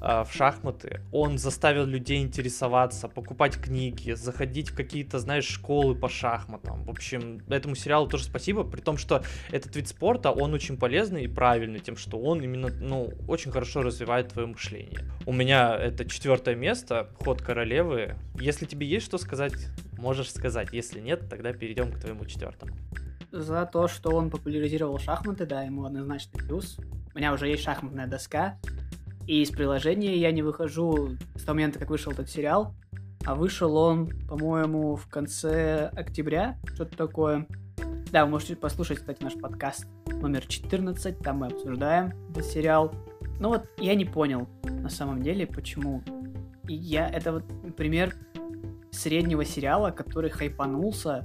в 0.00 0.28
шахматы, 0.30 1.00
он 1.12 1.38
заставил 1.38 1.86
людей 1.86 2.22
интересоваться, 2.22 3.08
покупать 3.08 3.56
книги, 3.56 4.12
заходить 4.12 4.70
в 4.70 4.76
какие-то, 4.76 5.18
знаешь, 5.18 5.46
школы 5.46 5.94
по 5.94 6.08
шахматам. 6.08 6.84
В 6.84 6.90
общем, 6.90 7.42
этому 7.48 7.74
сериалу 7.74 8.06
тоже 8.06 8.24
спасибо, 8.24 8.64
при 8.64 8.80
том, 8.80 8.98
что 8.98 9.22
этот 9.50 9.74
вид 9.76 9.88
спорта, 9.88 10.30
он 10.30 10.54
очень 10.54 10.76
полезный 10.76 11.24
и 11.24 11.28
правильный 11.28 11.80
тем, 11.80 11.96
что 11.96 12.18
он 12.18 12.40
именно, 12.42 12.68
ну, 12.68 13.12
очень 13.26 13.50
хорошо 13.50 13.82
развивает 13.82 14.28
твое 14.28 14.48
мышление. 14.48 15.00
У 15.24 15.32
меня 15.32 15.76
это 15.76 16.08
четвертое 16.08 16.54
место, 16.54 17.10
ход 17.18 17.42
королевы. 17.42 18.16
Если 18.38 18.66
тебе 18.66 18.86
есть 18.86 19.06
что 19.06 19.18
сказать, 19.18 19.54
можешь 19.98 20.30
сказать. 20.30 20.68
Если 20.72 21.00
нет, 21.00 21.28
тогда 21.28 21.52
перейдем 21.52 21.92
к 21.92 21.98
твоему 21.98 22.24
четвертому. 22.26 22.76
За 23.32 23.66
то, 23.66 23.88
что 23.88 24.10
он 24.10 24.30
популяризировал 24.30 24.98
шахматы, 24.98 25.46
да, 25.46 25.62
ему 25.62 25.84
однозначный 25.84 26.40
плюс. 26.40 26.78
У 27.14 27.18
меня 27.18 27.32
уже 27.32 27.48
есть 27.48 27.62
шахматная 27.62 28.06
доска, 28.06 28.58
и 29.26 29.42
из 29.42 29.50
приложения 29.50 30.16
я 30.16 30.30
не 30.30 30.42
выхожу 30.42 31.10
с 31.34 31.42
того 31.42 31.56
момента, 31.56 31.78
как 31.78 31.90
вышел 31.90 32.12
этот 32.12 32.30
сериал. 32.30 32.74
А 33.24 33.34
вышел 33.34 33.76
он, 33.76 34.10
по-моему, 34.28 34.94
в 34.94 35.08
конце 35.08 35.90
октября, 35.94 36.58
что-то 36.74 36.96
такое. 36.96 37.46
Да, 38.12 38.24
вы 38.24 38.30
можете 38.30 38.54
послушать, 38.54 38.98
кстати, 38.98 39.20
наш 39.22 39.34
подкаст 39.34 39.86
номер 40.06 40.46
14, 40.46 41.18
там 41.18 41.38
мы 41.38 41.48
обсуждаем 41.48 42.12
этот 42.30 42.44
сериал. 42.44 42.94
Ну 43.40 43.48
вот, 43.48 43.64
я 43.78 43.96
не 43.96 44.04
понял, 44.04 44.48
на 44.62 44.88
самом 44.88 45.22
деле, 45.22 45.44
почему. 45.46 46.02
И 46.68 46.74
я, 46.74 47.08
это 47.08 47.32
вот 47.32 47.44
пример 47.76 48.14
среднего 48.92 49.44
сериала, 49.44 49.90
который 49.90 50.30
хайпанулся. 50.30 51.24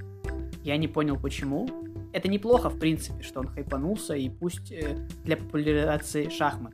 Я 0.63 0.77
не 0.77 0.87
понял, 0.87 1.19
почему. 1.19 1.67
Это 2.13 2.27
неплохо, 2.27 2.69
в 2.69 2.79
принципе, 2.79 3.21
что 3.23 3.41
он 3.41 3.47
хайпанулся, 3.47 4.15
и 4.15 4.27
пусть 4.27 4.71
э, 4.71 5.07
для 5.23 5.37
популяризации 5.37 6.29
шахмат. 6.29 6.73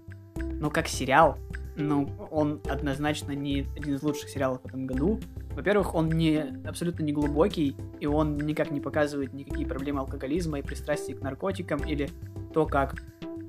Но 0.59 0.69
как 0.69 0.87
сериал, 0.87 1.37
ну, 1.75 2.09
он 2.31 2.61
однозначно 2.67 3.31
не 3.33 3.65
один 3.75 3.95
из 3.95 4.03
лучших 4.03 4.29
сериалов 4.29 4.61
в 4.63 4.65
этом 4.65 4.87
году. 4.87 5.19
Во-первых, 5.55 5.95
он 5.95 6.09
не, 6.09 6.39
абсолютно 6.65 7.03
не 7.03 7.13
глубокий, 7.13 7.75
и 7.99 8.05
он 8.07 8.37
никак 8.37 8.71
не 8.71 8.79
показывает 8.79 9.33
никакие 9.33 9.67
проблемы 9.67 10.01
алкоголизма 10.01 10.59
и 10.59 10.61
пристрастия 10.61 11.15
к 11.15 11.21
наркотикам, 11.21 11.79
или 11.85 12.09
то, 12.53 12.65
как 12.65 12.95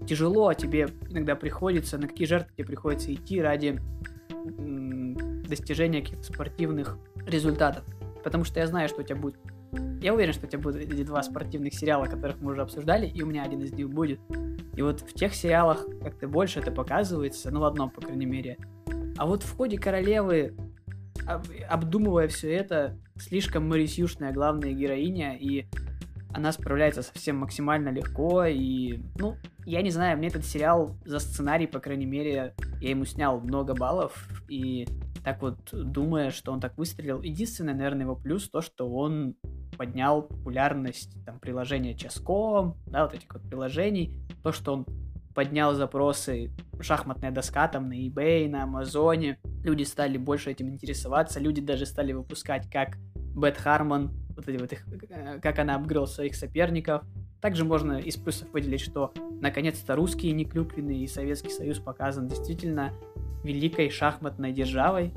тяжело 0.06 0.52
тебе 0.54 0.88
иногда 1.10 1.36
приходится, 1.36 1.98
на 1.98 2.08
какие 2.08 2.26
жертвы 2.26 2.52
тебе 2.56 2.66
приходится 2.66 3.12
идти 3.12 3.40
ради 3.40 3.80
достижения 5.48 6.02
каких-то 6.02 6.24
спортивных 6.24 6.98
результатов. 7.26 7.84
Потому 8.22 8.44
что 8.44 8.60
я 8.60 8.66
знаю, 8.66 8.88
что 8.88 9.00
у 9.00 9.04
тебя 9.04 9.16
будет... 9.16 9.36
Я 10.00 10.14
уверен, 10.14 10.32
что 10.32 10.46
у 10.46 10.48
тебя 10.48 10.60
будут 10.60 10.80
эти 10.80 11.02
два 11.02 11.22
спортивных 11.22 11.74
сериала, 11.74 12.06
которых 12.06 12.40
мы 12.40 12.52
уже 12.52 12.62
обсуждали, 12.62 13.06
и 13.06 13.22
у 13.22 13.26
меня 13.26 13.42
один 13.42 13.62
из 13.62 13.72
них 13.72 13.90
будет. 13.90 14.20
И 14.76 14.82
вот 14.82 15.00
в 15.00 15.12
тех 15.12 15.34
сериалах 15.34 15.86
как-то 16.02 16.28
больше 16.28 16.60
это 16.60 16.70
показывается, 16.70 17.50
ну 17.50 17.60
в 17.60 17.64
одном, 17.64 17.90
по 17.90 18.00
крайней 18.00 18.26
мере. 18.26 18.56
А 19.16 19.26
вот 19.26 19.42
в 19.42 19.56
ходе 19.56 19.76
королевы, 19.76 20.54
обдумывая 21.68 22.28
все 22.28 22.52
это, 22.52 22.96
слишком 23.16 23.68
Марисюшная 23.68 24.32
главная 24.32 24.72
героиня, 24.72 25.36
и 25.36 25.66
она 26.38 26.52
справляется 26.52 27.02
совсем 27.02 27.36
максимально 27.36 27.88
легко, 27.88 28.44
и, 28.44 29.00
ну, 29.16 29.36
я 29.66 29.82
не 29.82 29.90
знаю, 29.90 30.16
мне 30.16 30.28
этот 30.28 30.44
сериал 30.44 30.96
за 31.04 31.18
сценарий, 31.18 31.66
по 31.66 31.80
крайней 31.80 32.06
мере, 32.06 32.54
я 32.80 32.90
ему 32.90 33.04
снял 33.04 33.40
много 33.40 33.74
баллов, 33.74 34.28
и 34.48 34.86
так 35.24 35.42
вот, 35.42 35.58
думая, 35.72 36.30
что 36.30 36.52
он 36.52 36.60
так 36.60 36.78
выстрелил, 36.78 37.22
единственное, 37.22 37.74
наверное, 37.74 38.02
его 38.02 38.14
плюс 38.14 38.48
то, 38.48 38.60
что 38.60 38.88
он 38.88 39.34
поднял 39.76 40.22
популярность 40.22 41.16
там 41.26 41.40
приложения 41.40 41.94
Ческом, 41.94 42.76
да, 42.86 43.04
вот 43.04 43.14
этих 43.14 43.32
вот 43.32 43.42
приложений, 43.42 44.20
то, 44.44 44.52
что 44.52 44.72
он 44.72 44.86
поднял 45.34 45.74
запросы 45.74 46.52
шахматная 46.80 47.32
доска 47.32 47.66
там 47.66 47.88
на 47.88 47.94
eBay, 47.94 48.48
на 48.48 48.62
Амазоне, 48.62 49.38
люди 49.64 49.82
стали 49.82 50.18
больше 50.18 50.52
этим 50.52 50.68
интересоваться, 50.70 51.40
люди 51.40 51.60
даже 51.60 51.84
стали 51.84 52.12
выпускать, 52.12 52.70
как 52.70 52.96
Бет 53.38 53.56
Хармон, 53.56 54.10
вот 54.36 54.48
эти 54.48 54.60
вот 54.60 54.72
их, 54.72 54.86
э, 55.10 55.40
как 55.40 55.58
она 55.58 55.76
обгрел 55.76 56.06
своих 56.06 56.34
соперников. 56.34 57.02
Также 57.40 57.64
можно 57.64 57.98
из 57.98 58.16
плюсов 58.16 58.48
выделить, 58.52 58.80
что 58.80 59.12
наконец-то 59.40 59.94
русские 59.94 60.32
неклюквенные 60.32 61.04
и 61.04 61.06
Советский 61.06 61.50
Союз 61.50 61.78
показан 61.78 62.26
действительно 62.26 62.92
великой 63.44 63.90
шахматной 63.90 64.52
державой, 64.52 65.14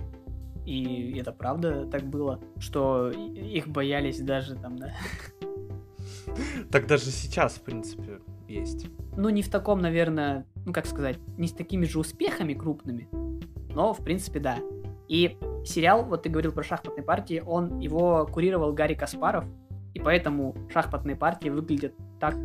и 0.65 1.17
это 1.19 1.31
правда 1.31 1.87
так 1.87 2.03
было, 2.03 2.39
что 2.59 3.09
их 3.09 3.67
боялись 3.67 4.19
даже 4.21 4.55
там, 4.55 4.77
да. 4.77 4.93
Так 6.71 6.87
даже 6.87 7.05
сейчас, 7.05 7.55
в 7.55 7.61
принципе, 7.61 8.19
есть. 8.47 8.87
Ну, 9.17 9.29
не 9.29 9.41
в 9.41 9.49
таком, 9.49 9.79
наверное, 9.79 10.45
ну, 10.65 10.71
как 10.71 10.85
сказать, 10.85 11.17
не 11.37 11.47
с 11.47 11.51
такими 11.51 11.85
же 11.85 11.99
успехами 11.99 12.53
крупными, 12.53 13.09
но, 13.73 13.93
в 13.93 14.03
принципе, 14.03 14.39
да. 14.39 14.59
И 15.07 15.37
сериал, 15.65 16.03
вот 16.03 16.23
ты 16.23 16.29
говорил 16.29 16.51
про 16.51 16.63
шахматные 16.63 17.03
партии, 17.03 17.43
он 17.45 17.79
его 17.79 18.25
курировал 18.25 18.73
Гарри 18.73 18.93
Каспаров, 18.93 19.45
и 19.93 19.99
поэтому 19.99 20.55
шахматные 20.69 21.15
партии 21.15 21.49
выглядят 21.49 21.93
так 22.19 22.35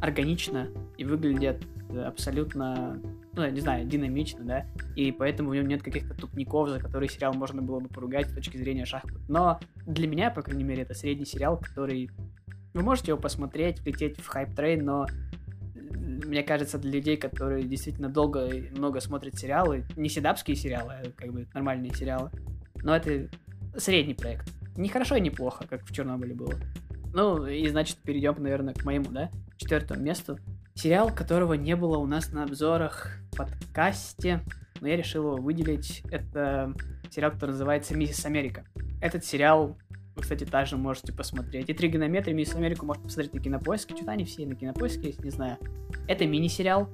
органично 0.00 0.68
и 0.96 1.04
выглядят 1.04 1.64
абсолютно 2.04 3.00
ну, 3.38 3.44
я 3.44 3.50
не 3.50 3.60
знаю, 3.60 3.86
динамично, 3.86 4.44
да, 4.44 4.66
и 4.96 5.12
поэтому 5.12 5.50
в 5.50 5.54
нем 5.54 5.68
нет 5.68 5.80
каких-то 5.80 6.12
тупняков, 6.12 6.68
за 6.68 6.80
которые 6.80 7.08
сериал 7.08 7.34
можно 7.34 7.62
было 7.62 7.78
бы 7.78 7.88
поругать 7.88 8.28
с 8.28 8.34
точки 8.34 8.56
зрения 8.56 8.84
шахмат. 8.84 9.20
Но 9.28 9.60
для 9.86 10.08
меня, 10.08 10.30
по 10.30 10.42
крайней 10.42 10.64
мере, 10.64 10.82
это 10.82 10.92
средний 10.94 11.24
сериал, 11.24 11.56
который... 11.56 12.10
Вы 12.74 12.82
можете 12.82 13.12
его 13.12 13.20
посмотреть, 13.20 13.80
влететь 13.80 14.18
в 14.20 14.26
hype 14.26 14.49
train, 14.49 14.84
но 14.84 15.06
мне 15.90 16.42
кажется, 16.42 16.78
для 16.78 16.92
людей, 16.92 17.16
которые 17.16 17.64
действительно 17.64 18.08
долго 18.08 18.46
и 18.46 18.70
много 18.70 19.00
смотрят 19.00 19.36
сериалы, 19.36 19.84
не 19.96 20.08
седапские 20.08 20.56
сериалы, 20.56 20.94
а 20.94 21.10
как 21.16 21.32
бы 21.32 21.46
нормальные 21.54 21.94
сериалы, 21.94 22.30
но 22.82 22.94
это 22.94 23.28
средний 23.76 24.14
проект. 24.14 24.52
Не 24.76 24.88
хорошо 24.88 25.16
и 25.16 25.20
не 25.20 25.30
плохо, 25.30 25.66
как 25.68 25.84
в 25.84 25.92
Чернобыле 25.92 26.34
было. 26.34 26.54
Ну, 27.12 27.46
и 27.46 27.66
значит, 27.68 27.98
перейдем, 27.98 28.36
наверное, 28.38 28.74
к 28.74 28.84
моему, 28.84 29.10
да, 29.10 29.30
четвертому 29.56 30.02
месту. 30.02 30.38
Сериал, 30.74 31.12
которого 31.12 31.54
не 31.54 31.74
было 31.74 31.98
у 31.98 32.06
нас 32.06 32.30
на 32.32 32.44
обзорах 32.44 33.18
в 33.32 33.36
подкасте, 33.36 34.40
но 34.80 34.88
я 34.88 34.96
решил 34.96 35.26
его 35.26 35.36
выделить. 35.36 36.02
Это 36.10 36.74
сериал, 37.10 37.32
который 37.32 37.50
называется 37.52 37.96
«Миссис 37.96 38.24
Америка». 38.24 38.64
Этот 39.00 39.24
сериал 39.24 39.76
вы, 40.18 40.22
кстати, 40.22 40.44
также 40.44 40.76
можете 40.76 41.12
посмотреть. 41.12 41.70
И 41.70 41.74
тригонометрия 41.74 42.34
Миссис 42.34 42.56
Америку 42.56 42.84
можете 42.84 43.04
посмотреть 43.04 43.34
на 43.34 43.40
Кинопоиске. 43.40 43.94
Что-то 43.94 44.10
они 44.10 44.24
все 44.24 44.46
на 44.46 44.56
Кинопоиске 44.56 45.06
есть, 45.06 45.24
не 45.24 45.30
знаю. 45.30 45.58
Это 46.08 46.26
мини-сериал 46.26 46.88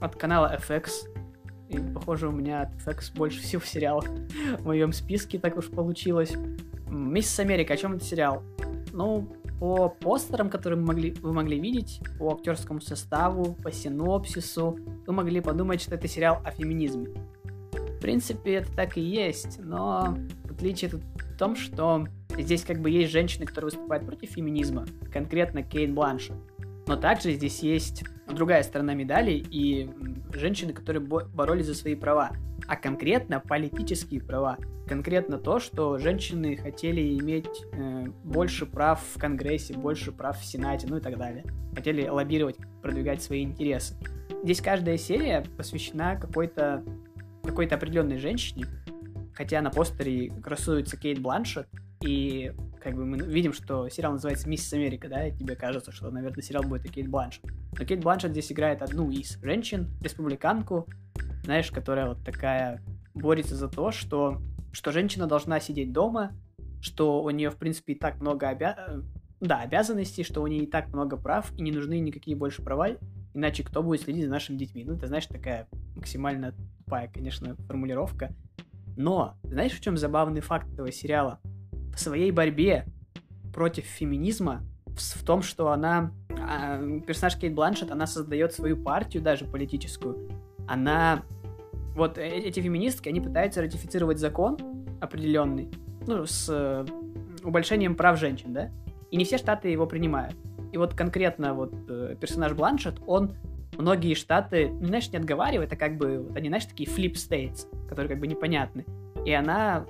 от 0.00 0.16
канала 0.16 0.58
FX. 0.60 0.88
И, 1.68 1.78
похоже, 1.78 2.28
у 2.28 2.32
меня 2.32 2.62
от 2.62 2.74
FX 2.84 3.14
больше 3.14 3.40
всего 3.40 3.62
сериалов 3.62 4.06
в 4.58 4.64
моем 4.64 4.92
списке, 4.92 5.38
так 5.38 5.56
уж 5.56 5.70
получилось. 5.70 6.34
Миссис 6.88 7.38
Америка, 7.38 7.74
о 7.74 7.76
чем 7.76 7.94
это 7.94 8.04
сериал? 8.04 8.42
Ну, 8.92 9.28
по 9.60 9.88
постерам, 9.88 10.50
которые 10.50 10.80
могли, 10.80 11.12
вы 11.12 11.32
могли 11.32 11.60
видеть, 11.60 12.00
по 12.18 12.32
актерскому 12.32 12.80
составу, 12.80 13.54
по 13.54 13.70
синопсису, 13.70 14.78
вы 15.06 15.12
могли 15.12 15.40
подумать, 15.40 15.80
что 15.80 15.94
это 15.94 16.08
сериал 16.08 16.40
о 16.44 16.50
феминизме. 16.50 17.08
В 17.72 18.00
принципе, 18.00 18.54
это 18.54 18.72
так 18.74 18.96
и 18.96 19.00
есть, 19.00 19.58
но 19.58 20.16
отличие 20.58 20.90
тут 20.90 21.02
в 21.02 21.38
том, 21.38 21.54
что 21.54 22.06
здесь 22.36 22.64
как 22.64 22.80
бы 22.80 22.90
есть 22.90 23.12
женщины, 23.12 23.46
которые 23.46 23.70
выступают 23.70 24.04
против 24.04 24.30
феминизма, 24.30 24.86
конкретно 25.12 25.62
Кейт 25.62 25.92
Бланшет. 25.92 26.34
Но 26.86 26.96
также 26.96 27.32
здесь 27.32 27.62
есть 27.62 28.02
другая 28.26 28.62
сторона 28.62 28.94
медали 28.94 29.32
и 29.32 29.88
женщины, 30.32 30.72
которые 30.72 31.00
боролись 31.00 31.66
за 31.66 31.74
свои 31.74 31.94
права, 31.94 32.32
а 32.66 32.76
конкретно 32.76 33.40
политические 33.40 34.20
права. 34.20 34.58
Конкретно 34.86 35.38
то, 35.38 35.60
что 35.60 35.98
женщины 35.98 36.56
хотели 36.56 37.18
иметь 37.18 37.46
э, 37.72 38.06
больше 38.24 38.64
прав 38.64 39.02
в 39.14 39.20
Конгрессе, 39.20 39.74
больше 39.74 40.12
прав 40.12 40.40
в 40.40 40.44
Сенате, 40.44 40.86
ну 40.88 40.96
и 40.96 41.00
так 41.00 41.18
далее. 41.18 41.44
Хотели 41.74 42.08
лоббировать, 42.08 42.56
продвигать 42.82 43.22
свои 43.22 43.42
интересы. 43.44 43.94
Здесь 44.42 44.62
каждая 44.62 44.96
серия 44.96 45.44
посвящена 45.56 46.16
какой-то 46.16 46.82
какой-то 47.44 47.76
определенной 47.76 48.18
женщине, 48.18 48.66
хотя 49.38 49.62
на 49.62 49.70
постере 49.70 50.32
красуется 50.42 50.96
Кейт 50.96 51.20
Бланшет, 51.20 51.68
и 52.00 52.52
как 52.82 52.96
бы 52.96 53.06
мы 53.06 53.18
видим, 53.18 53.52
что 53.52 53.88
сериал 53.88 54.14
называется 54.14 54.48
«Миссис 54.48 54.72
Америка», 54.72 55.08
да, 55.08 55.28
и 55.28 55.32
тебе 55.32 55.54
кажется, 55.54 55.92
что, 55.92 56.10
наверное, 56.10 56.42
сериал 56.42 56.64
будет 56.64 56.84
о 56.86 56.88
Кейт 56.88 57.06
Бланшет. 57.06 57.44
Но 57.78 57.84
Кейт 57.84 58.00
Бланшет 58.00 58.32
здесь 58.32 58.50
играет 58.50 58.82
одну 58.82 59.12
из 59.12 59.40
женщин, 59.40 59.90
республиканку, 60.02 60.88
знаешь, 61.44 61.70
которая 61.70 62.08
вот 62.08 62.24
такая 62.24 62.82
борется 63.14 63.54
за 63.54 63.68
то, 63.68 63.92
что, 63.92 64.42
что 64.72 64.90
женщина 64.90 65.28
должна 65.28 65.60
сидеть 65.60 65.92
дома, 65.92 66.32
что 66.80 67.22
у 67.22 67.30
нее, 67.30 67.50
в 67.50 67.56
принципе, 67.58 67.92
и 67.92 67.96
так 67.96 68.20
много 68.20 68.48
обя... 68.48 68.88
да, 69.38 69.60
обязанностей, 69.60 70.24
что 70.24 70.42
у 70.42 70.48
нее 70.48 70.64
и 70.64 70.66
так 70.66 70.88
много 70.88 71.16
прав, 71.16 71.52
и 71.56 71.62
не 71.62 71.70
нужны 71.70 72.00
никакие 72.00 72.36
больше 72.36 72.60
права, 72.60 72.88
иначе 73.34 73.62
кто 73.62 73.84
будет 73.84 74.00
следить 74.00 74.24
за 74.24 74.30
нашими 74.30 74.56
детьми? 74.56 74.82
Ну, 74.84 74.94
это, 74.94 75.06
знаешь, 75.06 75.26
такая 75.26 75.68
максимально 75.94 76.56
тупая, 76.78 77.06
конечно, 77.06 77.54
формулировка. 77.68 78.34
Но, 78.98 79.36
знаешь, 79.44 79.72
в 79.72 79.80
чем 79.80 79.96
забавный 79.96 80.40
факт 80.40 80.72
этого 80.72 80.90
сериала? 80.90 81.38
В 81.94 82.00
своей 82.00 82.32
борьбе 82.32 82.84
против 83.54 83.84
феминизма 83.84 84.62
в, 84.86 84.98
в 84.98 85.24
том, 85.24 85.40
что 85.40 85.70
она... 85.70 86.12
А, 86.36 86.82
персонаж 87.06 87.36
Кейт 87.36 87.54
Бланшет, 87.54 87.92
она 87.92 88.08
создает 88.08 88.52
свою 88.52 88.76
партию 88.76 89.22
даже 89.22 89.44
политическую. 89.44 90.28
Она... 90.66 91.22
Вот 91.94 92.18
э, 92.18 92.26
эти 92.26 92.58
феминистки, 92.58 93.08
они 93.08 93.20
пытаются 93.20 93.62
ратифицировать 93.62 94.18
закон 94.18 94.58
определенный, 95.00 95.70
ну, 96.08 96.26
с 96.26 96.48
э, 96.50 96.84
убольшением 97.44 97.94
прав 97.94 98.18
женщин, 98.18 98.52
да? 98.52 98.70
И 99.12 99.16
не 99.16 99.24
все 99.24 99.38
штаты 99.38 99.68
его 99.68 99.86
принимают. 99.86 100.34
И 100.72 100.76
вот 100.76 100.94
конкретно 100.94 101.54
вот 101.54 101.72
э, 101.88 102.16
персонаж 102.20 102.52
Бланшет, 102.54 102.96
он 103.06 103.36
многие 103.78 104.14
штаты, 104.14 104.68
ну, 104.68 104.88
знаешь, 104.88 105.10
не 105.10 105.18
отговаривает, 105.18 105.72
а 105.72 105.76
как 105.76 105.96
бы, 105.96 106.20
вот 106.20 106.36
они, 106.36 106.48
знаешь, 106.48 106.66
такие 106.66 106.88
flip 106.88 107.14
states, 107.14 107.66
которые 107.88 108.10
как 108.10 108.20
бы 108.20 108.26
непонятны. 108.26 108.84
И 109.24 109.32
она, 109.32 109.86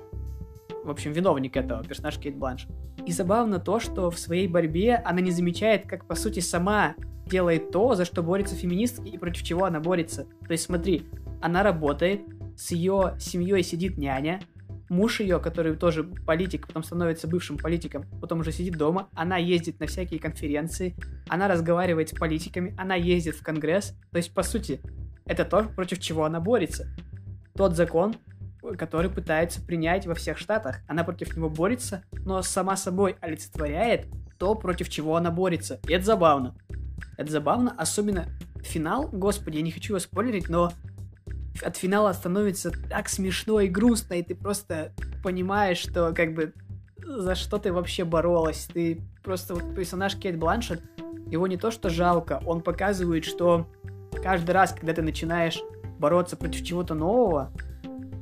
в 0.83 0.89
общем, 0.89 1.11
виновник 1.11 1.57
этого, 1.57 1.83
персонаж 1.83 2.17
Кейт 2.17 2.35
Бланш. 2.35 2.67
И 3.05 3.11
забавно 3.11 3.59
то, 3.59 3.79
что 3.79 4.11
в 4.11 4.19
своей 4.19 4.47
борьбе 4.47 4.95
она 4.95 5.19
не 5.21 5.31
замечает, 5.31 5.87
как, 5.87 6.05
по 6.05 6.15
сути, 6.15 6.39
сама 6.39 6.95
делает 7.25 7.71
то, 7.71 7.95
за 7.95 8.05
что 8.05 8.23
борется 8.23 8.55
феминистки 8.55 9.09
и 9.09 9.17
против 9.17 9.43
чего 9.43 9.65
она 9.65 9.79
борется. 9.79 10.25
То 10.45 10.51
есть, 10.51 10.65
смотри, 10.65 11.05
она 11.41 11.63
работает, 11.63 12.21
с 12.57 12.71
ее 12.71 13.15
семьей 13.19 13.63
сидит 13.63 13.97
няня, 13.97 14.41
муж 14.89 15.19
ее, 15.19 15.39
который 15.39 15.75
тоже 15.75 16.03
политик, 16.03 16.67
потом 16.67 16.83
становится 16.83 17.27
бывшим 17.27 17.57
политиком, 17.57 18.05
потом 18.21 18.39
уже 18.39 18.51
сидит 18.51 18.77
дома, 18.77 19.09
она 19.13 19.37
ездит 19.37 19.79
на 19.79 19.87
всякие 19.87 20.19
конференции, 20.19 20.95
она 21.27 21.47
разговаривает 21.47 22.09
с 22.09 22.13
политиками, 22.13 22.75
она 22.77 22.95
ездит 22.95 23.35
в 23.35 23.43
Конгресс. 23.43 23.95
То 24.11 24.17
есть, 24.17 24.33
по 24.33 24.43
сути, 24.43 24.81
это 25.25 25.45
то, 25.45 25.63
против 25.63 25.99
чего 25.99 26.25
она 26.25 26.39
борется. 26.39 26.87
Тот 27.55 27.75
закон, 27.75 28.15
который 28.77 29.09
пытается 29.09 29.61
принять 29.61 30.05
во 30.05 30.15
всех 30.15 30.37
штатах. 30.37 30.79
Она 30.87 31.03
против 31.03 31.35
него 31.35 31.49
борется, 31.49 32.03
но 32.11 32.41
сама 32.41 32.75
собой 32.75 33.15
олицетворяет 33.21 34.07
то, 34.37 34.55
против 34.55 34.89
чего 34.89 35.15
она 35.15 35.31
борется. 35.31 35.79
И 35.87 35.93
это 35.93 36.05
забавно. 36.05 36.55
Это 37.17 37.31
забавно, 37.31 37.73
особенно 37.77 38.27
финал, 38.61 39.09
господи, 39.11 39.57
я 39.57 39.61
не 39.61 39.71
хочу 39.71 39.93
его 39.93 39.99
спойлерить, 39.99 40.49
но 40.49 40.71
от 41.61 41.77
финала 41.77 42.13
становится 42.13 42.71
так 42.71 43.09
смешно 43.09 43.59
и 43.59 43.67
грустно, 43.67 44.15
и 44.15 44.23
ты 44.23 44.35
просто 44.35 44.93
понимаешь, 45.23 45.77
что 45.77 46.13
как 46.13 46.33
бы 46.33 46.53
за 46.97 47.35
что 47.35 47.57
ты 47.57 47.73
вообще 47.73 48.03
боролась. 48.03 48.69
Ты 48.71 49.01
просто 49.23 49.55
вот 49.55 49.75
персонаж 49.75 50.15
Кейт 50.15 50.37
Бланшет, 50.37 50.81
его 51.27 51.47
не 51.47 51.57
то 51.57 51.71
что 51.71 51.89
жалко, 51.89 52.41
он 52.45 52.61
показывает, 52.61 53.25
что 53.25 53.67
каждый 54.23 54.51
раз, 54.51 54.73
когда 54.73 54.93
ты 54.93 55.01
начинаешь 55.01 55.59
бороться 55.97 56.37
против 56.37 56.63
чего-то 56.63 56.93
нового, 56.93 57.51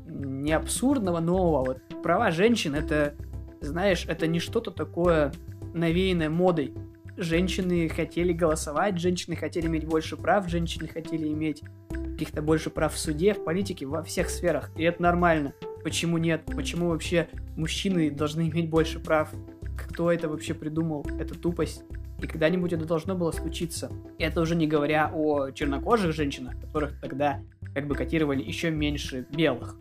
не 0.08 0.54
абсурдного 0.54 1.20
нового, 1.20 1.66
вот 1.66 2.02
права 2.02 2.32
женщин 2.32 2.76
это, 2.76 3.13
знаешь, 3.62 4.06
это 4.08 4.28
не 4.28 4.40
что-то 4.40 4.72
такое 4.72 5.32
навеянное 5.74 6.30
модой. 6.30 6.74
Женщины 7.18 7.90
хотели 7.90 8.32
голосовать, 8.32 9.00
женщины 9.00 9.36
хотели 9.36 9.66
иметь 9.66 9.86
больше 9.86 10.16
прав, 10.16 10.48
женщины 10.48 10.88
хотели 10.88 11.28
иметь 11.30 11.64
каких-то 11.90 12.44
больше 12.44 12.70
прав 12.70 12.94
в 12.94 12.98
суде, 13.00 13.34
в 13.34 13.44
политике, 13.44 13.88
во 13.88 14.04
всех 14.04 14.30
сферах. 14.30 14.70
И 14.76 14.84
это 14.84 15.02
нормально. 15.02 15.54
Почему 15.84 16.20
нет? 16.20 16.44
Почему 16.46 16.90
вообще 16.90 17.28
мужчины 17.56 18.12
должны 18.12 18.50
иметь 18.50 18.70
больше 18.70 19.00
прав? 19.00 19.32
Кто 19.76 20.12
это 20.12 20.30
вообще 20.30 20.54
придумал? 20.54 21.08
Это 21.20 21.34
тупость. 21.34 21.84
И 22.22 22.28
когда-нибудь 22.28 22.74
это 22.74 22.86
должно 22.86 23.16
было 23.16 23.32
случиться. 23.32 23.92
Это 24.20 24.42
уже 24.42 24.56
не 24.56 24.68
говоря 24.68 25.12
о 25.12 25.50
чернокожих 25.50 26.14
женщинах, 26.14 26.60
которых 26.62 27.00
тогда 27.02 27.42
как 27.74 27.88
бы 27.88 27.96
котировали 27.96 28.44
еще 28.44 28.70
меньше 28.70 29.26
белых. 29.36 29.76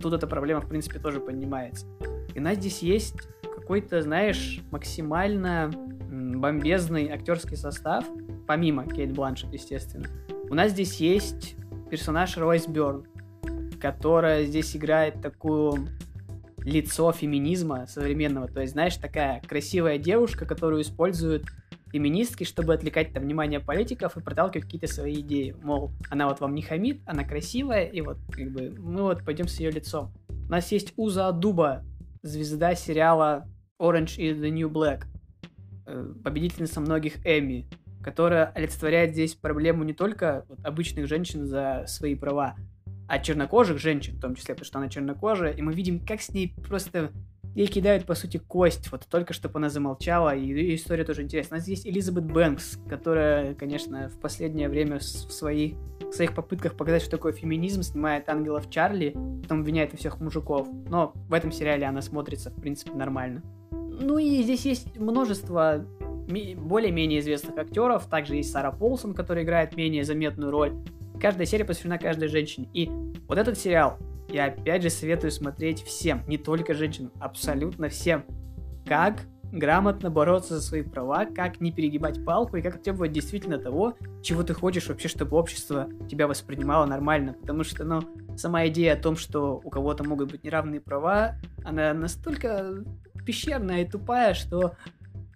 Тут 0.00 0.12
эта 0.12 0.28
проблема, 0.28 0.60
в 0.60 0.68
принципе, 0.68 1.00
тоже 1.00 1.18
поднимается. 1.18 1.86
И 2.32 2.38
у 2.38 2.42
нас 2.42 2.58
здесь 2.58 2.80
есть 2.82 3.14
какой-то, 3.42 4.02
знаешь, 4.02 4.60
максимально 4.70 5.72
бомбезный 6.10 7.08
актерский 7.10 7.56
состав, 7.56 8.04
помимо 8.46 8.86
Кейт 8.86 9.12
Бланшет, 9.12 9.52
естественно. 9.52 10.06
У 10.48 10.54
нас 10.54 10.72
здесь 10.72 10.96
есть 10.96 11.54
персонаж 11.90 12.36
Ройс 12.36 12.66
Бёрн, 12.66 13.06
которая 13.80 14.44
здесь 14.44 14.76
играет 14.76 15.20
такую 15.22 15.88
лицо 16.58 17.12
феминизма 17.12 17.86
современного. 17.86 18.48
То 18.48 18.60
есть, 18.60 18.72
знаешь, 18.72 18.96
такая 18.96 19.40
красивая 19.42 19.98
девушка, 19.98 20.44
которую 20.44 20.82
используют 20.82 21.44
феминистки, 21.92 22.44
чтобы 22.44 22.74
отвлекать 22.74 23.12
там 23.12 23.24
внимание 23.24 23.60
политиков 23.60 24.16
и 24.16 24.20
проталкивать 24.20 24.64
какие-то 24.64 24.86
свои 24.86 25.20
идеи. 25.20 25.56
Мол, 25.62 25.90
она 26.08 26.28
вот 26.28 26.40
вам 26.40 26.54
не 26.54 26.62
хамит, 26.62 27.00
она 27.06 27.24
красивая, 27.24 27.84
и 27.84 28.00
вот 28.00 28.18
как 28.30 28.50
бы 28.50 28.74
мы 28.78 29.02
вот 29.02 29.24
пойдем 29.24 29.48
с 29.48 29.58
ее 29.58 29.70
лицом. 29.70 30.12
У 30.28 30.50
нас 30.50 30.70
есть 30.72 30.92
Уза 30.96 31.32
Дуба, 31.32 31.84
звезда 32.22 32.74
сериала 32.74 33.46
Orange 33.80 34.18
is 34.18 34.40
the 34.40 34.50
New 34.50 34.68
Black, 34.68 35.04
победительница 36.22 36.80
многих 36.80 37.24
Эмми 37.24 37.68
которая 38.02 38.46
олицетворяет 38.46 39.12
здесь 39.12 39.34
проблему 39.34 39.84
не 39.84 39.92
только 39.92 40.46
обычных 40.62 41.06
женщин 41.06 41.46
за 41.46 41.84
свои 41.86 42.14
права, 42.14 42.56
а 43.08 43.18
чернокожих 43.18 43.78
женщин, 43.78 44.16
в 44.16 44.20
том 44.20 44.34
числе, 44.34 44.54
потому 44.54 44.66
что 44.66 44.78
она 44.78 44.88
чернокожая, 44.88 45.52
и 45.52 45.62
мы 45.62 45.74
видим, 45.74 46.04
как 46.04 46.20
с 46.20 46.30
ней 46.30 46.54
просто 46.68 47.12
ей 47.54 47.66
кидают, 47.66 48.06
по 48.06 48.14
сути, 48.14 48.36
кость, 48.36 48.92
вот 48.92 49.06
только 49.08 49.32
чтобы 49.32 49.58
она 49.58 49.68
замолчала, 49.68 50.34
и 50.34 50.46
ее 50.46 50.76
история 50.76 51.04
тоже 51.04 51.22
интересна. 51.22 51.56
У 51.56 51.58
нас 51.58 51.66
есть 51.66 51.86
Элизабет 51.86 52.24
Бэнкс, 52.24 52.78
которая, 52.88 53.54
конечно, 53.54 54.08
в 54.08 54.20
последнее 54.20 54.68
время 54.68 54.98
в, 54.98 55.02
своих, 55.02 55.74
в 56.00 56.12
своих 56.12 56.34
попытках 56.34 56.76
показать, 56.76 57.02
что 57.02 57.10
такое 57.10 57.32
феминизм, 57.32 57.82
снимает 57.82 58.28
ангелов 58.28 58.70
Чарли, 58.70 59.16
потом 59.42 59.60
обвиняет 59.60 59.92
всех 59.98 60.20
мужиков, 60.20 60.68
но 60.88 61.12
в 61.28 61.34
этом 61.34 61.50
сериале 61.50 61.86
она 61.86 62.02
смотрится, 62.02 62.50
в 62.50 62.60
принципе, 62.60 62.92
нормально. 62.92 63.42
Ну 64.00 64.18
и 64.18 64.42
здесь 64.42 64.64
есть 64.64 64.98
множество 64.98 65.84
более-менее 66.28 67.20
известных 67.20 67.56
актеров. 67.58 68.06
Также 68.06 68.36
есть 68.36 68.50
Сара 68.50 68.72
Полсон, 68.72 69.14
которая 69.14 69.44
играет 69.44 69.76
менее 69.76 70.04
заметную 70.04 70.50
роль. 70.50 70.74
Каждая 71.20 71.46
серия 71.46 71.64
посвящена 71.64 71.98
каждой 71.98 72.28
женщине. 72.28 72.68
И 72.72 72.88
вот 73.28 73.36
этот 73.36 73.58
сериал 73.58 73.98
я 74.28 74.46
опять 74.46 74.82
же 74.82 74.90
советую 74.90 75.32
смотреть 75.32 75.82
всем, 75.82 76.22
не 76.26 76.38
только 76.38 76.72
женщинам, 76.72 77.12
абсолютно 77.18 77.88
всем. 77.88 78.24
Как 78.86 79.22
грамотно 79.52 80.10
бороться 80.10 80.56
за 80.56 80.62
свои 80.62 80.82
права, 80.82 81.26
как 81.26 81.60
не 81.60 81.72
перегибать 81.72 82.24
палку 82.24 82.56
и 82.56 82.62
как 82.62 82.80
требовать 82.80 83.12
действительно 83.12 83.58
того, 83.58 83.94
чего 84.22 84.42
ты 84.44 84.54
хочешь 84.54 84.88
вообще, 84.88 85.08
чтобы 85.08 85.36
общество 85.36 85.88
тебя 86.08 86.26
воспринимало 86.28 86.86
нормально. 86.86 87.34
Потому 87.40 87.64
что, 87.64 87.84
ну, 87.84 88.00
сама 88.36 88.68
идея 88.68 88.94
о 88.94 88.96
том, 88.96 89.16
что 89.16 89.60
у 89.62 89.70
кого-то 89.70 90.04
могут 90.04 90.30
быть 90.30 90.44
неравные 90.44 90.80
права, 90.80 91.34
она 91.64 91.92
настолько 91.92 92.84
пещерная 93.30 93.82
и 93.82 93.88
тупая, 93.88 94.34
что 94.34 94.74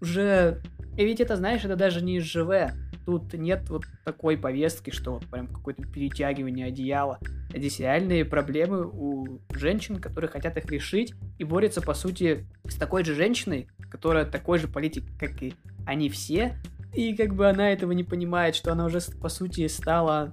уже 0.00 0.60
и 0.96 1.04
ведь 1.04 1.20
это, 1.20 1.36
знаешь, 1.36 1.64
это 1.64 1.76
даже 1.76 2.02
не 2.02 2.18
ЖВ. 2.18 2.72
Тут 3.06 3.34
нет 3.34 3.68
вот 3.68 3.84
такой 4.04 4.36
повестки, 4.36 4.90
что 4.90 5.12
вот 5.12 5.26
прям 5.26 5.46
какое-то 5.46 5.86
перетягивание 5.86 6.66
одеяла. 6.66 7.20
Здесь 7.54 7.78
реальные 7.78 8.24
проблемы 8.24 8.84
у 8.84 9.38
женщин, 9.52 10.00
которые 10.00 10.28
хотят 10.28 10.56
их 10.56 10.66
решить 10.72 11.14
и 11.38 11.44
борются, 11.44 11.82
по 11.82 11.94
сути, 11.94 12.46
с 12.66 12.74
такой 12.74 13.04
же 13.04 13.14
женщиной, 13.14 13.68
которая 13.90 14.24
такой 14.24 14.58
же 14.58 14.66
политик, 14.66 15.04
как 15.20 15.40
и 15.40 15.54
они 15.86 16.08
все. 16.08 16.56
И 16.94 17.14
как 17.14 17.34
бы 17.34 17.48
она 17.48 17.70
этого 17.70 17.92
не 17.92 18.02
понимает, 18.02 18.56
что 18.56 18.72
она 18.72 18.86
уже, 18.86 19.00
по 19.20 19.28
сути, 19.28 19.68
стала... 19.68 20.32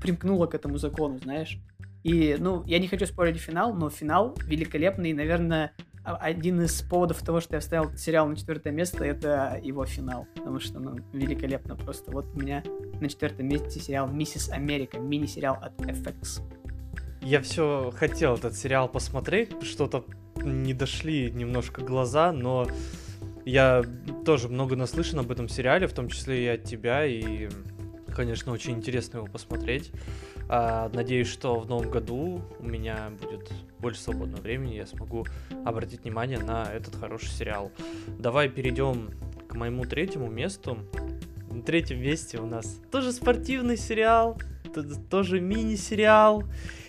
примкнула 0.00 0.46
к 0.46 0.54
этому 0.54 0.78
закону, 0.78 1.18
знаешь. 1.18 1.58
И, 2.04 2.36
ну, 2.38 2.64
я 2.66 2.78
не 2.78 2.88
хочу 2.88 3.04
спорить 3.04 3.38
финал, 3.38 3.74
но 3.74 3.90
финал 3.90 4.34
великолепный, 4.46 5.12
наверное, 5.12 5.72
один 6.04 6.62
из 6.62 6.82
поводов 6.82 7.22
того, 7.22 7.40
что 7.40 7.56
я 7.56 7.60
вставил 7.60 7.96
сериал 7.96 8.26
на 8.26 8.36
четвертое 8.36 8.72
место, 8.72 9.04
это 9.04 9.60
его 9.62 9.84
финал. 9.84 10.26
Потому 10.34 10.60
что, 10.60 10.80
ну, 10.80 10.96
великолепно 11.12 11.76
просто. 11.76 12.10
Вот 12.10 12.26
у 12.34 12.38
меня 12.40 12.62
на 13.00 13.08
четвертом 13.08 13.48
месте 13.48 13.80
сериал 13.80 14.08
«Миссис 14.08 14.48
Америка», 14.50 14.98
мини-сериал 14.98 15.58
от 15.60 15.78
FX. 15.80 16.42
Я 17.22 17.42
все 17.42 17.92
хотел 17.94 18.36
этот 18.36 18.56
сериал 18.56 18.88
посмотреть, 18.88 19.62
что-то 19.62 20.04
не 20.42 20.72
дошли 20.72 21.30
немножко 21.30 21.82
глаза, 21.82 22.32
но 22.32 22.66
я 23.44 23.84
тоже 24.24 24.48
много 24.48 24.76
наслышан 24.76 25.18
об 25.18 25.30
этом 25.30 25.48
сериале, 25.48 25.86
в 25.86 25.92
том 25.92 26.08
числе 26.08 26.44
и 26.44 26.48
от 26.48 26.64
тебя, 26.64 27.04
и, 27.04 27.48
конечно, 28.14 28.52
очень 28.52 28.72
интересно 28.72 29.18
его 29.18 29.26
посмотреть. 29.26 29.92
А, 30.52 30.90
надеюсь, 30.92 31.28
что 31.28 31.60
в 31.60 31.68
новом 31.68 31.90
году 31.90 32.42
у 32.58 32.66
меня 32.66 33.12
будет 33.20 33.52
больше 33.78 34.00
свободного 34.00 34.40
времени, 34.40 34.74
я 34.74 34.84
смогу 34.84 35.24
обратить 35.64 36.02
внимание 36.02 36.40
на 36.40 36.64
этот 36.64 36.96
хороший 36.96 37.28
сериал. 37.28 37.70
Давай 38.18 38.48
перейдем 38.48 39.10
к 39.46 39.54
моему 39.54 39.84
третьему 39.84 40.28
месту. 40.28 40.78
На 41.52 41.62
третьем 41.62 42.02
месте 42.02 42.38
у 42.38 42.46
нас 42.46 42.80
тоже 42.90 43.12
спортивный 43.12 43.76
сериал, 43.76 44.40
тоже 45.08 45.40
мини-сериал. 45.40 46.42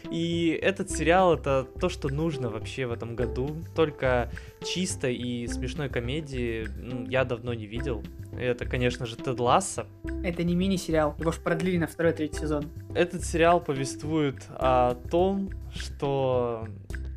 И 0.10 0.60
этот 0.60 0.90
сериал 0.90 1.36
это 1.36 1.68
то, 1.80 1.88
что 1.88 2.10
нужно 2.10 2.50
вообще 2.50 2.88
в 2.88 2.92
этом 2.92 3.16
году. 3.16 3.58
Только 3.76 4.32
чистой 4.66 5.14
и 5.14 5.46
смешной 5.46 5.88
комедии 5.88 6.68
я 7.12 7.26
давно 7.26 7.54
не 7.54 7.68
видел. 7.68 8.04
Это, 8.38 8.66
конечно 8.66 9.06
же, 9.06 9.16
Тед 9.16 9.40
Ласса. 9.40 9.88
Это 10.24 10.44
не 10.44 10.56
мини-сериал, 10.56 11.16
его 11.20 11.32
же 11.32 11.40
продлили 11.40 11.78
на 11.78 11.88
второй 11.88 12.14
третий 12.14 12.40
сезон. 12.40 12.66
Этот 12.96 13.24
сериал 13.24 13.60
повествует 13.62 14.44
о 14.52 14.96
том, 15.10 15.50
что 15.74 16.68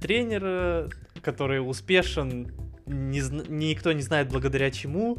тренер, 0.00 0.90
который 1.22 1.58
успешен 1.58 2.52
не, 2.86 3.20
никто 3.48 3.92
не 3.92 4.02
знает 4.02 4.28
благодаря 4.28 4.70
чему, 4.70 5.18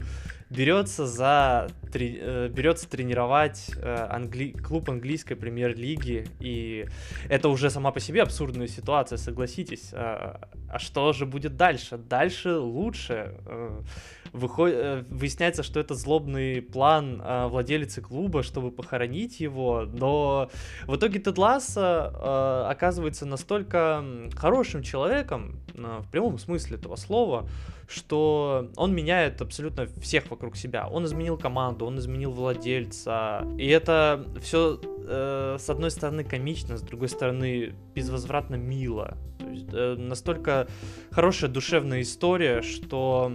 берется 0.49 1.07
за 1.07 1.67
трени, 1.91 2.19
э, 2.21 2.49
берется 2.49 2.87
тренировать 2.87 3.71
э, 3.75 4.07
англи, 4.09 4.51
клуб 4.51 4.89
английской 4.89 5.35
премьер-лиги, 5.35 6.27
и 6.39 6.85
это 7.27 7.49
уже 7.49 7.69
сама 7.69 7.91
по 7.91 7.99
себе 7.99 8.21
абсурдная 8.21 8.67
ситуация, 8.67 9.17
согласитесь. 9.17 9.91
А, 10.75 10.79
что 10.79 11.13
же 11.13 11.25
будет 11.25 11.55
дальше? 11.55 11.97
Дальше 11.97 12.57
лучше. 12.57 13.37
Э, 13.45 13.81
выходит, 14.33 15.07
выясняется, 15.09 15.63
что 15.63 15.79
это 15.79 15.95
злобный 15.95 16.61
план 16.61 17.21
владелицы 17.49 18.01
клуба, 18.01 18.43
чтобы 18.43 18.71
похоронить 18.71 19.39
его, 19.39 19.85
но 19.85 20.49
в 20.85 20.97
итоге 20.97 21.19
Тед 21.19 21.37
Ласса 21.37 22.67
оказывается 22.69 23.25
настолько 23.25 24.03
хорошим 24.35 24.83
человеком, 24.83 25.61
в 25.73 26.09
прямом 26.11 26.37
смысле 26.37 26.75
этого 26.75 26.97
слова, 26.97 27.47
что 27.87 28.69
он 28.75 28.93
меняет 28.93 29.41
абсолютно 29.41 29.87
всех 30.01 30.29
вокруг 30.29 30.57
себя. 30.57 30.87
Он 30.87 31.05
изменил 31.05 31.37
команду, 31.37 31.85
он 31.85 31.97
изменил 31.99 32.31
владельца. 32.31 33.47
И 33.57 33.67
это 33.67 34.25
все 34.41 34.79
э, 34.83 35.57
с 35.59 35.69
одной 35.69 35.91
стороны 35.91 36.23
комично, 36.23 36.77
с 36.77 36.81
другой 36.81 37.09
стороны 37.09 37.73
безвозвратно 37.93 38.55
мило. 38.55 39.17
То 39.45 39.51
есть, 39.51 39.67
э, 39.71 39.95
настолько 39.95 40.67
хорошая 41.11 41.49
душевная 41.49 42.01
история, 42.01 42.63
что 42.63 43.31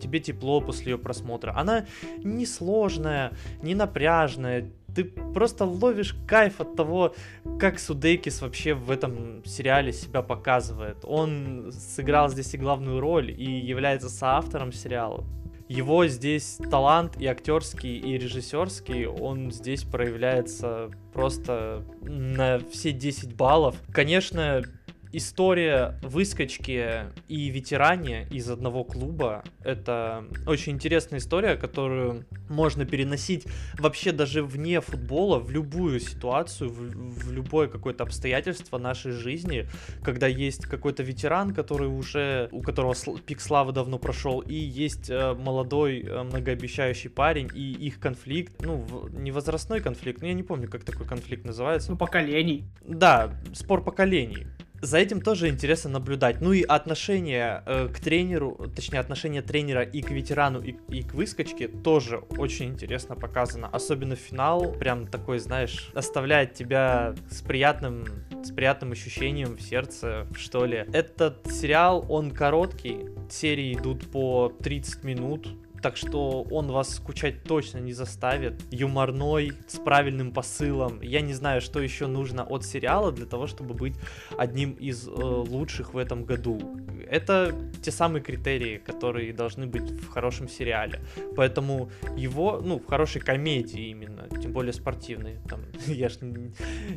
тебе 0.00 0.18
тепло 0.18 0.60
после 0.60 0.92
ее 0.92 0.98
просмотра. 0.98 1.54
Она 1.56 1.86
не 2.18 2.46
сложная, 2.46 3.32
не 3.62 3.76
напряжная, 3.76 4.68
ты 4.94 5.04
просто 5.04 5.64
ловишь 5.64 6.16
кайф 6.26 6.60
от 6.60 6.74
того, 6.74 7.14
как 7.58 7.78
Судейкис 7.78 8.42
вообще 8.42 8.74
в 8.74 8.90
этом 8.90 9.44
сериале 9.44 9.92
себя 9.92 10.22
показывает. 10.22 10.98
Он 11.04 11.70
сыграл 11.72 12.28
здесь 12.28 12.52
и 12.54 12.58
главную 12.58 13.00
роль, 13.00 13.30
и 13.30 13.60
является 13.60 14.08
соавтором 14.08 14.72
сериала. 14.72 15.24
Его 15.68 16.06
здесь 16.06 16.58
талант 16.70 17.16
и 17.18 17.26
актерский, 17.26 17.96
и 17.96 18.18
режиссерский, 18.18 19.06
он 19.06 19.50
здесь 19.50 19.84
проявляется 19.84 20.90
просто 21.14 21.82
на 22.02 22.58
все 22.70 22.92
10 22.92 23.34
баллов. 23.34 23.76
Конечно, 23.90 24.62
история 25.12 25.98
выскочки 26.02 27.06
и 27.28 27.48
ветеране 27.48 28.26
из 28.30 28.50
одного 28.50 28.84
клуба. 28.84 29.44
Это 29.62 30.24
очень 30.46 30.72
интересная 30.72 31.18
история, 31.18 31.56
которую 31.56 32.24
можно 32.48 32.84
переносить 32.84 33.46
вообще 33.78 34.12
даже 34.12 34.42
вне 34.42 34.80
футбола, 34.80 35.38
в 35.38 35.50
любую 35.50 36.00
ситуацию, 36.00 36.70
в, 36.70 36.76
в 36.76 37.32
любое 37.32 37.68
какое-то 37.68 38.04
обстоятельство 38.04 38.78
нашей 38.78 39.12
жизни, 39.12 39.66
когда 40.02 40.26
есть 40.26 40.66
какой-то 40.66 41.02
ветеран, 41.02 41.54
который 41.54 41.88
уже, 41.88 42.48
у 42.52 42.62
которого 42.62 42.94
пик 43.26 43.40
славы 43.40 43.72
давно 43.72 43.98
прошел, 43.98 44.40
и 44.40 44.54
есть 44.54 45.10
э, 45.10 45.34
молодой 45.34 46.00
э, 46.00 46.22
многообещающий 46.22 47.10
парень, 47.10 47.50
и 47.54 47.72
их 47.72 48.00
конфликт, 48.00 48.54
ну, 48.60 49.08
не 49.10 49.30
возрастной 49.30 49.80
конфликт, 49.80 50.22
ну, 50.22 50.28
я 50.28 50.34
не 50.34 50.42
помню, 50.42 50.68
как 50.68 50.84
такой 50.84 51.06
конфликт 51.06 51.44
называется. 51.44 51.90
Ну, 51.90 51.96
поколений. 51.96 52.64
Да, 52.82 53.34
спор 53.54 53.82
поколений 53.82 54.46
за 54.82 54.98
этим 54.98 55.20
тоже 55.20 55.48
интересно 55.48 55.90
наблюдать. 55.90 56.40
Ну 56.40 56.52
и 56.52 56.62
отношение 56.62 57.62
э, 57.66 57.88
к 57.88 58.00
тренеру, 58.00 58.70
точнее 58.74 58.98
отношение 58.98 59.40
тренера 59.40 59.82
и 59.82 60.02
к 60.02 60.10
ветерану, 60.10 60.60
и, 60.60 60.74
и 60.88 61.02
к 61.02 61.14
выскочке 61.14 61.68
тоже 61.68 62.18
очень 62.36 62.70
интересно 62.70 63.14
показано. 63.14 63.68
Особенно 63.68 64.16
финал, 64.16 64.72
прям 64.72 65.06
такой, 65.06 65.38
знаешь, 65.38 65.90
оставляет 65.94 66.54
тебя 66.54 67.14
с 67.30 67.42
приятным, 67.42 68.06
с 68.42 68.50
приятным 68.50 68.90
ощущением 68.90 69.56
в 69.56 69.62
сердце, 69.62 70.26
что 70.36 70.66
ли. 70.66 70.84
Этот 70.92 71.46
сериал, 71.50 72.04
он 72.08 72.32
короткий, 72.32 73.06
серии 73.30 73.74
идут 73.74 74.10
по 74.10 74.52
30 74.62 75.04
минут, 75.04 75.48
так 75.82 75.96
что 75.96 76.42
он 76.50 76.70
вас 76.70 76.94
скучать 76.94 77.42
точно 77.42 77.78
не 77.78 77.92
заставит. 77.92 78.54
Юморной, 78.70 79.52
с 79.66 79.78
правильным 79.78 80.32
посылом. 80.32 81.00
Я 81.02 81.20
не 81.20 81.34
знаю, 81.34 81.60
что 81.60 81.80
еще 81.80 82.06
нужно 82.06 82.44
от 82.44 82.64
сериала 82.64 83.12
для 83.12 83.26
того, 83.26 83.46
чтобы 83.46 83.74
быть 83.74 83.94
одним 84.38 84.72
из 84.72 85.08
э, 85.08 85.10
лучших 85.10 85.94
в 85.94 85.98
этом 85.98 86.24
году. 86.24 86.60
Это 87.10 87.54
те 87.82 87.90
самые 87.90 88.22
критерии, 88.22 88.78
которые 88.78 89.32
должны 89.32 89.66
быть 89.66 89.90
в 89.90 90.08
хорошем 90.08 90.48
сериале. 90.48 91.00
Поэтому 91.36 91.90
его, 92.16 92.60
ну, 92.64 92.78
в 92.78 92.86
хорошей 92.86 93.20
комедии 93.20 93.88
именно, 93.90 94.28
тем 94.40 94.52
более 94.52 94.72
спортивной. 94.72 95.38
Там, 95.48 95.60
я 95.86 96.08
ж 96.08 96.20
не, 96.20 96.52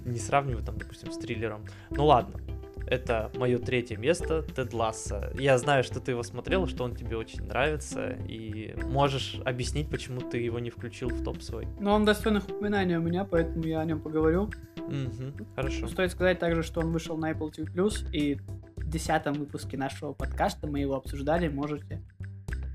не 0.06 0.19
сравниваю, 0.19 0.63
там, 0.63 0.78
допустим, 0.78 1.12
с 1.12 1.17
триллером. 1.17 1.65
Ну 1.89 2.06
ладно, 2.06 2.39
это 2.88 3.32
мое 3.36 3.58
третье 3.58 3.98
место, 3.98 4.43
Тед 4.43 4.74
Ласса. 4.74 5.32
Я 5.38 5.58
знаю, 5.58 5.84
что 5.84 6.00
ты 6.00 6.12
его 6.12 6.24
смотрел, 6.24 6.67
что 6.67 6.84
он 6.84 6.95
тебе 6.95 7.17
очень 7.17 7.43
нравится, 7.43 8.17
и 8.28 8.76
можешь 8.84 9.39
объяснить, 9.45 9.89
почему 9.89 10.21
ты 10.21 10.38
его 10.38 10.60
не 10.60 10.69
включил 10.69 11.10
в 11.10 11.24
топ 11.24 11.41
свой. 11.41 11.67
Ну, 11.80 11.91
он 11.91 12.06
достойных 12.06 12.48
упоминаний 12.48 12.98
у 12.98 13.02
меня, 13.02 13.26
поэтому 13.26 13.63
я 13.65 13.80
о 13.80 13.86
нем 13.86 14.00
поговорю. 14.02 14.52
Угу, 14.78 15.48
хорошо. 15.56 15.88
Стоит 15.88 16.12
сказать 16.12 16.39
также, 16.39 16.63
что 16.63 16.82
он 16.82 16.91
вышел 16.91 17.17
на 17.17 17.32
Apple 17.32 17.52
TV+, 17.52 18.12
и 18.12 18.36
в 18.76 18.89
десятом 18.89 19.34
выпуске 19.34 19.78
нашего 19.78 20.13
подкаста 20.13 20.67
мы 20.67 20.80
его 20.80 20.95
обсуждали, 20.95 21.48
можете 21.48 22.02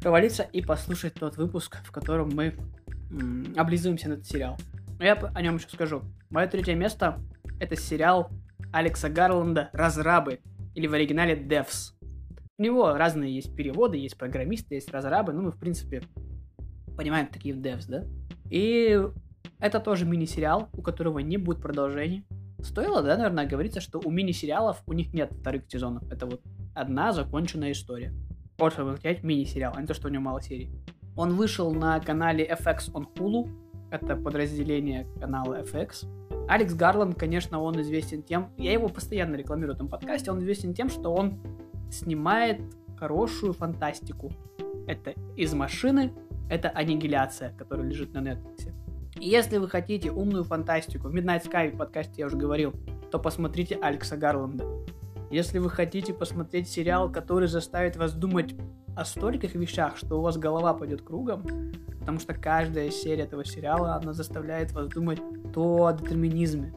провалиться 0.03 0.43
и 0.43 0.63
послушать 0.63 1.15
тот 1.15 1.37
выпуск, 1.37 1.77
в 1.85 1.93
котором 1.93 2.31
мы 2.35 2.55
м- 3.11 3.55
облизываемся 3.57 4.09
на 4.09 4.15
этот 4.15 4.27
сериал. 4.27 4.59
Но 4.99 5.05
я 5.05 5.15
о 5.15 5.43
нем 5.43 5.57
еще 5.57 5.69
скажу. 5.69 6.03
Мое 6.31 6.47
третье 6.47 6.75
место— 6.75 7.21
это 7.61 7.77
сериал 7.77 8.31
Алекса 8.73 9.09
Гарланда 9.09 9.71
«Разрабы» 9.73 10.41
или 10.75 10.87
в 10.87 10.95
оригинале 10.95 11.35
Devs. 11.35 11.93
У 12.59 12.63
него 12.63 12.93
разные 12.95 13.35
есть 13.35 13.55
переводы, 13.57 13.97
есть 13.97 14.19
программисты, 14.19 14.75
есть 14.75 14.91
разрабы, 14.91 15.33
ну 15.33 15.43
мы 15.43 15.51
в 15.51 15.59
принципе 15.59 16.03
понимаем 16.97 17.27
такие 17.27 17.55
Devs, 17.55 17.87
да? 17.89 18.05
И 18.51 19.01
это 19.59 19.81
тоже 19.81 20.05
мини-сериал, 20.05 20.69
у 20.73 20.83
которого 20.83 21.21
не 21.21 21.37
будет 21.37 21.63
продолжения. 21.63 22.25
Стоило, 22.63 23.03
да, 23.03 23.17
наверное, 23.17 23.47
говорится, 23.47 23.81
что 23.81 24.01
у 24.05 24.11
мини-сериалов 24.11 24.83
у 24.87 24.93
них 24.93 25.13
нет 25.15 25.33
вторых 25.33 25.65
сезонов. 25.69 26.11
Это 26.11 26.27
вот 26.27 26.43
одна 26.75 27.13
законченная 27.13 27.73
история. 27.73 28.13
Вот 28.59 28.75
чтобы 28.75 28.93
взять 28.93 29.23
мини-сериал, 29.23 29.73
а 29.75 29.81
не 29.81 29.87
то, 29.87 29.95
что 29.95 30.09
у 30.09 30.11
него 30.11 30.23
мало 30.23 30.43
серий. 30.43 30.71
Он 31.17 31.35
вышел 31.35 31.73
на 31.73 31.99
канале 32.01 32.47
FX 32.47 32.93
on 32.93 33.07
Hulu. 33.17 33.49
Это 33.91 34.17
подразделение 34.17 35.07
канала 35.19 35.63
FX. 35.63 36.07
Алекс 36.51 36.75
Гарланд, 36.75 37.17
конечно, 37.17 37.63
он 37.63 37.81
известен 37.81 38.25
тем, 38.25 38.49
я 38.59 38.73
его 38.73 38.89
постоянно 38.89 39.37
рекламирую 39.37 39.75
в 39.75 39.77
этом 39.77 39.87
подкасте, 39.87 40.33
он 40.33 40.41
известен 40.41 40.75
тем, 40.75 40.89
что 40.89 41.15
он 41.15 41.39
снимает 41.93 42.61
хорошую 42.99 43.53
фантастику. 43.53 44.33
Это 44.89 45.15
из 45.37 45.55
машины, 45.55 46.13
это 46.51 46.69
аннигиляция, 46.71 47.55
которая 47.57 47.87
лежит 47.87 48.13
на 48.15 48.19
Netflix. 48.19 48.73
Если 49.15 49.59
вы 49.59 49.69
хотите 49.69 50.11
умную 50.11 50.43
фантастику, 50.43 51.07
в 51.07 51.15
Midnight 51.15 51.49
Sky 51.49 51.73
в 51.73 51.79
подкасте 51.79 52.15
я 52.17 52.27
уже 52.27 52.37
говорил, 52.37 52.75
то 53.13 53.21
посмотрите 53.21 53.79
Алекса 53.81 54.17
Гарланда. 54.17 54.65
Если 55.31 55.61
вы 55.61 55.71
хотите 55.71 56.13
посмотреть 56.13 56.69
сериал, 56.69 57.13
который 57.13 57.47
заставит 57.47 57.97
вас 57.97 58.13
думать 58.13 58.57
о 58.97 59.05
стольких 59.05 59.55
вещах, 59.55 59.97
что 59.97 60.19
у 60.19 60.23
вас 60.23 60.37
голова 60.37 60.75
пойдет 60.75 61.03
кругом, 61.03 61.47
потому 62.01 62.19
что 62.19 62.35
каждая 62.35 62.91
серия 62.91 63.23
этого 63.23 63.45
сериала, 63.45 63.95
она 63.95 64.13
заставляет 64.13 64.73
вас 64.73 64.89
думать 64.89 65.21
то 65.53 65.87
о 65.87 65.93
детерминизме, 65.93 66.73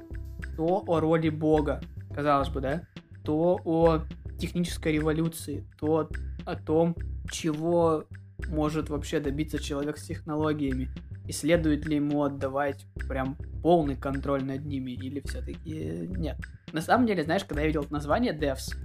то 0.55 0.83
о 0.87 0.99
роли 0.99 1.29
Бога, 1.29 1.81
казалось 2.13 2.49
бы, 2.49 2.61
да, 2.61 2.87
то 3.23 3.59
о 3.63 4.01
технической 4.39 4.93
революции, 4.93 5.65
то 5.79 6.09
о 6.45 6.55
том, 6.55 6.95
чего 7.31 8.05
может 8.47 8.89
вообще 8.89 9.19
добиться 9.19 9.59
человек 9.59 9.97
с 9.97 10.05
технологиями, 10.05 10.89
и 11.25 11.31
следует 11.31 11.85
ли 11.85 11.95
ему 11.95 12.23
отдавать 12.23 12.85
прям 13.07 13.37
полный 13.61 13.95
контроль 13.95 14.43
над 14.43 14.65
ними, 14.65 14.91
или 14.91 15.21
все-таки 15.25 16.07
нет. 16.17 16.37
На 16.73 16.81
самом 16.81 17.07
деле, 17.07 17.23
знаешь, 17.23 17.45
когда 17.45 17.61
я 17.61 17.67
видел 17.67 17.85
название 17.89 18.37
Devs, 18.37 18.75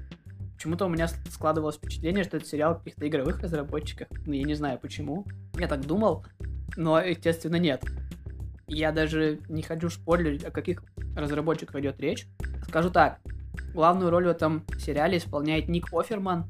почему-то 0.54 0.86
у 0.86 0.88
меня 0.88 1.08
складывалось 1.08 1.76
впечатление, 1.76 2.22
что 2.22 2.36
это 2.36 2.46
сериал 2.46 2.78
каких-то 2.78 3.08
игровых 3.08 3.40
разработчиков. 3.40 4.08
Ну, 4.26 4.32
я 4.32 4.44
не 4.44 4.54
знаю 4.54 4.78
почему. 4.78 5.26
Я 5.58 5.66
так 5.66 5.84
думал, 5.84 6.24
но, 6.76 7.00
естественно, 7.00 7.56
нет. 7.56 7.82
Я 8.68 8.92
даже 8.92 9.40
не 9.48 9.62
хочу 9.62 9.88
спойлерить, 9.88 10.44
о 10.44 10.50
каких 10.50 10.82
разработчиках 11.16 11.76
идет 11.76 11.98
речь. 12.00 12.28
Скажу 12.68 12.90
так, 12.90 13.18
главную 13.72 14.10
роль 14.10 14.26
в 14.26 14.28
этом 14.28 14.64
сериале 14.78 15.18
исполняет 15.18 15.68
Ник 15.68 15.92
Оферман. 15.92 16.44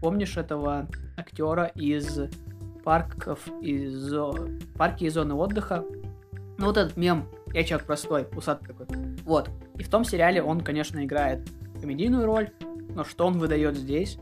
Помнишь 0.00 0.36
этого 0.36 0.88
актера 1.16 1.66
из 1.74 2.18
парков, 2.84 3.46
из 3.62 4.12
парки 4.76 5.04
и 5.04 5.08
зоны 5.08 5.34
отдыха? 5.34 5.84
Ну 6.58 6.66
вот 6.66 6.76
этот 6.76 6.96
мем, 6.96 7.28
я 7.52 7.64
человек 7.64 7.86
простой, 7.86 8.26
усатый 8.34 8.68
такой. 8.68 8.86
Вот. 9.24 9.48
И 9.78 9.82
в 9.82 9.88
том 9.88 10.04
сериале 10.04 10.42
он, 10.42 10.60
конечно, 10.60 11.04
играет 11.04 11.48
комедийную 11.80 12.26
роль, 12.26 12.50
но 12.94 13.04
что 13.04 13.26
он 13.26 13.38
выдает 13.38 13.76
здесь? 13.76 14.18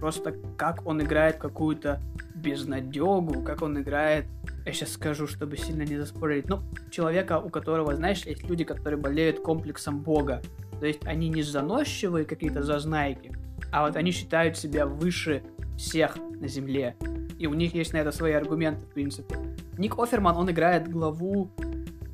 Просто 0.00 0.34
как 0.56 0.86
он 0.86 1.02
играет 1.02 1.36
какую-то 1.36 2.00
безнадегу, 2.42 3.42
как 3.42 3.62
он 3.62 3.80
играет 3.80 4.26
я 4.64 4.72
сейчас 4.72 4.92
скажу, 4.92 5.26
чтобы 5.26 5.56
сильно 5.56 5.82
не 5.82 5.96
заспорить, 5.96 6.48
ну, 6.48 6.60
человека, 6.90 7.40
у 7.40 7.48
которого, 7.50 7.94
знаешь, 7.96 8.24
есть 8.24 8.48
люди, 8.48 8.64
которые 8.64 9.00
болеют 9.00 9.40
комплексом 9.40 10.00
Бога. 10.00 10.40
То 10.78 10.86
есть 10.86 11.04
они 11.04 11.28
не 11.28 11.42
заносчивые 11.42 12.24
какие-то 12.24 12.62
зазнайки, 12.62 13.32
а 13.72 13.86
вот 13.86 13.96
они 13.96 14.12
считают 14.12 14.56
себя 14.56 14.86
выше 14.86 15.42
всех 15.76 16.16
на 16.40 16.46
Земле. 16.46 16.96
И 17.38 17.46
у 17.46 17.54
них 17.54 17.74
есть 17.74 17.92
на 17.92 17.98
это 17.98 18.12
свои 18.12 18.32
аргументы, 18.32 18.86
в 18.86 18.90
принципе. 18.90 19.36
Ник 19.78 19.98
Оферман, 19.98 20.36
он 20.36 20.50
играет 20.50 20.88
главу 20.88 21.50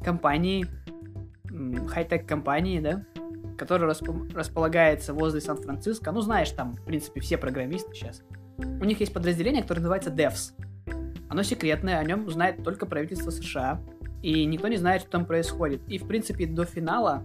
компании, 0.03 0.67
хай-тек 1.89 2.27
компании, 2.27 2.81
да, 2.81 3.05
которая 3.59 3.91
расп- 3.91 4.35
располагается 4.35 5.13
возле 5.13 5.41
Сан-Франциско. 5.41 6.13
Ну, 6.13 6.23
знаешь, 6.23 6.51
там, 6.51 6.77
в 6.77 6.85
принципе, 6.85 7.21
все 7.21 7.37
программисты 7.37 7.95
сейчас. 7.95 8.23
У 8.59 8.85
них 8.85 9.01
есть 9.01 9.13
подразделение, 9.13 9.63
которое 9.63 9.81
называется 9.81 10.11
DevS. 10.11 10.53
Оно 11.29 11.43
секретное, 11.43 11.99
о 11.99 12.05
нем 12.05 12.29
знает 12.31 12.65
только 12.65 12.87
правительство 12.87 13.31
США. 13.31 13.81
И 14.23 14.45
никто 14.45 14.69
не 14.69 14.77
знает, 14.77 15.03
что 15.03 15.11
там 15.11 15.27
происходит. 15.27 15.81
И, 15.89 15.99
в 15.99 16.07
принципе, 16.07 16.47
до 16.47 16.65
финала... 16.65 17.25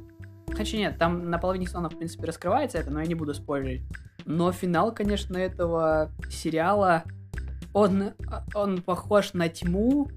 Хотя 0.52 0.78
нет, 0.78 0.98
там 1.00 1.30
на 1.32 1.40
половине 1.40 1.66
сезона, 1.66 1.90
в 1.90 1.98
принципе, 1.98 2.28
раскрывается 2.28 2.78
это, 2.78 2.92
но 2.92 3.00
я 3.00 3.08
не 3.08 3.16
буду 3.16 3.34
спойлерить. 3.34 3.82
Но 4.26 4.52
финал, 4.52 4.94
конечно, 4.94 5.38
этого 5.38 6.12
сериала, 6.30 7.04
он, 7.74 8.12
он 8.54 8.82
похож 8.82 9.34
на 9.34 9.50
тьму, 9.50 10.10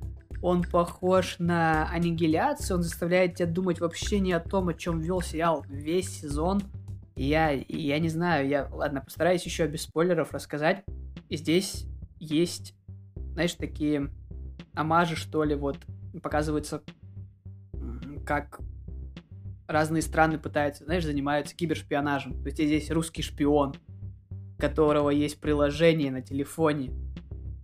он 0.42 0.62
похож 0.62 1.36
на 1.38 1.88
аннигиляцию, 1.90 2.78
он 2.78 2.82
заставляет 2.82 3.36
тебя 3.36 3.48
думать 3.48 3.80
вообще 3.80 4.20
не 4.20 4.32
о 4.32 4.40
том, 4.40 4.68
о 4.68 4.74
чем 4.74 5.00
вел 5.00 5.22
сериал 5.22 5.64
весь 5.68 6.20
сезон. 6.20 6.60
я, 7.14 7.50
я 7.50 7.98
не 7.98 8.08
знаю, 8.08 8.46
я, 8.48 8.68
ладно, 8.70 9.00
постараюсь 9.00 9.44
еще 9.44 9.66
без 9.66 9.82
спойлеров 9.82 10.32
рассказать. 10.32 10.84
И 11.28 11.36
здесь 11.36 11.86
есть, 12.18 12.74
знаешь, 13.32 13.54
такие 13.54 14.10
амажи, 14.74 15.16
что 15.16 15.44
ли, 15.44 15.54
вот, 15.54 15.78
показываются, 16.22 16.82
как 18.24 18.60
разные 19.66 20.02
страны 20.02 20.38
пытаются, 20.38 20.84
знаешь, 20.84 21.04
занимаются 21.04 21.56
кибершпионажем. 21.56 22.40
То 22.42 22.48
есть 22.48 22.56
здесь 22.56 22.90
русский 22.90 23.22
шпион, 23.22 23.74
которого 24.58 25.10
есть 25.10 25.40
приложение 25.40 26.10
на 26.10 26.22
телефоне, 26.22 26.92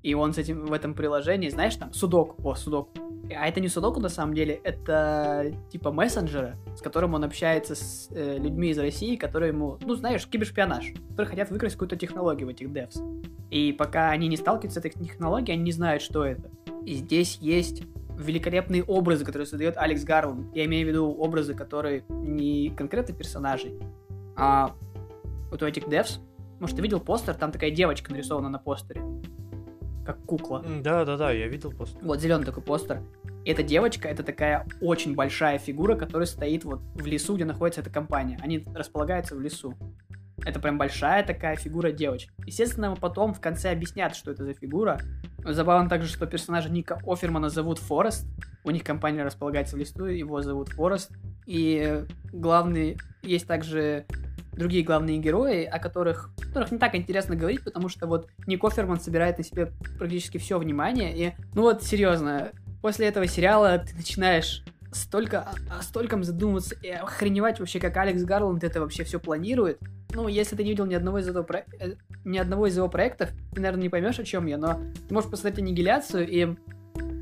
и 0.02 0.14
он 0.14 0.32
с 0.32 0.38
этим 0.38 0.66
в 0.66 0.72
этом 0.72 0.94
приложении, 0.94 1.48
знаешь, 1.48 1.76
там, 1.76 1.92
судок, 1.92 2.44
о, 2.44 2.54
судок. 2.54 2.90
А 3.34 3.46
это 3.46 3.60
не 3.60 3.68
судоку 3.68 4.00
на 4.00 4.08
самом 4.08 4.34
деле, 4.34 4.60
это 4.64 5.54
типа 5.70 5.92
мессенджера, 5.92 6.56
с 6.76 6.82
которым 6.82 7.14
он 7.14 7.24
общается 7.24 7.76
с 7.76 8.08
э, 8.10 8.36
людьми 8.38 8.70
из 8.70 8.78
России, 8.78 9.16
которые 9.16 9.50
ему, 9.50 9.78
ну, 9.84 9.94
знаешь, 9.94 10.26
кибершпионаж, 10.26 10.92
которые 11.10 11.30
хотят 11.30 11.50
выкрасть 11.50 11.76
какую-то 11.76 11.96
технологию 11.96 12.48
в 12.48 12.50
этих 12.50 12.72
девс. 12.72 13.00
И 13.52 13.70
пока 13.72 14.08
они 14.10 14.28
не 14.28 14.38
сталкиваются 14.38 14.80
с 14.80 14.84
этой 14.84 14.90
технологией, 14.90 15.54
они 15.54 15.64
не 15.64 15.72
знают, 15.72 16.02
что 16.02 16.24
это. 16.24 16.50
И 16.86 16.94
здесь 16.94 17.36
есть 17.42 17.82
великолепные 18.16 18.82
образы, 18.82 19.26
которые 19.26 19.44
создает 19.44 19.76
Алекс 19.76 20.04
Гарланд. 20.04 20.56
Я 20.56 20.64
имею 20.64 20.86
в 20.86 20.88
виду 20.88 21.12
образы, 21.12 21.52
которые 21.54 22.02
не 22.08 22.70
конкретно 22.70 23.14
персонажей, 23.14 23.78
а 24.36 24.74
вот 25.50 25.62
у 25.62 25.66
этих 25.66 25.86
девс, 25.86 26.18
может, 26.60 26.76
ты 26.76 26.82
видел 26.82 26.98
постер, 26.98 27.34
там 27.34 27.52
такая 27.52 27.70
девочка 27.70 28.10
нарисована 28.10 28.48
на 28.48 28.58
постере 28.58 29.02
как 30.06 30.18
кукла. 30.24 30.64
Да, 30.82 31.04
да, 31.04 31.16
да, 31.16 31.30
я 31.30 31.46
видел 31.46 31.72
постер. 31.72 32.02
Вот 32.02 32.20
зеленый 32.20 32.44
такой 32.46 32.62
постер. 32.62 33.02
Эта 33.44 33.62
девочка, 33.62 34.08
это 34.08 34.22
такая 34.22 34.66
очень 34.80 35.14
большая 35.14 35.58
фигура, 35.58 35.94
которая 35.94 36.26
стоит 36.26 36.64
вот 36.64 36.80
в 36.94 37.06
лесу, 37.06 37.34
где 37.34 37.44
находится 37.44 37.82
эта 37.82 37.90
компания. 37.90 38.38
Они 38.42 38.64
располагаются 38.74 39.34
в 39.36 39.40
лесу. 39.40 39.74
Это 40.44 40.58
прям 40.60 40.78
большая 40.78 41.24
такая 41.24 41.56
фигура 41.56 41.92
девочки. 41.92 42.30
Естественно, 42.46 42.96
потом 42.96 43.34
в 43.34 43.40
конце 43.40 43.70
объяснят, 43.70 44.16
что 44.16 44.30
это 44.30 44.44
за 44.44 44.54
фигура. 44.54 45.00
Забавно 45.44 45.88
также, 45.88 46.08
что 46.08 46.26
персонажа 46.26 46.70
Ника 46.70 47.00
Офермана 47.06 47.48
зовут 47.48 47.78
Форест. 47.78 48.26
У 48.64 48.70
них 48.70 48.84
компания 48.84 49.24
располагается 49.24 49.76
в 49.76 49.78
лесу, 49.78 50.06
его 50.06 50.42
зовут 50.42 50.70
Форест. 50.70 51.10
И 51.46 52.04
главный... 52.32 52.98
Есть 53.22 53.46
также 53.46 54.06
другие 54.52 54.84
главные 54.84 55.18
герои, 55.18 55.64
о 55.64 55.78
которых, 55.78 56.30
о 56.38 56.46
которых 56.46 56.72
не 56.72 56.78
так 56.78 56.94
интересно 56.94 57.36
говорить, 57.36 57.64
потому 57.64 57.88
что 57.88 58.06
вот 58.06 58.28
Ник 58.46 58.62
Оферман 58.64 59.00
собирает 59.00 59.38
на 59.38 59.44
себе 59.44 59.72
практически 59.98 60.38
все 60.38 60.58
внимание, 60.58 61.16
и, 61.16 61.32
ну 61.54 61.62
вот, 61.62 61.82
серьезно, 61.82 62.52
после 62.82 63.08
этого 63.08 63.26
сериала 63.26 63.78
ты 63.78 63.94
начинаешь 63.96 64.64
столько, 64.92 65.40
о, 65.40 65.78
о 65.78 65.82
стольком 65.82 66.22
задумываться 66.22 66.74
и 66.82 66.90
охреневать 66.90 67.60
вообще, 67.60 67.80
как 67.80 67.96
Алекс 67.96 68.22
Гарланд 68.22 68.62
это 68.62 68.80
вообще 68.80 69.04
все 69.04 69.18
планирует. 69.18 69.80
Ну, 70.14 70.28
если 70.28 70.56
ты 70.56 70.64
не 70.64 70.70
видел 70.70 70.86
ни 70.86 70.94
одного 70.94 71.18
из, 71.18 71.28
этого 71.28 71.42
про... 71.42 71.64
Э, 71.80 71.94
ни 72.24 72.38
одного 72.38 72.66
из 72.66 72.76
его 72.76 72.88
проектов, 72.88 73.30
ты, 73.52 73.60
наверное, 73.60 73.84
не 73.84 73.88
поймешь, 73.88 74.18
о 74.18 74.24
чем 74.24 74.46
я, 74.46 74.58
но 74.58 74.80
ты 75.08 75.14
можешь 75.14 75.30
посмотреть 75.30 75.60
«Аннигиляцию», 75.60 76.28
и 76.28 76.56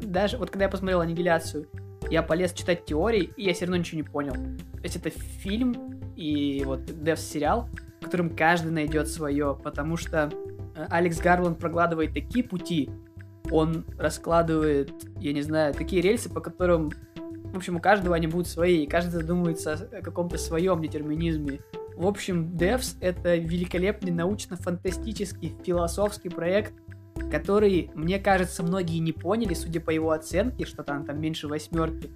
даже 0.02 0.38
вот 0.38 0.50
когда 0.50 0.64
я 0.64 0.70
посмотрел 0.70 1.00
«Аннигиляцию», 1.00 1.68
я 2.10 2.22
полез 2.22 2.52
читать 2.52 2.84
теории, 2.84 3.32
и 3.36 3.44
я 3.44 3.54
все 3.54 3.66
равно 3.66 3.76
ничего 3.76 3.98
не 3.98 4.02
понял. 4.02 4.32
То 4.32 4.82
есть 4.82 4.96
это 4.96 5.10
фильм 5.10 6.00
и 6.16 6.62
вот 6.64 6.84
Девс 6.84 7.20
сериал, 7.20 7.68
в 8.00 8.04
котором 8.04 8.30
каждый 8.30 8.72
найдет 8.72 9.08
свое, 9.08 9.56
потому 9.62 9.96
что 9.96 10.30
э, 10.74 10.86
Алекс 10.90 11.18
Гарланд 11.18 11.58
прокладывает 11.58 12.12
такие 12.12 12.44
пути, 12.44 12.90
он 13.50 13.84
раскладывает, 13.98 14.92
я 15.18 15.32
не 15.32 15.42
знаю, 15.42 15.74
такие 15.74 16.02
рельсы, 16.02 16.28
по 16.28 16.40
которым, 16.40 16.90
в 17.16 17.56
общем, 17.56 17.76
у 17.76 17.80
каждого 17.80 18.16
они 18.16 18.26
будут 18.26 18.48
свои, 18.48 18.84
и 18.84 18.86
каждый 18.86 19.10
задумывается 19.12 19.74
о 19.92 20.02
каком-то 20.02 20.38
своем 20.38 20.82
детерминизме. 20.82 21.60
В 22.00 22.06
общем, 22.06 22.56
Devs— 22.56 22.96
это 23.02 23.36
великолепный 23.36 24.10
научно-фантастический 24.10 25.54
философский 25.62 26.30
проект, 26.30 26.72
который, 27.30 27.90
мне 27.94 28.18
кажется, 28.18 28.62
многие 28.62 29.00
не 29.00 29.12
поняли, 29.12 29.52
судя 29.52 29.80
по 29.80 29.90
его 29.90 30.12
оценке, 30.12 30.64
что 30.64 30.82
там, 30.82 31.04
там 31.04 31.20
меньше 31.20 31.46
восьмерки. 31.46 32.10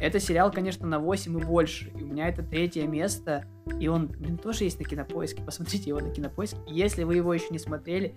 Это 0.00 0.20
сериал, 0.20 0.50
конечно, 0.50 0.86
на 0.86 0.98
8 1.00 1.38
и 1.38 1.44
больше. 1.44 1.90
И 1.98 2.02
у 2.02 2.06
меня 2.06 2.28
это 2.28 2.42
третье 2.42 2.86
место. 2.86 3.44
И 3.78 3.88
он, 3.88 4.06
блин, 4.06 4.38
тоже 4.38 4.64
есть 4.64 4.78
на 4.78 4.86
кинопоиске. 4.86 5.42
Посмотрите 5.42 5.90
его 5.90 6.00
на 6.00 6.10
кинопоиске. 6.10 6.58
Если 6.66 7.02
вы 7.02 7.16
его 7.16 7.34
еще 7.34 7.48
не 7.50 7.58
смотрели, 7.58 8.14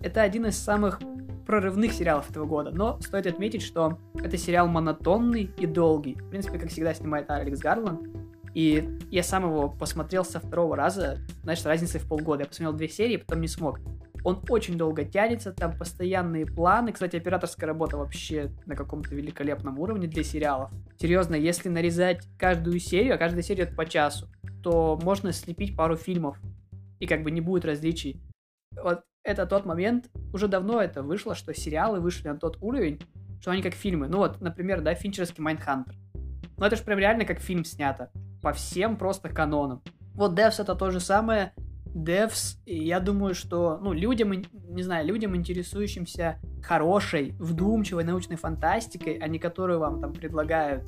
это 0.00 0.22
один 0.22 0.46
из 0.46 0.56
самых 0.56 1.00
прорывных 1.46 1.92
сериалов 1.92 2.30
этого 2.30 2.46
года. 2.46 2.70
Но 2.70 3.00
стоит 3.00 3.26
отметить, 3.26 3.62
что 3.62 3.98
это 4.14 4.38
сериал 4.38 4.68
монотонный 4.68 5.50
и 5.58 5.66
долгий. 5.66 6.14
В 6.14 6.30
принципе, 6.30 6.60
как 6.60 6.70
всегда 6.70 6.94
снимает 6.94 7.28
Алекс 7.28 7.58
Гарланд. 7.58 8.19
И 8.54 8.98
я 9.10 9.22
сам 9.22 9.44
его 9.44 9.68
посмотрел 9.68 10.24
со 10.24 10.40
второго 10.40 10.76
раза, 10.76 11.18
значит, 11.42 11.66
разницей 11.66 12.00
в 12.00 12.08
полгода. 12.08 12.42
Я 12.42 12.48
посмотрел 12.48 12.72
две 12.72 12.88
серии, 12.88 13.16
потом 13.16 13.40
не 13.40 13.48
смог. 13.48 13.80
Он 14.22 14.42
очень 14.48 14.76
долго 14.76 15.04
тянется, 15.04 15.52
там 15.52 15.76
постоянные 15.76 16.46
планы. 16.46 16.92
Кстати, 16.92 17.16
операторская 17.16 17.68
работа 17.68 17.96
вообще 17.96 18.50
на 18.66 18.76
каком-то 18.76 19.14
великолепном 19.14 19.78
уровне 19.78 20.08
для 20.08 20.24
сериалов. 20.24 20.70
Серьезно, 20.98 21.36
если 21.36 21.68
нарезать 21.68 22.26
каждую 22.38 22.78
серию, 22.80 23.14
а 23.14 23.18
каждая 23.18 23.42
серия 23.42 23.66
по 23.66 23.86
часу, 23.86 24.28
то 24.62 24.98
можно 25.02 25.32
слепить 25.32 25.76
пару 25.76 25.96
фильмов. 25.96 26.38
И 26.98 27.06
как 27.06 27.22
бы 27.22 27.30
не 27.30 27.40
будет 27.40 27.64
различий. 27.64 28.20
Вот 28.82 29.00
это 29.24 29.46
тот 29.46 29.64
момент, 29.64 30.10
уже 30.32 30.48
давно 30.48 30.82
это 30.82 31.02
вышло, 31.02 31.34
что 31.34 31.54
сериалы 31.54 32.00
вышли 32.00 32.28
на 32.28 32.36
тот 32.36 32.58
уровень, 32.60 33.00
что 33.40 33.52
они 33.52 33.62
как 33.62 33.74
фильмы. 33.74 34.08
Ну 34.08 34.18
вот, 34.18 34.40
например, 34.40 34.82
да, 34.82 34.94
финчерский 34.94 35.42
Mindhunter. 35.42 35.94
Ну 36.58 36.66
это 36.66 36.76
же 36.76 36.82
прям 36.82 36.98
реально 36.98 37.24
как 37.24 37.40
фильм 37.40 37.64
снято. 37.64 38.10
По 38.42 38.52
всем 38.52 38.96
просто 38.96 39.28
канонам. 39.28 39.82
Вот 40.14 40.38
Devs 40.38 40.60
это 40.60 40.74
то 40.74 40.90
же 40.90 41.00
самое, 41.00 41.52
и 42.66 42.84
я 42.84 43.00
думаю, 43.00 43.34
что, 43.34 43.78
ну, 43.82 43.92
людям, 43.92 44.32
не 44.32 44.82
знаю, 44.82 45.06
людям, 45.06 45.34
интересующимся 45.34 46.38
хорошей, 46.62 47.34
вдумчивой 47.38 48.04
научной 48.04 48.36
фантастикой, 48.36 49.18
а 49.18 49.26
не 49.26 49.38
которую 49.38 49.80
вам 49.80 50.00
там 50.00 50.12
предлагают, 50.12 50.84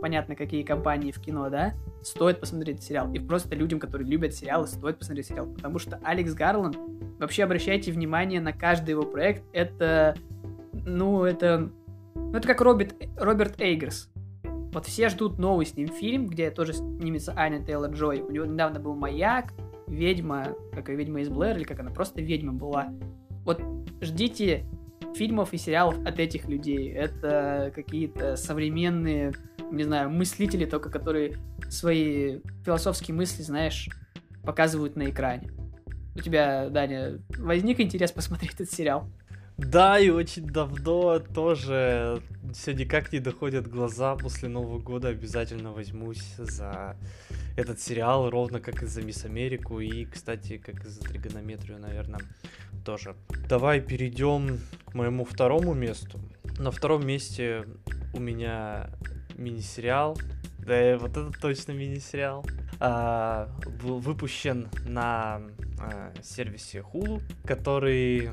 понятно, 0.00 0.36
какие 0.36 0.62
компании 0.62 1.12
в 1.12 1.20
кино, 1.20 1.50
да, 1.50 1.74
стоит 2.02 2.40
посмотреть 2.40 2.82
сериал. 2.82 3.12
И 3.12 3.18
просто 3.18 3.54
людям, 3.54 3.78
которые 3.78 4.08
любят 4.08 4.34
сериалы, 4.34 4.66
стоит 4.66 4.98
посмотреть 4.98 5.26
сериал. 5.26 5.46
Потому 5.46 5.78
что 5.78 6.00
Алекс 6.02 6.32
Гарланд, 6.32 6.76
вообще 7.18 7.44
обращайте 7.44 7.92
внимание 7.92 8.40
на 8.40 8.52
каждый 8.52 8.90
его 8.90 9.02
проект, 9.02 9.44
это, 9.52 10.16
ну, 10.72 11.24
это, 11.24 11.70
ну, 12.14 12.34
это 12.34 12.48
как 12.48 12.60
Роберт, 12.60 12.94
Роберт 13.16 13.60
Эйгерс. 13.60 14.10
Вот 14.72 14.86
все 14.86 15.08
ждут 15.08 15.38
новый 15.38 15.66
с 15.66 15.74
ним 15.74 15.88
фильм, 15.88 16.26
где 16.26 16.50
тоже 16.50 16.74
снимется 16.74 17.32
Аня 17.36 17.64
Тейлор 17.64 17.90
Джой. 17.90 18.20
У 18.20 18.30
него 18.30 18.44
недавно 18.44 18.80
был 18.80 18.94
«Маяк», 18.94 19.52
ведьма, 19.86 20.54
как 20.72 20.90
и 20.90 20.94
ведьма 20.94 21.20
из 21.20 21.28
Блэр, 21.28 21.56
или 21.56 21.64
как 21.64 21.80
она 21.80 21.90
просто 21.90 22.20
ведьма 22.20 22.52
была. 22.52 22.92
Вот 23.44 23.62
ждите 24.00 24.66
фильмов 25.14 25.52
и 25.52 25.56
сериалов 25.56 25.98
от 26.06 26.18
этих 26.18 26.46
людей. 26.48 26.92
Это 26.92 27.72
какие-то 27.74 28.36
современные, 28.36 29.32
не 29.70 29.84
знаю, 29.84 30.10
мыслители, 30.10 30.66
только 30.66 30.90
которые 30.90 31.38
свои 31.70 32.40
философские 32.64 33.14
мысли, 33.14 33.42
знаешь, 33.42 33.88
показывают 34.44 34.96
на 34.96 35.08
экране. 35.10 35.50
У 36.14 36.20
тебя, 36.20 36.68
Даня, 36.68 37.22
возник 37.38 37.80
интерес 37.80 38.12
посмотреть 38.12 38.54
этот 38.54 38.70
сериал? 38.70 39.08
Да, 39.58 39.98
и 39.98 40.08
очень 40.08 40.46
давно 40.46 41.18
тоже 41.18 42.22
все 42.54 42.72
никак 42.72 43.12
не 43.12 43.18
доходят 43.18 43.66
глаза. 43.66 44.14
После 44.14 44.48
Нового 44.48 44.78
года 44.78 45.08
обязательно 45.08 45.72
возьмусь 45.72 46.22
за 46.38 46.96
этот 47.56 47.80
сериал, 47.80 48.30
ровно 48.30 48.60
как 48.60 48.84
и 48.84 48.86
за 48.86 49.02
Мисс 49.02 49.24
Америку 49.24 49.80
и, 49.80 50.04
кстати, 50.04 50.58
как 50.58 50.84
и 50.84 50.88
за 50.88 51.00
тригонометрию, 51.00 51.80
наверное, 51.80 52.20
тоже. 52.84 53.16
Давай 53.48 53.80
перейдем 53.80 54.60
к 54.86 54.94
моему 54.94 55.24
второму 55.24 55.74
месту. 55.74 56.20
На 56.60 56.70
втором 56.70 57.04
месте 57.04 57.66
у 58.14 58.20
меня 58.20 58.90
мини-сериал. 59.36 60.16
Да, 60.60 60.96
вот 60.98 61.10
это 61.16 61.32
точно 61.32 61.72
мини-сериал. 61.72 62.46
был 62.78 63.98
выпущен 63.98 64.68
на 64.86 65.42
а, 65.80 66.12
сервисе 66.22 66.84
Hulu, 66.92 67.22
который 67.44 68.30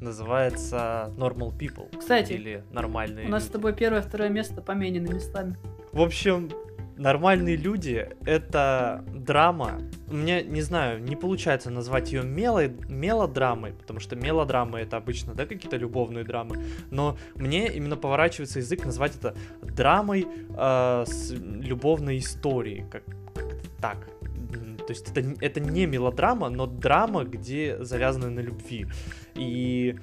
называется 0.00 1.12
Normal 1.16 1.56
People. 1.56 1.96
Кстати, 1.98 2.32
или 2.32 2.64
нормальные. 2.70 3.26
У 3.26 3.30
нас 3.30 3.42
люди. 3.42 3.50
с 3.50 3.52
тобой 3.52 3.72
первое, 3.74 4.02
второе 4.02 4.28
место 4.28 4.62
поменены 4.62 5.14
местами. 5.14 5.56
В 5.92 6.00
общем, 6.00 6.50
Нормальные 6.98 7.54
люди— 7.54 8.08
это 8.26 9.04
драма. 9.14 9.80
Мне, 10.08 10.42
не 10.42 10.62
знаю, 10.62 11.00
не 11.00 11.14
получается 11.14 11.70
назвать 11.70 12.12
ее 12.12 12.24
мело... 12.24 12.66
мелодрамой, 12.66 13.72
потому 13.72 14.00
что 14.00 14.16
мелодрамы— 14.16 14.78
это 14.80 14.96
обычно, 14.96 15.32
да, 15.34 15.46
какие-то 15.46 15.76
любовные 15.76 16.24
драмы. 16.24 16.64
Но 16.90 17.16
мне 17.36 17.72
именно 17.72 17.96
поворачивается 17.96 18.58
язык 18.58 18.84
назвать 18.84 19.14
это 19.14 19.36
драмой 19.62 20.26
э, 20.26 21.04
с 21.06 21.30
любовной 21.30 22.18
историей, 22.18 22.84
как, 22.90 23.04
как 23.32 23.46
так. 23.80 24.17
То 24.48 24.92
есть 24.92 25.10
это, 25.10 25.34
это 25.40 25.60
не 25.60 25.86
мелодрама, 25.86 26.48
но 26.48 26.66
драма, 26.66 27.24
где 27.24 27.76
завязаны 27.80 28.30
на 28.30 28.40
любви. 28.40 28.86
И 29.34 29.96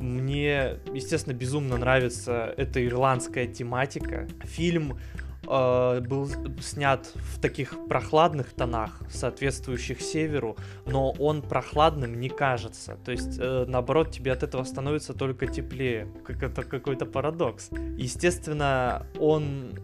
мне, 0.00 0.78
естественно, 0.92 1.34
безумно 1.34 1.76
нравится 1.76 2.54
эта 2.56 2.84
ирландская 2.84 3.46
тематика. 3.46 4.26
Фильм 4.42 4.98
э, 5.46 6.00
был 6.00 6.28
снят 6.60 7.10
в 7.14 7.38
таких 7.40 7.86
прохладных 7.86 8.52
тонах, 8.52 9.02
соответствующих 9.10 10.00
северу, 10.00 10.56
но 10.86 11.12
он 11.12 11.42
прохладным 11.42 12.18
не 12.18 12.30
кажется. 12.30 12.96
То 13.04 13.12
есть, 13.12 13.38
э, 13.38 13.66
наоборот, 13.68 14.10
тебе 14.10 14.32
от 14.32 14.42
этого 14.42 14.64
становится 14.64 15.12
только 15.12 15.46
теплее. 15.46 16.08
Как 16.24 16.42
это 16.42 16.62
какой-то 16.62 17.04
парадокс. 17.04 17.68
Естественно, 17.96 19.06
он 19.18 19.74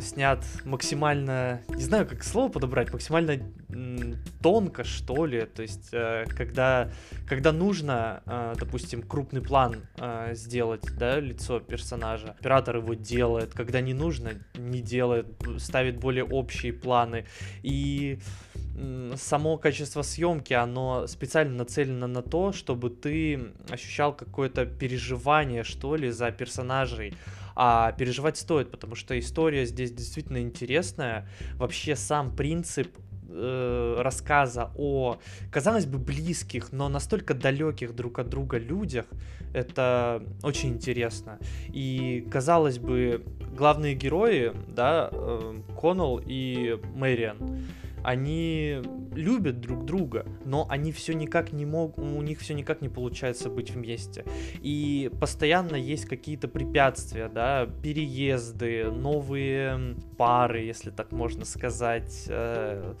снят 0.00 0.44
максимально, 0.64 1.62
не 1.68 1.82
знаю, 1.82 2.06
как 2.06 2.22
слово 2.24 2.50
подобрать, 2.50 2.92
максимально 2.92 3.40
тонко, 4.42 4.84
что 4.84 5.26
ли. 5.26 5.42
То 5.42 5.62
есть, 5.62 5.90
э, 5.92 6.24
когда, 6.36 6.90
когда 7.28 7.52
нужно, 7.52 8.22
э, 8.26 8.54
допустим, 8.58 9.02
крупный 9.02 9.42
план 9.42 9.86
э, 9.98 10.34
сделать, 10.34 10.82
да, 10.98 11.20
лицо 11.20 11.60
персонажа, 11.60 12.36
оператор 12.38 12.76
его 12.76 12.94
делает. 12.94 13.52
Когда 13.54 13.80
не 13.80 13.94
нужно, 13.94 14.32
не 14.54 14.80
делает, 14.80 15.26
ставит 15.58 15.98
более 15.98 16.24
общие 16.24 16.72
планы. 16.72 17.26
И 17.62 18.18
само 19.16 19.58
качество 19.58 20.02
съемки, 20.02 20.54
оно 20.54 21.06
специально 21.06 21.54
нацелено 21.54 22.06
на 22.06 22.22
то, 22.22 22.52
чтобы 22.52 22.88
ты 22.88 23.52
ощущал 23.68 24.14
какое-то 24.14 24.64
переживание, 24.64 25.64
что 25.64 25.96
ли, 25.96 26.10
за 26.10 26.30
персонажей. 26.30 27.14
А 27.62 27.92
переживать 27.92 28.38
стоит, 28.38 28.70
потому 28.70 28.94
что 28.94 29.18
история 29.18 29.66
здесь 29.66 29.92
действительно 29.92 30.40
интересная. 30.40 31.28
Вообще 31.56 31.94
сам 31.94 32.34
принцип 32.34 32.88
э, 33.28 33.96
рассказа 33.98 34.70
о, 34.76 35.18
казалось 35.52 35.84
бы, 35.84 35.98
близких, 35.98 36.72
но 36.72 36.88
настолько 36.88 37.34
далеких 37.34 37.94
друг 37.94 38.18
от 38.18 38.30
друга 38.30 38.56
людях, 38.56 39.04
это 39.52 40.22
очень 40.42 40.70
интересно. 40.70 41.38
И, 41.68 42.26
казалось 42.30 42.78
бы, 42.78 43.22
главные 43.54 43.94
герои, 43.94 44.52
да, 44.68 45.10
э, 45.12 45.60
Коннелл 45.78 46.18
и 46.24 46.80
Мэриан, 46.94 47.66
они 48.02 48.80
любят 49.12 49.60
друг 49.60 49.84
друга, 49.84 50.26
но 50.44 50.66
они 50.68 50.92
все 50.92 51.14
никак 51.14 51.52
не 51.52 51.66
могут, 51.66 51.98
у 51.98 52.22
них 52.22 52.40
все 52.40 52.54
никак 52.54 52.80
не 52.80 52.88
получается 52.88 53.50
быть 53.50 53.70
вместе. 53.70 54.24
И 54.60 55.10
постоянно 55.20 55.76
есть 55.76 56.06
какие-то 56.06 56.48
препятствия, 56.48 57.28
да, 57.28 57.66
переезды, 57.82 58.90
новые 58.90 59.96
пары, 60.16 60.60
если 60.60 60.90
так 60.90 61.12
можно 61.12 61.44
сказать. 61.44 62.26
Э, 62.28 62.94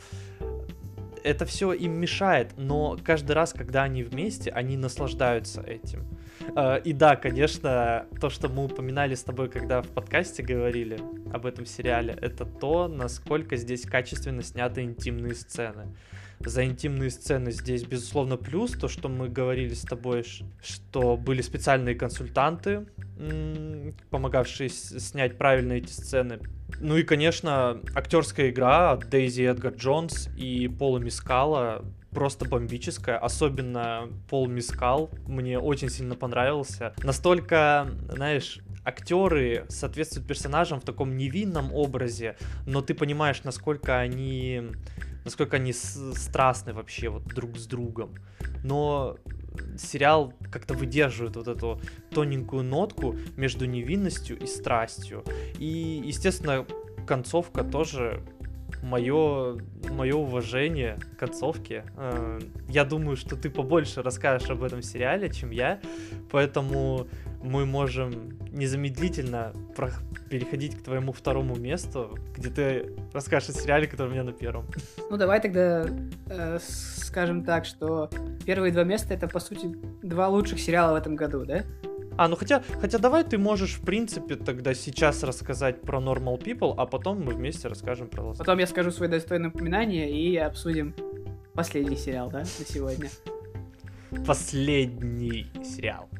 это 1.22 1.44
все 1.44 1.72
им 1.72 2.00
мешает, 2.00 2.52
но 2.56 2.96
каждый 3.02 3.32
раз, 3.32 3.52
когда 3.52 3.82
они 3.82 4.02
вместе, 4.02 4.50
они 4.50 4.76
наслаждаются 4.76 5.62
этим. 5.62 6.06
Э, 6.56 6.80
и 6.82 6.92
да, 6.92 7.16
конечно, 7.16 8.06
то, 8.20 8.30
что 8.30 8.48
мы 8.48 8.64
упоминали 8.64 9.14
с 9.14 9.22
тобой, 9.22 9.48
когда 9.48 9.82
в 9.82 9.88
подкасте 9.88 10.42
говорили 10.42 10.98
об 11.32 11.46
этом 11.46 11.66
сериале, 11.66 12.16
это 12.20 12.44
то, 12.44 12.88
насколько 12.88 13.56
здесь 13.56 13.82
качественно 13.82 14.42
сняты 14.42 14.82
интимные 14.82 15.34
сцены. 15.34 15.94
За 16.40 16.64
интимные 16.64 17.10
сцены 17.10 17.52
здесь, 17.52 17.84
безусловно, 17.84 18.38
плюс 18.38 18.72
то, 18.72 18.88
что 18.88 19.10
мы 19.10 19.28
говорили 19.28 19.74
с 19.74 19.82
тобой, 19.82 20.24
что 20.62 21.18
были 21.18 21.42
специальные 21.42 21.96
консультанты, 21.96 22.86
помогавшие 24.08 24.70
снять 24.70 25.36
правильно 25.36 25.74
эти 25.74 25.90
сцены. 25.90 26.38
Ну 26.78 26.96
и, 26.96 27.02
конечно, 27.02 27.82
актерская 27.94 28.48
игра 28.48 28.92
от 28.92 29.10
Дейзи 29.10 29.42
Эдгар 29.42 29.74
Джонс 29.74 30.30
и 30.34 30.66
Пола 30.68 30.98
Мискала 30.98 31.84
просто 32.10 32.44
бомбическая, 32.44 33.18
особенно 33.18 34.08
Пол 34.28 34.48
Мискал, 34.48 35.10
мне 35.26 35.58
очень 35.58 35.88
сильно 35.88 36.16
понравился. 36.16 36.94
Настолько, 37.02 37.90
знаешь, 38.08 38.60
актеры 38.84 39.66
соответствуют 39.68 40.26
персонажам 40.26 40.80
в 40.80 40.84
таком 40.84 41.16
невинном 41.16 41.72
образе, 41.72 42.36
но 42.66 42.82
ты 42.82 42.94
понимаешь, 42.94 43.42
насколько 43.44 43.98
они 43.98 44.62
насколько 45.24 45.56
они 45.56 45.72
страстны 45.72 46.72
вообще 46.72 47.10
вот 47.10 47.24
друг 47.24 47.56
с 47.58 47.66
другом. 47.66 48.14
Но 48.64 49.18
сериал 49.76 50.32
как-то 50.50 50.74
выдерживает 50.74 51.36
вот 51.36 51.48
эту 51.48 51.80
тоненькую 52.10 52.62
нотку 52.62 53.16
между 53.36 53.66
невинностью 53.66 54.38
и 54.38 54.46
страстью. 54.46 55.24
И, 55.58 56.02
естественно, 56.04 56.66
концовка 57.06 57.64
тоже 57.64 58.22
мое, 58.82 59.58
мое 59.90 60.14
уважение 60.14 60.98
к 61.14 61.18
концовке. 61.18 61.84
Э, 61.96 62.40
я 62.68 62.84
думаю, 62.84 63.16
что 63.16 63.36
ты 63.36 63.50
побольше 63.50 64.02
расскажешь 64.02 64.50
об 64.50 64.62
этом 64.62 64.82
сериале, 64.82 65.30
чем 65.30 65.50
я, 65.50 65.80
поэтому 66.30 67.06
мы 67.42 67.66
можем 67.66 68.38
незамедлительно 68.50 69.52
переходить 70.28 70.76
к 70.78 70.82
твоему 70.82 71.12
второму 71.12 71.56
месту, 71.56 72.18
где 72.36 72.50
ты 72.50 72.92
расскажешь 73.12 73.50
о 73.50 73.52
сериале, 73.52 73.86
который 73.86 74.08
у 74.08 74.12
меня 74.12 74.24
на 74.24 74.32
первом. 74.32 74.66
Ну 75.10 75.16
давай 75.16 75.40
тогда 75.40 75.86
э, 76.28 76.58
скажем 76.60 77.44
так, 77.44 77.64
что 77.64 78.10
первые 78.44 78.72
два 78.72 78.84
места 78.84 79.14
это 79.14 79.26
по 79.28 79.40
сути 79.40 79.74
два 80.02 80.28
лучших 80.28 80.60
сериала 80.60 80.92
в 80.92 80.96
этом 80.96 81.16
году, 81.16 81.44
да? 81.44 81.64
А, 82.20 82.28
ну 82.28 82.36
хотя, 82.36 82.62
хотя 82.82 82.98
давай 82.98 83.24
ты 83.24 83.38
можешь, 83.38 83.76
в 83.76 83.80
принципе, 83.80 84.36
тогда 84.36 84.74
сейчас 84.74 85.22
рассказать 85.22 85.80
про 85.80 86.00
Normal 86.00 86.38
People, 86.38 86.74
а 86.76 86.84
потом 86.84 87.24
мы 87.24 87.32
вместе 87.32 87.66
расскажем 87.66 88.08
про 88.08 88.22
Lost. 88.22 88.36
Потом 88.36 88.58
я 88.58 88.66
скажу 88.66 88.90
свои 88.90 89.08
достойные 89.08 89.48
упоминания 89.48 90.10
и 90.10 90.36
обсудим 90.36 90.94
последний 91.54 91.96
сериал, 91.96 92.28
да, 92.30 92.40
на 92.40 92.44
сегодня. 92.44 93.08
Последний 94.26 95.46
сериал. 95.64 96.10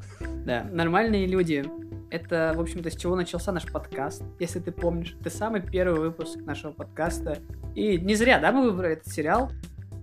Да, 0.46 0.64
нормальные 0.72 1.26
люди. 1.26 1.66
Это, 2.08 2.54
в 2.56 2.60
общем-то, 2.62 2.90
с 2.90 2.96
чего 2.96 3.14
начался 3.14 3.52
наш 3.52 3.70
подкаст, 3.70 4.22
если 4.38 4.58
ты 4.60 4.72
помнишь. 4.72 5.14
Это 5.20 5.28
самый 5.28 5.60
первый 5.60 6.00
выпуск 6.00 6.38
нашего 6.38 6.72
подкаста. 6.72 7.40
И 7.74 7.98
не 7.98 8.14
зря, 8.14 8.38
да, 8.38 8.52
мы 8.52 8.62
выбрали 8.70 8.94
этот 8.94 9.12
сериал, 9.12 9.52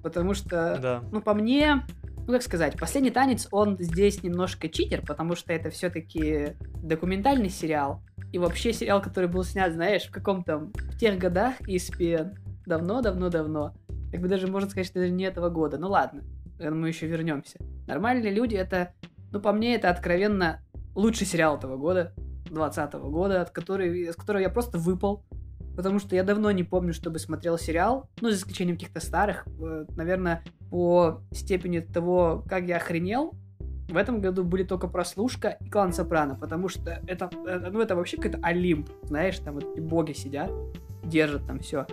потому 0.04 0.36
что, 0.36 0.78
да. 0.80 1.04
ну, 1.12 1.22
по 1.22 1.34
мне, 1.34 1.82
ну 2.28 2.34
как 2.34 2.44
сказать, 2.44 2.78
последний 2.78 3.10
танец, 3.10 3.48
он 3.52 3.78
здесь 3.80 4.22
немножко 4.22 4.68
читер, 4.68 5.02
потому 5.02 5.36
что 5.36 5.54
это 5.54 5.70
все-таки 5.70 6.58
документальный 6.84 7.50
сериал. 7.50 8.04
И 8.34 8.38
вообще 8.38 8.74
сериал, 8.74 9.02
который 9.02 9.30
был 9.30 9.46
снят, 9.46 9.72
знаешь, 9.72 10.04
в 10.04 10.12
каком-то, 10.12 10.58
в 10.58 10.98
тех 11.00 11.18
годах 11.18 11.62
ESPN, 11.62 12.36
давно-давно-давно. 12.66 13.74
Как 14.12 14.20
бы 14.20 14.28
даже 14.28 14.48
можно 14.48 14.70
сказать, 14.70 14.88
что 14.88 15.00
это 15.00 15.10
не 15.10 15.24
этого 15.24 15.50
года. 15.50 15.78
Ну 15.78 15.88
ладно, 15.88 16.24
мы 16.60 16.90
еще 16.90 17.08
вернемся. 17.08 17.60
Нормальные 17.88 18.34
люди 18.34 18.56
это, 18.56 18.94
ну 19.32 19.40
по 19.40 19.54
мне, 19.54 19.76
это 19.76 19.90
откровенно 19.90 20.60
лучший 20.96 21.26
сериал 21.26 21.58
этого 21.58 21.78
года, 21.78 22.14
2020 22.50 22.94
года, 22.94 23.42
от 23.42 23.52
которой, 23.52 24.12
с 24.12 24.16
которого 24.18 24.42
я 24.42 24.50
просто 24.50 24.78
выпал 24.78 25.24
потому 25.78 26.00
что 26.00 26.16
я 26.16 26.24
давно 26.24 26.50
не 26.50 26.64
помню, 26.64 26.92
чтобы 26.92 27.20
смотрел 27.20 27.60
сериал, 27.60 28.10
ну, 28.20 28.32
за 28.32 28.36
исключением 28.36 28.78
каких-то 28.78 29.00
старых, 29.00 29.46
э, 29.62 29.86
наверное, 29.96 30.44
по 30.72 31.22
степени 31.32 31.80
того, 31.80 32.44
как 32.50 32.66
я 32.66 32.78
охренел, 32.78 33.36
в 33.88 33.96
этом 33.96 34.20
году 34.20 34.44
были 34.44 34.64
только 34.64 34.88
прослушка 34.88 35.58
и 35.62 35.70
клан 35.70 35.94
Сопрано, 35.94 36.34
потому 36.34 36.68
что 36.68 37.00
это, 37.06 37.30
э, 37.48 37.70
ну, 37.72 37.80
это 37.80 37.96
вообще 37.96 38.18
какой-то 38.18 38.40
Олимп, 38.42 38.90
знаешь, 39.04 39.38
там 39.38 39.54
вот 39.54 39.80
боги 39.80 40.14
сидят, 40.14 40.52
держат 41.04 41.46
там 41.46 41.60
все. 41.60 41.86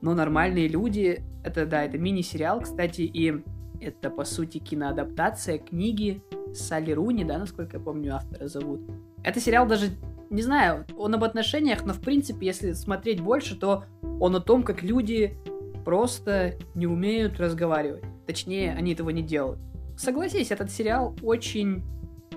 Но 0.00 0.14
нормальные 0.14 0.68
люди, 0.68 1.24
это, 1.42 1.66
да, 1.66 1.82
это 1.82 1.98
мини-сериал, 1.98 2.60
кстати, 2.60 3.02
и 3.02 3.42
это, 3.80 4.10
по 4.10 4.24
сути, 4.24 4.58
киноадаптация 4.58 5.58
книги 5.58 6.22
Салли 6.54 6.92
Руни, 6.92 7.24
да, 7.24 7.38
насколько 7.38 7.78
я 7.78 7.82
помню, 7.82 8.14
автора 8.14 8.46
зовут. 8.46 8.80
Это 9.24 9.40
сериал 9.40 9.66
даже 9.66 9.90
не 10.34 10.42
знаю, 10.42 10.84
он 10.96 11.14
об 11.14 11.22
отношениях, 11.22 11.84
но 11.84 11.92
в 11.92 12.00
принципе, 12.00 12.46
если 12.46 12.72
смотреть 12.72 13.20
больше, 13.20 13.56
то 13.56 13.84
он 14.20 14.34
о 14.34 14.40
том, 14.40 14.64
как 14.64 14.82
люди 14.82 15.38
просто 15.84 16.54
не 16.74 16.88
умеют 16.88 17.38
разговаривать. 17.38 18.02
Точнее, 18.26 18.72
они 18.72 18.94
этого 18.94 19.10
не 19.10 19.22
делают. 19.22 19.60
Согласись, 19.96 20.50
этот 20.50 20.72
сериал 20.72 21.14
очень 21.22 21.84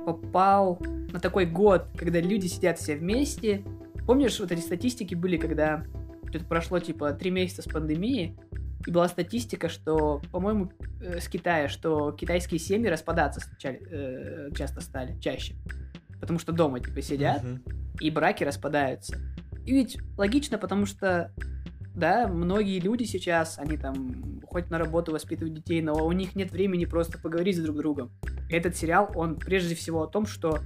попал 0.05 0.79
на 1.11 1.19
такой 1.19 1.47
год, 1.47 1.87
когда 1.97 2.19
люди 2.19 2.45
сидят 2.45 2.77
все 2.77 2.95
вместе. 2.95 3.63
Помнишь, 4.05 4.39
вот 4.39 4.51
эти 4.51 4.61
статистики 4.61 5.15
были, 5.15 5.37
когда 5.37 5.83
это 6.31 6.45
прошло 6.45 6.79
типа 6.79 7.13
три 7.13 7.31
месяца 7.31 7.63
с 7.63 7.65
пандемии, 7.65 8.37
И 8.85 8.91
была 8.91 9.07
статистика, 9.07 9.69
что, 9.69 10.21
по-моему, 10.31 10.71
э, 11.01 11.19
с 11.19 11.27
Китая, 11.27 11.67
что 11.67 12.11
китайские 12.11 12.59
семьи 12.59 12.89
распадаться 12.89 13.39
стали, 13.39 13.81
э, 13.89 14.49
часто 14.55 14.81
стали, 14.81 15.19
чаще. 15.19 15.55
Потому 16.19 16.39
что 16.39 16.51
дома, 16.51 16.79
типа, 16.79 17.01
сидят, 17.01 17.43
Мгм. 17.43 17.61
и 17.99 18.09
браки 18.09 18.43
распадаются. 18.43 19.17
И 19.65 19.73
ведь 19.73 19.97
логично, 20.17 20.57
потому 20.57 20.85
что, 20.85 21.31
да, 21.93 22.27
многие 22.27 22.79
люди 22.79 23.03
сейчас, 23.03 23.59
они 23.59 23.77
там 23.77 24.41
ходят 24.45 24.69
на 24.69 24.77
работу, 24.77 25.11
воспитывают 25.11 25.55
детей, 25.55 25.81
но 25.81 25.93
у 26.05 26.11
них 26.11 26.35
нет 26.35 26.51
времени 26.51 26.85
просто 26.85 27.17
поговорить 27.19 27.57
с 27.57 27.59
друг 27.61 27.77
другом. 27.77 28.11
Этот 28.49 28.75
сериал, 28.77 29.11
он 29.13 29.35
прежде 29.35 29.75
всего 29.75 30.03
о 30.03 30.07
том, 30.07 30.25
что 30.25 30.59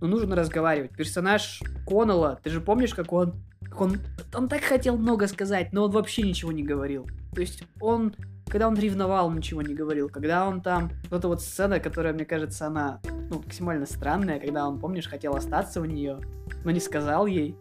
ну, 0.00 0.06
нужно 0.06 0.34
разговаривать. 0.36 0.92
Персонаж 0.96 1.60
Коннелла, 1.86 2.40
ты 2.42 2.50
же 2.50 2.60
помнишь, 2.60 2.94
как 2.94 3.12
он, 3.12 3.34
как 3.62 3.80
он, 3.80 3.98
он 4.34 4.48
так 4.48 4.62
хотел 4.62 4.96
много 4.96 5.26
сказать, 5.26 5.72
но 5.72 5.84
он 5.84 5.90
вообще 5.90 6.22
ничего 6.22 6.52
не 6.52 6.62
говорил. 6.62 7.06
То 7.34 7.40
есть 7.40 7.64
он, 7.80 8.14
когда 8.48 8.68
он 8.68 8.74
ревновал, 8.78 9.30
ничего 9.30 9.62
не 9.62 9.74
говорил. 9.74 10.08
Когда 10.08 10.46
он 10.46 10.60
там, 10.60 10.90
вот 11.10 11.18
эта 11.18 11.28
вот 11.28 11.42
сцена, 11.42 11.80
которая, 11.80 12.12
мне 12.12 12.24
кажется, 12.24 12.66
она 12.66 13.00
ну, 13.30 13.38
максимально 13.38 13.86
странная, 13.86 14.40
когда 14.40 14.66
он, 14.66 14.78
помнишь, 14.78 15.08
хотел 15.08 15.34
остаться 15.34 15.80
у 15.80 15.84
нее, 15.84 16.18
но 16.64 16.70
не 16.70 16.80
сказал 16.80 17.26
ей. 17.26 17.56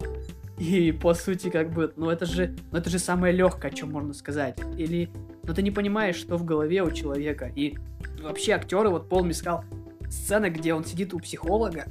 И 0.58 0.92
по 0.92 1.14
сути, 1.14 1.50
как 1.50 1.72
бы, 1.72 1.94
ну 1.96 2.10
это 2.10 2.26
же, 2.26 2.56
ну 2.72 2.80
это 2.80 2.90
же 2.90 2.98
самое 2.98 3.34
легкое, 3.34 3.72
о 3.72 3.76
чем 3.76 3.92
можно 3.92 4.14
сказать. 4.14 4.60
Или, 4.76 5.10
ну 5.44 5.54
ты 5.54 5.62
не 5.62 5.72
понимаешь, 5.72 6.16
что 6.16 6.38
в 6.38 6.46
голове 6.46 6.82
у 6.82 6.92
человека. 6.92 7.52
И 7.56 7.78
вообще 8.24 8.54
актеры, 8.54 8.90
вот 8.90 9.08
Пол 9.08 9.24
Мискал, 9.24 9.64
сцена, 10.10 10.50
где 10.50 10.74
он 10.74 10.84
сидит 10.84 11.14
у 11.14 11.20
психолога, 11.20 11.86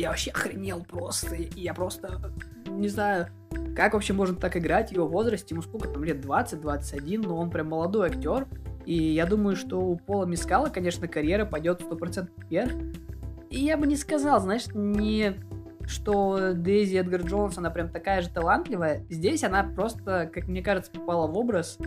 я 0.00 0.10
вообще 0.10 0.30
охренел 0.30 0.84
просто. 0.84 1.34
И 1.34 1.60
Я 1.60 1.74
просто 1.74 2.32
не 2.66 2.88
знаю, 2.88 3.28
как 3.74 3.94
вообще 3.94 4.12
можно 4.12 4.36
так 4.36 4.56
играть 4.56 4.92
его 4.92 5.06
возрасте. 5.06 5.54
Ему 5.54 5.62
сколько 5.62 5.88
там 5.88 6.04
лет, 6.04 6.24
20-21, 6.24 7.26
но 7.26 7.36
он 7.36 7.50
прям 7.50 7.68
молодой 7.68 8.08
актер. 8.08 8.46
И 8.86 8.94
я 8.94 9.26
думаю, 9.26 9.56
что 9.56 9.80
у 9.80 9.96
Пола 9.96 10.24
Мискала, 10.24 10.68
конечно, 10.68 11.08
карьера 11.08 11.44
пойдет 11.44 11.82
100% 11.82 12.28
вверх. 12.48 12.72
И 13.50 13.64
я 13.64 13.76
бы 13.76 13.86
не 13.86 13.96
сказал, 13.96 14.40
знаешь, 14.40 14.66
не 14.74 15.34
что 15.86 16.52
Дейзи 16.52 16.96
Эдгар 16.96 17.22
Джонс, 17.22 17.56
она 17.56 17.70
прям 17.70 17.88
такая 17.88 18.20
же 18.22 18.28
талантливая. 18.28 19.04
Здесь 19.08 19.42
она 19.42 19.64
просто, 19.64 20.30
как 20.32 20.46
мне 20.46 20.62
кажется, 20.62 20.92
попала 20.92 21.26
в 21.26 21.36
образ. 21.36 21.78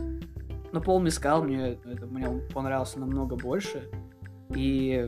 Но 0.72 0.82
Пол 0.82 0.99
Мискал 0.99 1.43
мне, 1.43 1.74
это, 1.86 2.07
мне 2.07 2.28
он 2.28 2.41
понравился 2.53 2.99
намного 2.99 3.36
больше. 3.36 3.89
И 4.55 5.07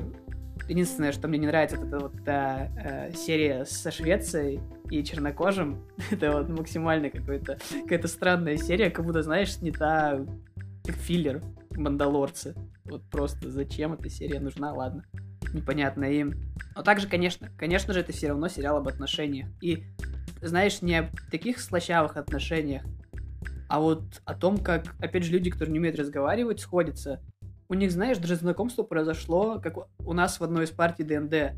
единственное, 0.67 1.11
что 1.11 1.27
мне 1.27 1.39
не 1.39 1.47
нравится, 1.47 1.77
это 1.77 1.99
вот 1.99 2.13
та 2.23 2.69
э, 2.77 3.13
серия 3.13 3.65
со 3.65 3.91
Швецией 3.91 4.59
и 4.89 5.03
чернокожим. 5.03 5.85
это 6.11 6.31
вот 6.31 6.49
максимально 6.49 7.09
какой-то, 7.09 7.57
какая-то 7.83 8.07
странная 8.07 8.57
серия, 8.57 8.89
как 8.89 9.05
будто, 9.05 9.21
знаешь, 9.23 9.59
не 9.59 9.71
та 9.71 10.19
филлер 10.85 11.41
Мандалорцы. 11.71 12.55
Вот 12.85 13.03
просто 13.09 13.49
зачем 13.49 13.93
эта 13.93 14.09
серия 14.09 14.39
нужна, 14.39 14.73
ладно. 14.73 15.05
Непонятно 15.53 16.05
им. 16.05 16.33
Но 16.75 16.83
также, 16.83 17.07
конечно, 17.07 17.49
конечно 17.57 17.93
же, 17.93 17.99
это 17.99 18.11
все 18.11 18.29
равно 18.29 18.47
сериал 18.47 18.77
об 18.77 18.87
отношениях. 18.87 19.47
И, 19.61 19.83
знаешь, 20.41 20.81
не 20.81 20.95
об 20.95 21.07
таких 21.29 21.59
слащавых 21.59 22.17
отношениях, 22.17 22.83
а 23.69 23.79
вот 23.79 24.21
о 24.25 24.35
том, 24.35 24.57
как, 24.57 24.95
опять 24.99 25.23
же, 25.23 25.31
люди, 25.31 25.49
которые 25.49 25.73
не 25.73 25.79
умеют 25.79 25.97
разговаривать, 25.97 26.59
сходятся. 26.59 27.21
У 27.73 27.75
них, 27.75 27.91
знаешь, 27.91 28.19
даже 28.19 28.35
знакомство 28.35 28.83
произошло, 28.83 29.59
как 29.59 29.87
у 29.97 30.13
нас 30.13 30.39
в 30.39 30.43
одной 30.43 30.65
из 30.65 30.69
партий 30.69 31.03
ДНД. 31.03 31.57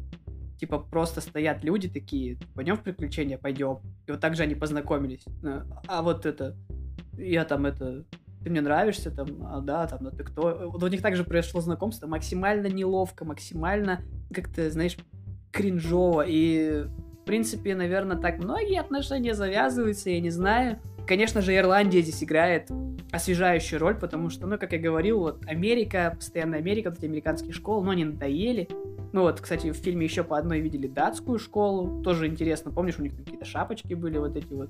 Типа 0.58 0.80
просто 0.80 1.20
стоят 1.20 1.66
люди 1.66 1.90
такие, 1.90 2.38
пойдем 2.54 2.78
в 2.78 2.84
приключения, 2.84 3.38
пойдем. 3.38 3.80
И 4.08 4.12
вот 4.12 4.22
так 4.22 4.34
же 4.38 4.44
они 4.44 4.56
познакомились. 4.56 5.26
А 5.44 5.66
а 5.90 6.02
вот 6.02 6.26
это, 6.26 6.56
я 7.18 7.44
там 7.44 7.66
это, 7.66 8.06
ты 8.42 8.50
мне 8.50 8.62
нравишься, 8.62 9.12
там, 9.12 9.28
а 9.46 9.60
да, 9.60 9.86
там, 9.88 10.04
ну 10.04 10.12
ты 10.12 10.24
кто? 10.24 10.70
Вот 10.72 10.82
у 10.82 10.88
них 10.88 11.02
также 11.02 11.26
произошло 11.26 11.60
знакомство 11.60 12.08
максимально 12.08 12.68
неловко, 12.68 13.26
максимально 13.26 14.02
как-то, 14.34 14.72
знаешь, 14.72 14.96
кринжово. 15.52 16.22
И, 16.26 16.84
в 16.84 17.26
принципе, 17.26 17.76
наверное, 17.76 18.16
так 18.16 18.38
многие 18.38 18.80
отношения 18.80 19.34
завязываются, 19.34 20.10
я 20.12 20.22
не 20.22 20.30
знаю. 20.30 20.80
Конечно 21.06 21.42
же, 21.42 21.54
Ирландия 21.54 22.02
здесь 22.02 22.24
играет 22.24 22.72
освежающую 23.16 23.80
роль, 23.80 23.96
потому 23.96 24.30
что, 24.30 24.48
ну, 24.48 24.58
как 24.58 24.74
я 24.74 24.80
говорил, 24.80 25.20
вот 25.20 25.46
Америка, 25.48 26.14
постоянно 26.16 26.58
Америка, 26.58 26.90
вот 26.90 27.00
эти 27.00 27.06
американские 27.06 27.54
школы, 27.54 27.84
но 27.84 27.92
они 27.92 28.06
надоели. 28.06 28.68
Ну 29.14 29.22
вот, 29.22 29.40
кстати, 29.40 29.72
в 29.72 29.76
фильме 29.76 30.06
еще 30.06 30.24
по 30.24 30.38
одной 30.38 30.60
видели 30.60 30.88
датскую 30.88 31.40
школу, 31.40 32.02
тоже 32.04 32.28
интересно. 32.28 32.72
Помнишь, 32.72 33.00
у 33.00 33.04
них 33.04 33.16
какие-то 33.16 33.46
шапочки 33.46 33.94
были 33.94 34.18
вот 34.18 34.36
эти 34.36 34.54
вот, 34.54 34.70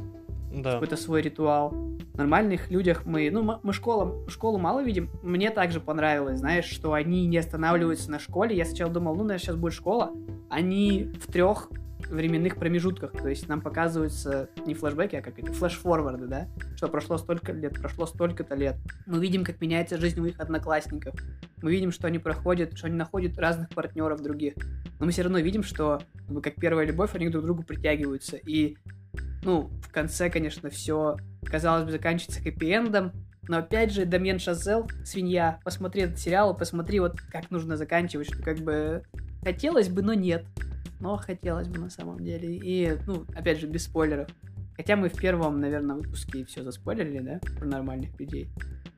Да. 0.54 0.74
какой-то 0.74 0.98
свой 0.98 1.22
ритуал. 1.22 1.72
В 2.14 2.18
нормальных 2.18 2.70
людях 2.70 3.06
мы, 3.06 3.30
ну, 3.32 3.60
мы 3.62 3.74
школу, 3.74 4.26
школу 4.30 4.58
мало 4.58 4.84
видим. 4.84 5.10
Мне 5.24 5.50
также 5.50 5.80
понравилось, 5.80 6.40
знаешь, 6.40 6.66
что 6.66 6.94
они 6.94 7.26
не 7.26 7.38
останавливаются 7.38 8.12
на 8.12 8.20
школе. 8.20 8.56
Я 8.56 8.66
сначала 8.66 8.92
думал, 8.92 9.14
ну, 9.14 9.24
наверное, 9.24 9.40
сейчас 9.40 9.56
будет 9.56 9.74
школа. 9.74 10.12
Они 10.50 11.12
в 11.20 11.32
трех 11.32 11.70
временных 12.10 12.58
промежутках, 12.58 13.12
то 13.12 13.28
есть 13.28 13.48
нам 13.48 13.62
показываются 13.62 14.50
не 14.66 14.74
флешбеки, 14.74 15.16
а 15.16 15.22
как 15.22 15.40
это, 15.40 15.52
флеш-форварды, 15.54 16.28
да, 16.28 16.48
что 16.76 16.88
прошло 16.88 17.18
столько 17.18 17.52
лет, 17.52 17.80
прошло 17.80 18.06
столько-то 18.06 18.56
лет. 18.56 18.76
Мы 19.06 19.20
видим, 19.20 19.44
как 19.44 19.62
меняется 19.62 19.98
жизнь 19.98 20.20
у 20.20 20.26
их 20.26 20.40
одноклассников. 20.40 21.16
Мы 21.62 21.72
видим, 21.72 21.92
что 21.92 22.08
они 22.08 22.20
проходят, 22.20 22.78
что 22.78 22.88
они 22.88 22.96
находят 22.96 23.38
разных 23.40 23.70
партнеров 23.70 24.22
других. 24.22 24.54
Но 25.00 25.06
мы 25.06 25.12
все 25.12 25.24
равно 25.24 25.40
видим, 25.40 25.64
что 25.64 26.02
как 26.44 26.56
первая 26.56 26.86
любовь, 26.86 27.16
они 27.16 27.30
друг 27.30 27.44
к 27.44 27.46
другу 27.46 27.64
притягиваются. 27.64 28.38
И, 28.38 28.78
ну, 29.44 29.72
в 29.82 29.92
конце, 29.92 30.30
конечно, 30.30 30.70
все, 30.70 31.18
казалось 31.44 31.86
бы, 31.86 31.92
заканчивается 31.92 32.42
хэппи-эндом, 32.42 33.12
но 33.48 33.58
опять 33.58 33.92
же, 33.92 34.06
Дамьен 34.06 34.40
Шазел, 34.40 34.90
свинья, 35.04 35.60
посмотри 35.64 36.04
этот 36.04 36.18
сериал, 36.18 36.58
посмотри 36.58 37.00
вот 37.00 37.20
как 37.22 37.52
нужно 37.52 37.78
заканчивать, 37.78 38.28
что 38.28 38.42
как 38.42 38.58
бы 38.58 39.04
хотелось 39.46 39.88
бы, 39.88 40.02
но 40.02 40.14
нет. 40.14 40.46
Но 41.00 41.18
хотелось 41.18 41.68
бы 41.68 41.80
на 41.80 41.90
самом 41.90 42.20
деле. 42.20 42.56
И, 42.56 42.98
ну, 43.06 43.26
опять 43.36 43.60
же, 43.60 43.68
без 43.68 43.84
спойлеров. 43.84 44.28
Хотя 44.76 44.96
мы 44.98 45.08
в 45.08 45.14
первом, 45.14 45.62
наверное, 45.62 45.96
выпуске 45.96 46.44
все 46.46 46.64
заспойлерили, 46.64 47.20
да, 47.20 47.40
про 47.58 47.66
нормальных 47.66 48.20
людей. 48.20 48.50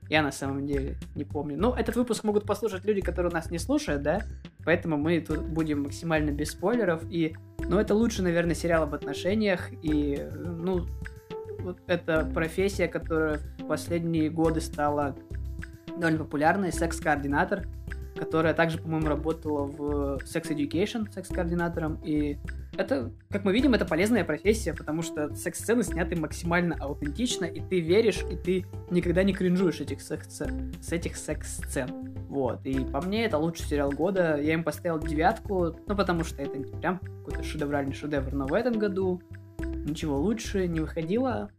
Я 0.09 0.23
на 0.23 0.31
самом 0.31 0.65
деле 0.65 0.95
не 1.15 1.25
помню. 1.25 1.57
Ну, 1.59 1.73
этот 1.73 1.97
выпуск 1.97 2.23
могут 2.23 2.45
послушать 2.45 2.85
люди, 2.85 3.01
которые 3.01 3.31
нас 3.31 3.51
не 3.51 3.59
слушают, 3.59 4.03
да? 4.03 4.21
Поэтому 4.63 4.95
мы 4.97 5.19
тут 5.19 5.41
будем 5.41 5.83
максимально 5.83 6.31
без 6.31 6.51
спойлеров. 6.51 7.03
И, 7.11 7.35
ну, 7.67 7.77
это 7.77 7.93
лучший, 7.93 8.23
наверное, 8.23 8.55
сериал 8.55 8.83
об 8.83 8.93
отношениях. 8.93 9.69
И, 9.83 10.25
ну, 10.33 10.85
вот 11.59 11.79
это 11.87 12.29
профессия, 12.33 12.87
которая 12.87 13.39
в 13.59 13.67
последние 13.67 14.29
годы 14.29 14.61
стала 14.61 15.17
довольно 15.87 16.19
популярной. 16.19 16.71
Секс-координатор, 16.71 17.67
которая 18.17 18.53
также, 18.53 18.79
по-моему, 18.79 19.07
работала 19.07 19.63
в 19.65 20.17
Sex 20.23 20.49
Education 20.49 21.11
секс-координатором. 21.11 22.01
И 22.03 22.37
это, 22.77 23.11
как 23.29 23.45
мы 23.45 23.53
видим, 23.53 23.73
это 23.73 23.85
полезная 23.85 24.23
профессия, 24.23 24.73
потому 24.73 25.01
что 25.01 25.33
секс-сцены 25.35 25.83
сняты 25.83 26.15
максимально 26.15 26.75
аутентично, 26.79 27.45
и 27.45 27.61
ты 27.61 27.79
веришь, 27.79 28.23
и 28.29 28.35
ты 28.35 28.65
никогда 28.89 29.23
не 29.23 29.33
кринжуешь 29.33 29.79
этих 29.79 30.01
секс 30.01 30.41
с 30.81 30.91
этих 30.91 31.15
секс-сцен. 31.15 31.89
Вот, 32.27 32.65
и 32.65 32.83
по 32.83 33.01
мне 33.01 33.25
это 33.25 33.37
лучший 33.37 33.65
сериал 33.65 33.91
года. 33.91 34.37
Я 34.41 34.53
им 34.53 34.63
поставил 34.63 34.99
девятку, 34.99 35.75
ну 35.87 35.95
потому 35.95 36.23
что 36.23 36.41
это 36.41 36.59
прям 36.77 36.99
какой-то 36.99 37.43
шедевральный 37.43 37.93
шедевр, 37.93 38.33
но 38.33 38.47
в 38.47 38.53
этом 38.53 38.77
году 38.77 39.21
ничего 39.59 40.17
лучше 40.17 40.67
не 40.67 40.79
выходило. 40.79 41.49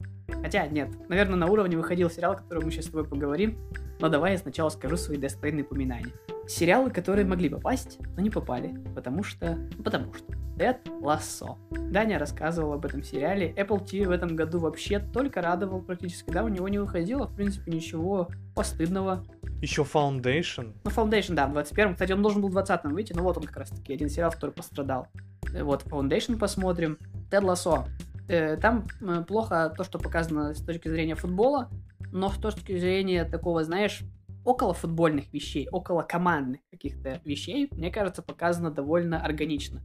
Хотя, 0.43 0.67
нет, 0.67 0.91
наверное, 1.09 1.37
на 1.37 1.47
уровне 1.47 1.77
выходил 1.77 2.11
сериал, 2.11 2.33
о 2.33 2.37
котором 2.37 2.65
мы 2.65 2.71
сейчас 2.71 2.85
с 2.85 2.89
тобой 2.89 3.05
поговорим. 3.05 3.59
Но 4.01 4.09
давай 4.09 4.33
я 4.33 4.39
сначала 4.39 4.69
скажу 4.69 4.97
свои 4.97 5.17
достойные 5.17 5.65
упоминания. 5.65 6.13
Сериалы, 6.49 6.91
которые 6.91 7.27
могли 7.27 7.51
попасть, 7.51 7.99
но 8.17 8.23
не 8.23 8.31
попали, 8.31 8.75
потому 8.95 9.23
что... 9.23 9.55
Ну, 9.77 9.83
потому 9.85 10.15
что. 10.15 10.33
Тед 10.59 10.81
Лассо. 11.01 11.59
Даня 11.71 12.19
рассказывал 12.19 12.73
об 12.73 12.85
этом 12.85 13.03
сериале. 13.05 13.53
Apple 13.53 13.85
TV 13.85 14.09
в 14.09 14.11
этом 14.11 14.35
году 14.35 14.59
вообще 14.59 14.99
только 14.99 15.41
радовал 15.41 15.83
практически, 15.83 16.31
да, 16.31 16.43
у 16.43 16.49
него 16.49 16.69
не 16.69 16.79
выходило, 16.79 17.29
в 17.29 17.35
принципе, 17.37 17.71
ничего 17.71 18.29
постыдного. 18.57 19.23
Еще 19.61 19.83
Foundation. 19.83 20.75
Ну, 20.85 20.91
Foundation, 20.91 21.35
да, 21.35 21.47
в 21.47 21.57
21-м. 21.57 21.93
Кстати, 21.93 22.13
он 22.13 22.23
должен 22.23 22.41
был 22.41 22.49
в 22.49 22.57
20-м 22.57 22.93
выйти, 22.93 23.13
но 23.13 23.23
вот 23.23 23.37
он 23.37 23.45
как 23.45 23.59
раз-таки 23.59 23.93
один 23.93 24.09
сериал, 24.09 24.33
который 24.33 24.51
пострадал. 24.51 25.07
Э, 25.55 25.63
Вот, 25.63 25.85
Foundation 25.85 26.39
посмотрим. 26.39 26.99
Тед 27.31 27.45
Лассо. 27.45 27.87
Э, 28.27 28.57
Там 28.57 28.87
э, 29.01 29.23
плохо 29.29 29.73
то, 29.77 29.85
что 29.85 29.99
показано 29.99 30.55
с 30.55 30.63
точки 30.63 30.89
зрения 30.89 31.15
футбола, 31.15 31.69
но 32.11 32.31
с 32.31 32.37
точки 32.37 32.77
зрения 32.79 33.25
такого, 33.25 33.63
знаешь, 33.65 34.03
около 34.49 34.73
футбольных 34.73 35.31
вещей, 35.31 35.69
около 35.71 36.03
командных 36.03 36.63
каких-то 36.71 37.21
вещей, 37.23 37.69
мне 37.73 37.91
кажется, 37.91 38.23
показано 38.23 38.71
довольно 38.71 39.23
органично. 39.23 39.83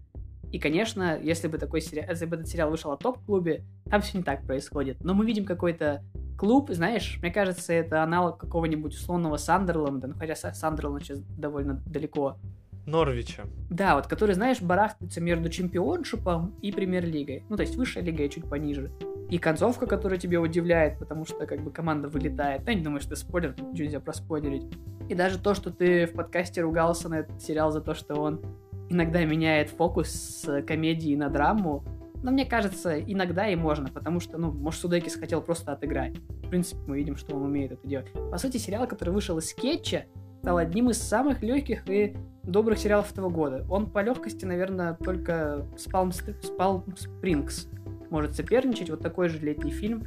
И, 0.53 0.59
конечно, 0.59 1.19
если 1.19 1.49
бы 1.49 1.57
такой 1.57 1.81
сериал, 1.81 2.07
если 2.09 2.25
бы 2.25 2.37
этот 2.37 2.47
сериал 2.47 2.69
вышел 2.69 2.91
о 2.91 2.97
топ-клубе, 2.97 3.65
там 3.89 3.99
все 3.99 4.19
не 4.19 4.23
так 4.23 4.45
происходит. 4.45 5.03
Но 5.03 5.13
мы 5.13 5.25
видим 5.25 5.43
какой-то 5.45 6.01
клуб, 6.37 6.69
знаешь, 6.71 7.19
мне 7.21 7.29
кажется, 7.29 7.73
это 7.73 8.03
аналог 8.03 8.37
какого-нибудь 8.37 8.93
условного 8.93 9.35
Сандерленда, 9.35 10.07
ну 10.07 10.13
хотя 10.15 10.33
Са- 10.33 10.53
Сандерленд 10.53 11.03
сейчас 11.03 11.19
довольно 11.19 11.81
далеко 11.85 12.37
Норвича. 12.85 13.43
Да, 13.69 13.95
вот 13.95 14.07
который, 14.07 14.35
знаешь, 14.35 14.61
барахтается 14.61 15.21
между 15.21 15.49
чемпионшипом 15.49 16.55
и 16.61 16.71
премьер-лигой. 16.71 17.45
Ну, 17.49 17.55
то 17.55 17.63
есть 17.63 17.75
высшая 17.75 18.03
лига 18.03 18.23
и 18.23 18.29
чуть 18.29 18.49
пониже. 18.49 18.91
И 19.29 19.37
концовка, 19.37 19.87
которая 19.87 20.19
тебя 20.19 20.41
удивляет, 20.41 20.99
потому 20.99 21.25
что 21.25 21.45
как 21.45 21.61
бы 21.61 21.71
команда 21.71 22.07
вылетает. 22.09 22.67
Я 22.67 22.73
не 22.73 22.81
думаю, 22.81 22.99
что 22.99 23.13
это 23.13 23.21
спойлер, 23.21 23.53
тут 23.53 23.71
ничего 23.71 23.85
нельзя 23.85 23.99
проспойлерить. 23.99 24.65
И 25.09 25.15
даже 25.15 25.39
то, 25.39 25.53
что 25.53 25.71
ты 25.71 26.05
в 26.05 26.13
подкасте 26.13 26.61
ругался 26.61 27.09
на 27.09 27.19
этот 27.19 27.41
сериал 27.41 27.71
за 27.71 27.81
то, 27.81 27.93
что 27.93 28.15
он 28.15 28.41
иногда 28.89 29.23
меняет 29.23 29.69
фокус 29.69 30.09
с 30.09 30.61
комедии 30.63 31.15
на 31.15 31.29
драму, 31.29 31.83
но 32.23 32.31
мне 32.31 32.45
кажется, 32.45 32.99
иногда 33.01 33.49
и 33.49 33.55
можно, 33.55 33.89
потому 33.89 34.21
что, 34.21 34.37
ну, 34.37 34.51
может, 34.51 34.79
Судекис 34.79 35.15
хотел 35.15 35.41
просто 35.41 35.73
отыграть. 35.73 36.15
В 36.43 36.49
принципе, 36.49 36.79
мы 36.87 36.97
видим, 36.97 37.17
что 37.17 37.35
он 37.35 37.43
умеет 37.43 37.73
это 37.73 37.85
делать. 37.85 38.07
По 38.31 38.37
сути, 38.37 38.57
сериал, 38.57 38.87
который 38.87 39.09
вышел 39.09 39.37
из 39.39 39.49
скетча, 39.49 40.05
стал 40.43 40.57
одним 40.57 40.89
из 40.89 41.01
самых 41.01 41.41
легких 41.41 41.89
и 41.89 42.17
добрых 42.43 42.77
сериалов 42.77 43.09
этого 43.13 43.29
года. 43.29 43.65
Он 43.69 43.89
по 43.89 44.03
легкости, 44.03 44.43
наверное, 44.43 44.93
только 44.93 45.65
с 45.77 45.87
Palm, 45.87 46.11
Palm 46.59 46.83
Springs 46.97 47.69
может 48.09 48.35
соперничать. 48.35 48.89
Вот 48.89 48.99
такой 48.99 49.29
же 49.29 49.39
летний 49.39 49.71
фильм, 49.71 50.03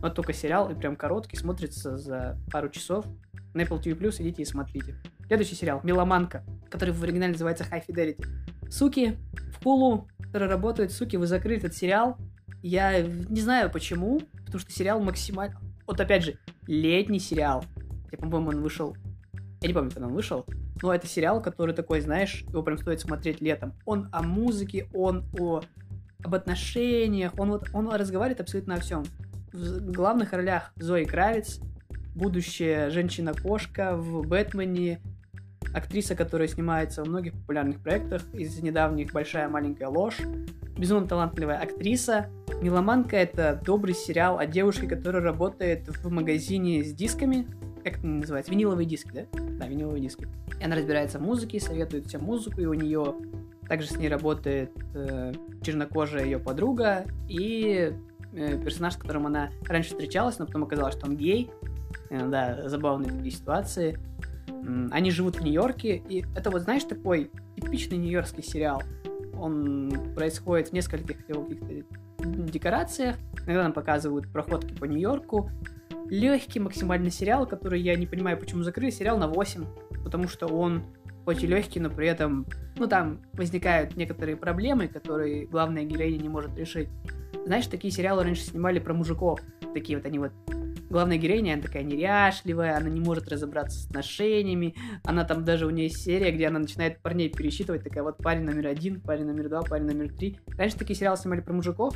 вот 0.00 0.14
только 0.14 0.32
сериал 0.32 0.70
и 0.70 0.76
прям 0.76 0.94
короткий, 0.94 1.36
смотрится 1.36 1.98
за 1.98 2.38
пару 2.52 2.68
часов. 2.68 3.04
На 3.52 3.62
Apple 3.62 3.82
TV+, 3.82 3.98
Plus 3.98 4.22
идите 4.22 4.42
и 4.42 4.44
смотрите. 4.44 4.94
Следующий 5.26 5.56
сериал 5.56 5.80
«Меломанка», 5.82 6.44
который 6.70 6.94
в 6.94 7.02
оригинале 7.02 7.32
называется 7.32 7.64
High 7.64 7.84
Fidelity. 7.84 8.24
Суки, 8.70 9.18
в 9.58 9.66
Hulu, 9.66 10.04
которые 10.22 10.48
работают, 10.48 10.92
суки, 10.92 11.16
вы 11.16 11.26
закрыли 11.26 11.58
этот 11.58 11.74
сериал. 11.74 12.16
Я 12.62 13.02
не 13.02 13.40
знаю 13.40 13.72
почему, 13.72 14.20
потому 14.44 14.60
что 14.60 14.70
сериал 14.70 15.00
максимально... 15.00 15.58
Вот 15.84 16.00
опять 16.00 16.22
же, 16.22 16.38
летний 16.68 17.18
сериал. 17.18 17.64
Я, 18.12 18.18
по-моему, 18.18 18.50
он 18.50 18.62
вышел... 18.62 18.94
Я 19.60 19.68
не 19.68 19.74
помню, 19.74 19.90
когда 19.90 20.06
он 20.06 20.14
вышел. 20.14 20.46
Но 20.82 20.94
это 20.94 21.06
сериал, 21.06 21.42
который 21.42 21.74
такой, 21.74 22.00
знаешь, 22.00 22.44
его 22.48 22.62
прям 22.62 22.78
стоит 22.78 23.00
смотреть 23.00 23.40
летом. 23.40 23.74
Он 23.84 24.08
о 24.12 24.22
музыке, 24.22 24.88
он 24.94 25.24
о 25.38 25.62
об 26.22 26.34
отношениях, 26.34 27.32
он 27.38 27.50
вот 27.50 27.68
он 27.72 27.88
разговаривает 27.88 28.40
абсолютно 28.40 28.74
о 28.74 28.80
всем. 28.80 29.04
В 29.52 29.92
главных 29.92 30.32
ролях 30.32 30.72
Зои 30.76 31.04
Кравец, 31.04 31.60
будущая 32.14 32.90
женщина-кошка 32.90 33.96
в 33.96 34.26
Бэтмене, 34.26 35.00
актриса, 35.74 36.14
которая 36.14 36.48
снимается 36.48 37.02
во 37.02 37.08
многих 37.08 37.32
популярных 37.32 37.80
проектах, 37.80 38.22
из 38.32 38.58
недавних 38.60 39.12
«Большая 39.12 39.48
маленькая 39.48 39.88
ложь», 39.88 40.18
безумно 40.76 41.08
талантливая 41.08 41.58
актриса. 41.58 42.28
«Меломанка»— 42.60 43.16
это 43.18 43.60
добрый 43.64 43.94
сериал 43.94 44.38
о 44.38 44.46
девушке, 44.46 44.86
которая 44.86 45.22
работает 45.22 45.88
в 45.88 46.10
магазине 46.10 46.84
с 46.84 46.92
дисками, 46.92 47.46
как 47.82 47.98
это 47.98 48.06
называется, 48.06 48.52
виниловые 48.52 48.86
диски, 48.86 49.10
да? 49.12 49.26
Да, 49.58 49.66
виниловые 49.66 50.02
диски. 50.02 50.28
И 50.58 50.64
она 50.64 50.76
разбирается 50.76 51.18
в 51.18 51.22
музыке, 51.22 51.60
советует 51.60 52.06
всем 52.06 52.22
музыку, 52.22 52.60
и 52.60 52.66
у 52.66 52.74
нее 52.74 53.14
также 53.68 53.88
с 53.88 53.96
ней 53.96 54.08
работает 54.08 54.72
э, 54.94 55.32
чернокожая 55.62 56.24
ее 56.24 56.38
подруга 56.38 57.04
и 57.28 57.92
э, 58.32 58.62
персонаж, 58.62 58.94
с 58.94 58.96
которым 58.96 59.26
она 59.26 59.50
раньше 59.66 59.90
встречалась, 59.90 60.38
но 60.38 60.46
потом 60.46 60.64
оказалось, 60.64 60.96
что 60.96 61.06
он 61.06 61.16
гей. 61.16 61.50
Э, 62.10 62.26
да, 62.28 62.68
забавные 62.68 63.12
такие 63.12 63.30
ситуации. 63.30 63.98
Они 64.90 65.10
живут 65.10 65.36
в 65.36 65.42
Нью-Йорке, 65.42 66.02
и 66.08 66.24
это 66.36 66.50
вот, 66.50 66.62
знаешь, 66.62 66.84
такой 66.84 67.30
типичный 67.56 67.96
нью-йоркский 67.96 68.42
сериал. 68.42 68.82
Он 69.38 70.12
происходит 70.14 70.68
в 70.68 70.72
нескольких 70.72 71.24
каких-то 71.26 71.84
декорациях. 72.20 73.16
Иногда 73.46 73.64
нам 73.64 73.72
показывают 73.72 74.32
проходки 74.32 74.74
по 74.74 74.84
Нью-Йорку. 74.84 75.50
Легкий 76.08 76.60
максимальный 76.60 77.10
сериал, 77.10 77.46
который 77.46 77.80
я 77.80 77.94
не 77.96 78.06
понимаю, 78.06 78.38
почему 78.38 78.62
закрыли. 78.62 78.90
Сериал 78.90 79.18
на 79.18 79.28
8, 79.28 79.64
потому 80.04 80.28
что 80.28 80.46
он 80.46 80.82
и 81.30 81.46
легкий, 81.46 81.78
но 81.78 81.90
при 81.90 82.08
этом, 82.08 82.44
ну, 82.76 82.88
там 82.88 83.20
возникают 83.34 83.96
некоторые 83.96 84.36
проблемы, 84.36 84.88
которые 84.88 85.46
главная 85.46 85.84
героиня 85.84 86.22
не 86.22 86.28
может 86.28 86.56
решить. 86.58 86.88
Знаешь, 87.46 87.66
такие 87.68 87.92
сериалы 87.92 88.24
раньше 88.24 88.42
снимали 88.42 88.80
про 88.80 88.94
мужиков. 88.94 89.40
Такие 89.72 89.96
вот 89.96 90.06
они 90.06 90.18
вот 90.18 90.32
главная 90.90 91.16
героиня, 91.16 91.54
она 91.54 91.62
такая 91.62 91.84
неряшливая, 91.84 92.76
она 92.76 92.90
не 92.90 93.00
может 93.00 93.28
разобраться 93.28 93.78
с 93.78 93.86
отношениями, 93.86 94.74
она 95.04 95.24
там 95.24 95.44
даже 95.44 95.66
у 95.66 95.70
нее 95.70 95.84
есть 95.84 96.02
серия, 96.02 96.32
где 96.32 96.48
она 96.48 96.58
начинает 96.58 97.00
парней 97.00 97.30
пересчитывать, 97.30 97.84
такая 97.84 98.02
вот 98.02 98.18
парень 98.18 98.42
номер 98.42 98.66
один, 98.66 99.00
парень 99.00 99.24
номер 99.24 99.48
два, 99.48 99.62
парень 99.62 99.86
номер 99.86 100.12
три. 100.12 100.38
Раньше 100.58 100.76
такие 100.76 100.96
сериалы 100.96 101.16
снимали 101.16 101.40
про 101.40 101.54
мужиков, 101.54 101.94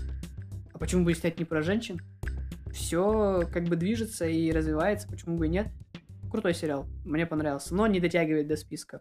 а 0.72 0.78
почему 0.78 1.04
бы 1.04 1.12
и 1.12 1.14
снять 1.14 1.38
не 1.38 1.44
про 1.44 1.60
женщин? 1.60 2.00
Все 2.72 3.42
как 3.52 3.64
бы 3.64 3.76
движется 3.76 4.26
и 4.26 4.50
развивается, 4.50 5.08
почему 5.08 5.36
бы 5.36 5.46
и 5.46 5.50
нет. 5.50 5.66
Крутой 6.30 6.54
сериал, 6.54 6.86
мне 7.04 7.26
понравился, 7.26 7.74
но 7.74 7.86
не 7.86 8.00
дотягивает 8.00 8.48
до 8.48 8.56
списка. 8.56 9.00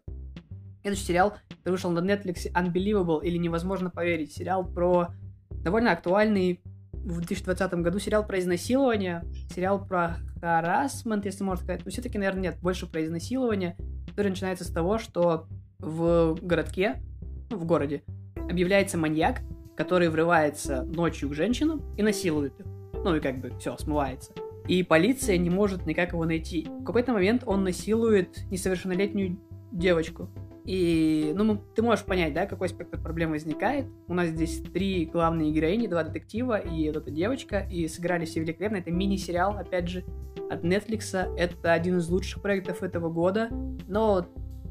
Следующий 0.81 1.05
сериал, 1.05 1.37
вышел 1.65 1.91
на 1.91 1.99
Netflix, 1.99 2.51
Unbelievable 2.53 3.23
или 3.23 3.37
Невозможно 3.37 3.89
поверить. 3.89 4.33
Сериал 4.33 4.65
про 4.65 5.07
довольно 5.49 5.93
актуальный 5.93 6.61
в 7.03 7.17
2020 7.17 7.73
году 7.75 7.99
сериал 7.99 8.25
про 8.25 8.39
изнасилование, 8.39 9.23
сериал 9.53 9.85
про 9.85 10.17
харасмент, 10.39 11.25
если 11.25 11.43
можно 11.43 11.63
сказать, 11.63 11.85
но 11.85 11.91
все-таки, 11.91 12.17
наверное, 12.17 12.43
нет, 12.43 12.57
больше 12.61 12.87
про 12.87 13.03
изнасилование, 13.03 13.75
который 14.09 14.29
начинается 14.29 14.63
с 14.63 14.71
того, 14.71 14.97
что 14.97 15.47
в 15.79 16.37
городке, 16.41 17.01
ну, 17.49 17.57
в 17.57 17.65
городе, 17.65 18.03
объявляется 18.49 18.97
маньяк, 18.97 19.41
который 19.75 20.09
врывается 20.09 20.83
ночью 20.83 21.29
к 21.29 21.33
женщинам 21.33 21.81
и 21.97 22.03
насилует 22.03 22.57
их. 22.59 22.65
Ну 22.93 23.15
и 23.15 23.19
как 23.19 23.39
бы 23.39 23.51
все, 23.59 23.75
смывается. 23.77 24.31
И 24.67 24.81
полиция 24.83 25.37
не 25.37 25.49
может 25.49 25.85
никак 25.85 26.13
его 26.13 26.23
найти. 26.23 26.67
В 26.81 26.85
какой-то 26.85 27.11
момент 27.11 27.43
он 27.45 27.65
насилует 27.65 28.49
несовершеннолетнюю 28.49 29.39
девочку. 29.73 30.29
И, 30.65 31.33
ну, 31.35 31.57
ты 31.75 31.81
можешь 31.81 32.05
понять, 32.05 32.33
да, 32.33 32.45
какой 32.45 32.69
спектр 32.69 32.99
проблем 32.99 33.31
возникает. 33.31 33.85
У 34.07 34.13
нас 34.13 34.29
здесь 34.29 34.61
три 34.73 35.05
главные 35.05 35.51
героини, 35.51 35.87
два 35.87 36.03
детектива 36.03 36.57
и 36.57 36.87
вот 36.87 36.97
эта 36.97 37.11
девочка, 37.11 37.67
и 37.69 37.87
сыграли 37.87 38.25
все 38.25 38.39
великолепно. 38.39 38.77
Это 38.77 38.91
мини-сериал, 38.91 39.57
опять 39.57 39.89
же, 39.89 40.05
от 40.49 40.63
Netflix. 40.63 41.15
Это 41.37 41.73
один 41.73 41.97
из 41.97 42.09
лучших 42.09 42.41
проектов 42.41 42.81
этого 42.81 43.09
года, 43.09 43.49
но 43.87 44.25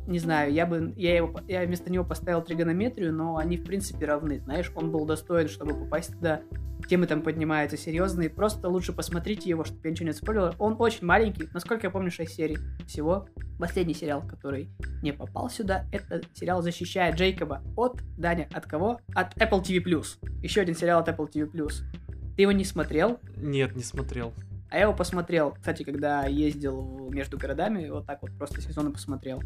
не 0.06 0.18
знаю, 0.18 0.52
я 0.52 0.66
бы, 0.66 0.92
я, 0.96 1.16
его, 1.16 1.40
я 1.46 1.64
вместо 1.64 1.90
него 1.90 2.04
поставил 2.04 2.42
тригонометрию, 2.42 3.12
но 3.12 3.36
они, 3.36 3.56
в 3.56 3.64
принципе, 3.64 4.06
равны, 4.06 4.40
знаешь, 4.40 4.72
он 4.74 4.90
был 4.90 5.04
достоин, 5.06 5.48
чтобы 5.48 5.74
попасть 5.74 6.12
туда, 6.14 6.42
темы 6.88 7.06
там 7.06 7.22
поднимаются 7.22 7.76
серьезные, 7.76 8.30
просто 8.30 8.68
лучше 8.68 8.92
посмотрите 8.92 9.48
его, 9.48 9.64
чтобы 9.64 9.80
я 9.84 9.90
ничего 9.90 10.08
не 10.08 10.14
спорил. 10.14 10.54
Он 10.58 10.76
очень 10.78 11.06
маленький, 11.06 11.48
насколько 11.52 11.86
я 11.86 11.90
помню, 11.90 12.10
6 12.10 12.32
серий 12.32 12.58
всего. 12.86 13.28
Последний 13.58 13.94
сериал, 13.94 14.26
который 14.26 14.70
не 15.02 15.12
попал 15.12 15.48
сюда, 15.48 15.86
это 15.92 16.20
сериал 16.34 16.62
«Защищая 16.62 17.12
Джейкоба» 17.12 17.62
от, 17.76 18.00
Даня, 18.18 18.48
от 18.52 18.66
кого? 18.66 19.00
От 19.14 19.36
Apple 19.36 19.62
TV+. 19.62 19.82
Еще 20.42 20.60
один 20.60 20.74
сериал 20.74 21.00
от 21.00 21.08
Apple 21.08 21.30
TV+. 21.30 21.46
Ты 22.34 22.42
его 22.42 22.52
не 22.52 22.64
смотрел? 22.64 23.20
Нет, 23.36 23.76
не 23.76 23.82
смотрел. 23.82 24.32
А 24.70 24.76
я 24.76 24.82
его 24.82 24.94
посмотрел, 24.94 25.52
кстати, 25.52 25.82
когда 25.82 26.24
ездил 26.24 27.10
между 27.10 27.36
городами, 27.36 27.90
вот 27.90 28.06
так 28.06 28.22
вот 28.22 28.32
просто 28.38 28.62
сезоны 28.62 28.90
посмотрел. 28.90 29.42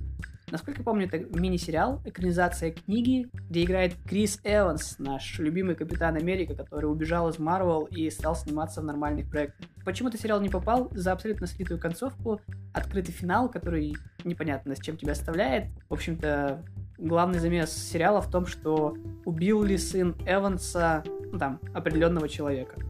Насколько 0.49 0.81
я 0.81 0.85
помню, 0.85 1.07
это 1.07 1.19
мини-сериал, 1.19 2.01
экранизация 2.05 2.71
книги, 2.71 3.29
где 3.51 3.65
играет 3.65 3.95
Крис 4.07 4.39
Эванс, 4.45 4.97
наш 5.01 5.41
любимый 5.41 5.75
Капитан 5.75 6.15
Америка, 6.15 6.55
который 6.55 6.87
убежал 6.87 7.29
из 7.29 7.41
Марвел 7.41 7.85
и 7.85 8.09
стал 8.11 8.37
сниматься 8.37 8.81
в 8.81 8.85
нормальных 8.85 9.29
проектах. 9.29 9.69
Почему-то 9.85 10.17
сериал 10.17 10.41
не 10.41 10.49
попал 10.49 10.89
за 10.93 11.13
абсолютно 11.13 11.49
слитую 11.49 11.81
концовку, 11.81 12.41
открытый 12.73 13.13
финал, 13.13 13.51
который 13.51 13.97
непонятно 14.23 14.77
с 14.77 14.81
чем 14.81 14.97
тебя 14.97 15.13
оставляет. 15.13 15.65
В 15.89 15.95
общем-то, 15.95 16.63
главный 16.97 17.41
замес 17.41 17.73
сериала 17.73 18.21
в 18.21 18.31
том, 18.31 18.47
что 18.47 18.97
убил 19.25 19.65
ли 19.65 19.77
сын 19.77 20.15
Эванса, 20.27 21.03
ну 21.33 21.39
там, 21.41 21.61
определенного 21.75 22.29
человека. 22.29 22.81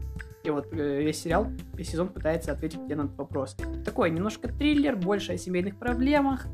И 0.43 0.49
вот 0.51 0.71
э, 0.71 1.01
весь 1.01 1.21
сериал, 1.21 1.47
весь 1.73 1.89
сезон 1.89 2.09
пытается 2.09 2.51
ответить 2.51 2.85
тебе 2.85 2.95
на 2.95 3.01
этот 3.01 3.17
вопрос. 3.17 3.57
Такой 3.83 4.11
немножко 4.11 4.47
триллер, 4.47 4.95
больше 4.95 5.33
о 5.33 5.37
семейных 5.37 5.77
проблемах. 5.77 6.45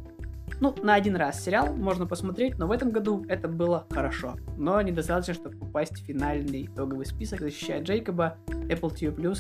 Ну, 0.60 0.76
на 0.82 0.96
один 0.96 1.16
раз 1.16 1.44
сериал 1.44 1.74
можно 1.74 2.06
посмотреть, 2.06 2.58
но 2.58 2.68
в 2.68 2.72
этом 2.72 2.92
году 2.92 3.26
это 3.28 3.48
было 3.48 3.86
хорошо. 3.90 4.36
Но 4.58 4.82
недостаточно, 4.82 5.34
чтобы 5.34 5.58
попасть 5.58 5.94
в 5.94 6.06
финальный 6.06 6.66
итоговый 6.66 7.06
список, 7.06 7.42
защищая 7.42 7.82
Джейкоба, 7.82 8.38
Apple 8.48 8.94
TV+. 8.94 9.38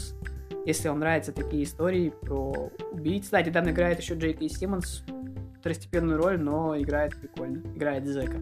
Если 0.66 0.88
вам 0.88 1.00
нравятся 1.00 1.34
такие 1.34 1.64
истории 1.64 2.14
про 2.22 2.72
убийц. 2.92 3.26
Кстати, 3.26 3.50
там 3.50 3.70
играет 3.70 4.00
еще 4.00 4.16
Джейк 4.16 4.42
и 4.42 4.48
Симмонс 4.48 5.04
второстепенную 5.60 6.18
роль, 6.18 6.40
но 6.40 6.78
играет 6.78 7.16
прикольно. 7.16 7.62
Играет 7.76 8.06
Зека. 8.06 8.40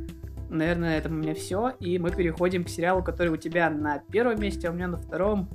Наверное, 0.49 0.97
это 0.97 1.09
у 1.09 1.13
меня 1.13 1.33
все. 1.33 1.69
И 1.79 1.97
мы 1.97 2.11
переходим 2.11 2.63
к 2.63 2.69
сериалу, 2.69 3.03
который 3.03 3.31
у 3.31 3.37
тебя 3.37 3.69
на 3.69 3.99
первом 3.99 4.41
месте, 4.41 4.67
а 4.67 4.71
у 4.71 4.73
меня 4.73 4.87
на 4.87 4.97
втором. 4.97 5.49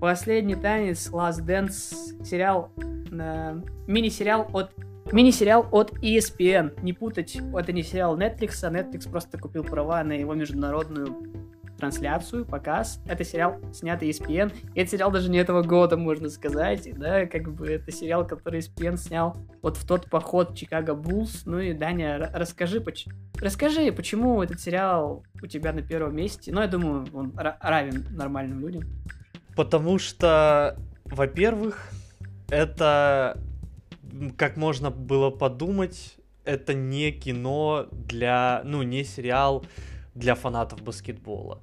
Последний 0.00 0.56
танец, 0.56 1.10
Last 1.10 1.44
Dance, 1.46 2.24
сериал, 2.24 2.70
э, 3.12 3.60
мини-сериал 3.86 4.48
от 4.52 4.72
мини-сериал 5.12 5.66
от 5.70 5.92
ESPN. 6.02 6.82
Не 6.82 6.92
путать, 6.92 7.36
это 7.36 7.72
не 7.72 7.82
сериал 7.82 8.18
Netflix, 8.18 8.64
а 8.64 8.70
Netflix 8.70 9.10
просто 9.10 9.38
купил 9.38 9.64
права 9.64 10.02
на 10.04 10.12
его 10.12 10.34
международную 10.34 11.44
трансляцию, 11.78 12.44
показ. 12.44 13.00
Это 13.06 13.24
сериал, 13.24 13.56
снятый 13.72 14.10
ESPN. 14.10 14.52
И 14.74 14.80
это 14.80 14.90
сериал 14.90 15.10
даже 15.10 15.30
не 15.30 15.38
этого 15.38 15.62
года, 15.62 15.96
можно 15.96 16.30
сказать. 16.30 16.88
Да, 16.98 17.26
как 17.26 17.52
бы 17.52 17.68
это 17.68 17.90
сериал, 17.92 18.26
который 18.26 18.60
ESPN 18.60 18.96
снял 18.96 19.36
вот 19.60 19.76
в 19.76 19.86
тот 19.86 20.08
поход 20.08 20.56
Чикаго 20.56 20.94
Буллс. 20.94 21.42
Ну 21.46 21.58
и, 21.58 21.72
Даня, 21.72 22.30
расскажи, 22.32 22.80
поч... 22.80 23.06
расскажи, 23.40 23.92
почему 23.92 24.42
этот 24.42 24.60
сериал 24.60 25.24
у 25.42 25.46
тебя 25.46 25.72
на 25.72 25.82
первом 25.82 26.16
месте. 26.16 26.52
Ну, 26.52 26.60
я 26.60 26.68
думаю, 26.68 27.06
он 27.12 27.34
равен 27.36 28.06
нормальным 28.10 28.60
людям. 28.60 28.84
Потому 29.56 29.98
что, 29.98 30.76
во-первых, 31.04 31.90
это, 32.48 33.38
как 34.36 34.56
можно 34.56 34.90
было 34.90 35.30
подумать, 35.30 36.16
это 36.44 36.74
не 36.74 37.12
кино 37.12 37.88
для, 37.90 38.62
ну, 38.64 38.82
не 38.82 39.04
сериал 39.04 39.64
для 40.14 40.34
фанатов 40.34 40.82
баскетбола. 40.82 41.60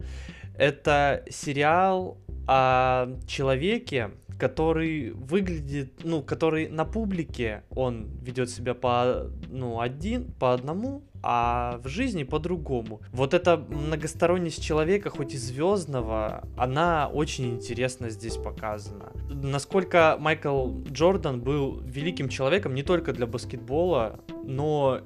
Это 0.58 1.24
сериал 1.30 2.18
о 2.48 3.08
человеке, 3.28 4.12
который 4.38 5.12
выглядит, 5.12 6.04
ну, 6.04 6.22
который 6.24 6.68
на 6.68 6.86
публике, 6.86 7.64
он 7.70 8.10
ведет 8.22 8.50
себя 8.50 8.74
по, 8.74 9.30
ну, 9.50 9.80
один, 9.80 10.32
по 10.34 10.54
одному, 10.54 11.04
а 11.24 11.80
в 11.84 11.88
жизни 11.88 12.24
по-другому. 12.24 13.02
Вот 13.12 13.34
эта 13.34 13.58
многосторонность 13.58 14.64
человека, 14.64 15.10
хоть 15.10 15.34
и 15.34 15.38
звездного, 15.38 16.48
она 16.58 17.10
очень 17.14 17.56
интересно 17.56 18.10
здесь 18.10 18.38
показана. 18.38 19.12
Насколько 19.30 20.18
Майкл 20.20 20.72
Джордан 20.90 21.42
был 21.42 21.82
великим 21.82 22.30
человеком 22.30 22.74
не 22.74 22.84
только 22.84 23.14
для 23.14 23.28
баскетбола, 23.28 24.20
но 24.44 25.02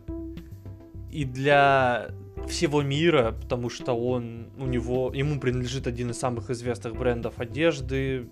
и 1.12 1.26
для 1.26 2.12
всего 2.48 2.82
мира, 2.82 3.36
потому 3.42 3.70
что 3.70 3.94
он 3.94 4.50
у 4.58 4.66
него 4.66 5.12
ему 5.14 5.40
принадлежит 5.40 5.88
один 5.88 6.12
из 6.12 6.20
самых 6.20 6.50
известных 6.50 6.96
брендов 6.96 7.40
одежды, 7.40 8.30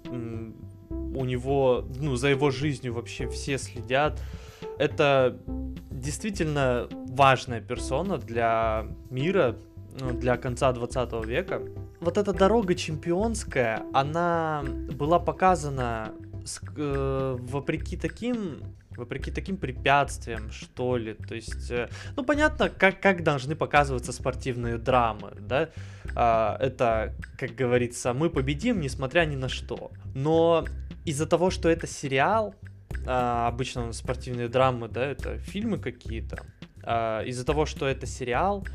у 1.15 1.25
него, 1.25 1.85
ну, 1.99 2.15
за 2.15 2.29
его 2.29 2.51
жизнью 2.51 2.93
вообще 2.93 3.27
все 3.27 3.57
следят. 3.57 4.19
Это 4.77 5.37
действительно 6.03 6.87
важная 6.91 7.61
персона 7.61 8.17
для 8.17 8.85
мира, 9.09 9.55
ну, 9.99 10.11
для 10.11 10.37
конца 10.37 10.71
20 10.71 11.25
века. 11.25 11.61
Вот 12.01 12.17
эта 12.17 12.33
дорога 12.33 12.75
чемпионская, 12.75 13.83
она 13.93 14.63
была 14.97 15.19
показана 15.19 16.11
с, 16.45 16.61
э, 16.77 17.37
вопреки 17.39 17.97
таким 17.97 18.59
вопреки 18.97 19.31
таким 19.31 19.57
препятствиям, 19.57 20.51
что 20.51 20.97
ли. 20.97 21.15
То 21.15 21.33
есть, 21.33 21.71
э, 21.71 21.89
ну, 22.15 22.23
понятно, 22.23 22.69
как, 22.69 23.01
как 23.01 23.23
должны 23.23 23.55
показываться 23.55 24.11
спортивные 24.11 24.77
драмы, 24.77 25.31
да. 25.39 25.69
А, 26.15 26.57
это, 26.59 27.15
как 27.39 27.55
говорится, 27.55 28.13
мы 28.13 28.29
победим, 28.29 28.79
несмотря 28.79 29.25
ни 29.25 29.35
на 29.35 29.49
что. 29.49 29.91
Но 30.13 30.65
из-за 31.05 31.25
того, 31.25 31.49
что 31.49 31.69
это 31.69 31.87
сериал, 31.87 32.53
а, 33.05 33.47
обычно 33.47 33.91
спортивные 33.93 34.47
драмы, 34.47 34.87
да, 34.87 35.05
это 35.05 35.37
фильмы 35.37 35.77
какие-то, 35.77 36.43
а, 36.83 37.21
из-за 37.23 37.45
того, 37.45 37.65
что 37.65 37.87
это 37.87 38.05
сериал, 38.05 38.65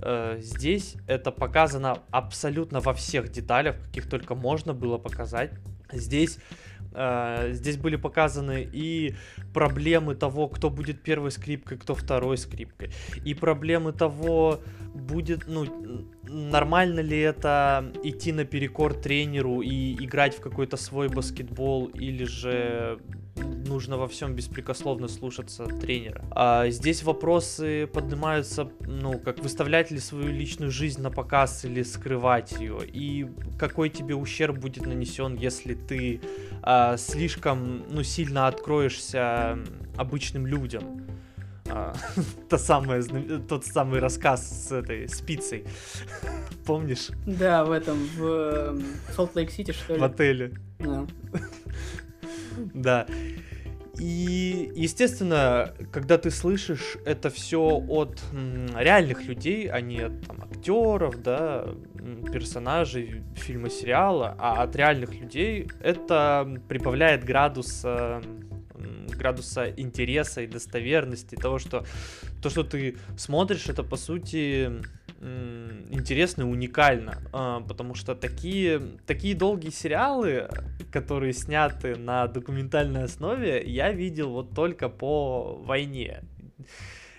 а, 0.00 0.38
здесь 0.38 0.96
это 1.06 1.30
показано 1.30 1.98
абсолютно 2.10 2.80
во 2.80 2.94
всех 2.94 3.30
деталях, 3.30 3.76
каких 3.86 4.08
только 4.08 4.34
можно 4.34 4.72
было 4.74 4.98
показать. 4.98 5.52
Здесь 5.92 6.38
Uh, 6.90 7.52
здесь 7.52 7.76
были 7.76 7.96
показаны 7.96 8.66
и 8.72 9.14
проблемы 9.52 10.14
того, 10.14 10.48
кто 10.48 10.70
будет 10.70 11.02
первой 11.02 11.30
скрипкой, 11.30 11.76
кто 11.76 11.94
второй 11.94 12.38
скрипкой, 12.38 12.90
и 13.26 13.34
проблемы 13.34 13.92
того, 13.92 14.60
будет, 14.94 15.46
ну, 15.46 15.66
нормально 16.22 17.00
ли 17.00 17.18
это 17.18 17.92
идти 18.02 18.32
наперекор 18.32 18.94
тренеру 18.94 19.60
и 19.60 20.02
играть 20.02 20.34
в 20.36 20.40
какой-то 20.40 20.76
свой 20.76 21.08
баскетбол, 21.08 21.86
или 21.86 22.24
же 22.24 22.98
нужно 23.42 23.96
во 23.96 24.08
всем 24.08 24.34
беспрекословно 24.34 25.08
слушаться 25.08 25.66
тренера. 25.66 26.24
А 26.30 26.68
здесь 26.70 27.02
вопросы 27.02 27.86
поднимаются, 27.86 28.70
ну, 28.80 29.18
как 29.18 29.40
выставлять 29.40 29.90
ли 29.90 29.98
свою 29.98 30.28
личную 30.28 30.70
жизнь 30.70 31.00
на 31.00 31.10
показ 31.10 31.64
или 31.64 31.82
скрывать 31.82 32.52
ее, 32.52 32.78
и 32.84 33.26
какой 33.58 33.88
тебе 33.90 34.14
ущерб 34.14 34.58
будет 34.58 34.86
нанесен, 34.86 35.34
если 35.34 35.74
ты 35.74 36.20
а, 36.62 36.96
слишком, 36.96 37.84
ну, 37.90 38.02
сильно 38.02 38.46
откроешься 38.46 39.58
обычным 39.96 40.46
людям. 40.46 41.06
А, 41.70 41.94
та 42.48 42.58
самая, 42.58 43.02
тот 43.48 43.64
самый 43.64 44.00
рассказ 44.00 44.68
с 44.68 44.72
этой 44.72 45.08
спицей. 45.08 45.64
Помнишь? 46.64 47.08
Да, 47.26 47.64
в 47.64 47.72
этом, 47.72 47.98
в 48.16 48.80
Солт-Лейк-Сити, 49.14 49.72
что 49.72 49.94
ли? 49.94 50.00
В 50.00 50.04
отеле. 50.04 50.52
Да. 50.78 51.06
Да. 52.74 53.06
И, 53.98 54.70
естественно, 54.76 55.74
когда 55.92 56.18
ты 56.18 56.30
слышишь 56.30 56.96
это 57.04 57.30
все 57.30 57.60
от 57.60 58.22
реальных 58.76 59.24
людей, 59.24 59.68
а 59.68 59.80
не 59.80 60.02
от 60.02 60.24
там, 60.24 60.42
актеров, 60.42 61.20
да, 61.20 61.66
персонажей 62.32 63.24
фильма, 63.34 63.70
сериала, 63.70 64.36
а 64.38 64.62
от 64.62 64.76
реальных 64.76 65.14
людей, 65.14 65.68
это 65.80 66.48
прибавляет 66.68 67.24
градус 67.24 67.84
градуса 69.18 69.68
интереса 69.76 70.42
и 70.42 70.46
достоверности, 70.46 71.34
того, 71.34 71.58
что 71.58 71.84
то, 72.40 72.50
что 72.50 72.62
ты 72.62 72.96
смотришь, 73.16 73.68
это 73.68 73.82
по 73.82 73.96
сути 73.96 74.80
интересно 75.20 76.42
и 76.42 76.44
уникально, 76.44 77.18
а, 77.32 77.60
потому 77.60 77.94
что 77.94 78.14
такие, 78.14 78.80
такие 79.06 79.34
долгие 79.34 79.70
сериалы, 79.70 80.48
которые 80.92 81.32
сняты 81.32 81.96
на 81.96 82.26
документальной 82.28 83.04
основе, 83.04 83.62
я 83.64 83.92
видел 83.92 84.30
вот 84.30 84.54
только 84.54 84.88
по 84.88 85.56
войне 85.64 86.22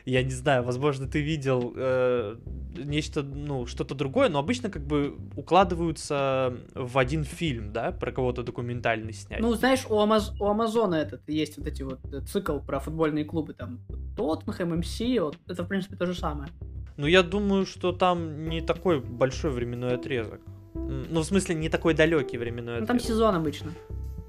я 0.10 0.24
не 0.24 0.32
знаю, 0.32 0.64
возможно, 0.64 1.07
ты 1.07 1.22
видел 1.22 1.74
э, 1.76 2.36
нечто, 2.78 3.24
ну, 3.24 3.66
что-то 3.66 3.95
другое, 3.95 4.30
но 4.30 4.39
обычно 4.39 4.70
как 4.70 4.86
бы 4.86 5.18
укладываются 5.36 6.57
в 6.76 6.97
один 6.97 7.24
фильм, 7.24 7.72
да, 7.74 7.91
про 7.91 8.12
кого-то 8.12 8.43
документальный 8.43 9.14
снять. 9.14 9.39
Ну, 9.39 9.53
знаешь, 9.53 9.86
у, 9.89 9.99
Амаз... 9.99 10.34
у 10.39 10.45
Амазона 10.45 10.95
этот 10.95 11.28
есть 11.28 11.57
вот 11.57 11.68
эти 11.68 11.84
вот 11.84 11.99
э, 12.14 12.22
цикл 12.22 12.60
про 12.60 12.80
футбольные 12.80 13.26
клубы, 13.26 13.53
там, 13.53 13.80
Тоттенхэм, 14.16 14.80
МС, 14.80 14.99
вот, 15.20 15.38
это, 15.47 15.64
в 15.64 15.68
принципе, 15.68 15.95
то 15.95 16.05
же 16.05 16.14
самое. 16.14 16.49
Ну, 16.97 17.07
я 17.07 17.24
думаю, 17.24 17.66
что 17.66 17.91
там 17.91 18.49
не 18.49 18.62
такой 18.62 18.99
большой 18.99 19.51
временной 19.51 19.95
отрезок. 19.95 20.41
Ну, 20.74 21.22
в 21.22 21.24
смысле, 21.24 21.55
не 21.55 21.70
такой 21.70 21.93
далекий 21.93 22.38
временной 22.38 22.80
ну, 22.80 22.84
отрезок. 22.84 22.88
там 22.88 22.99
сезон 22.99 23.36
обычно. 23.36 23.72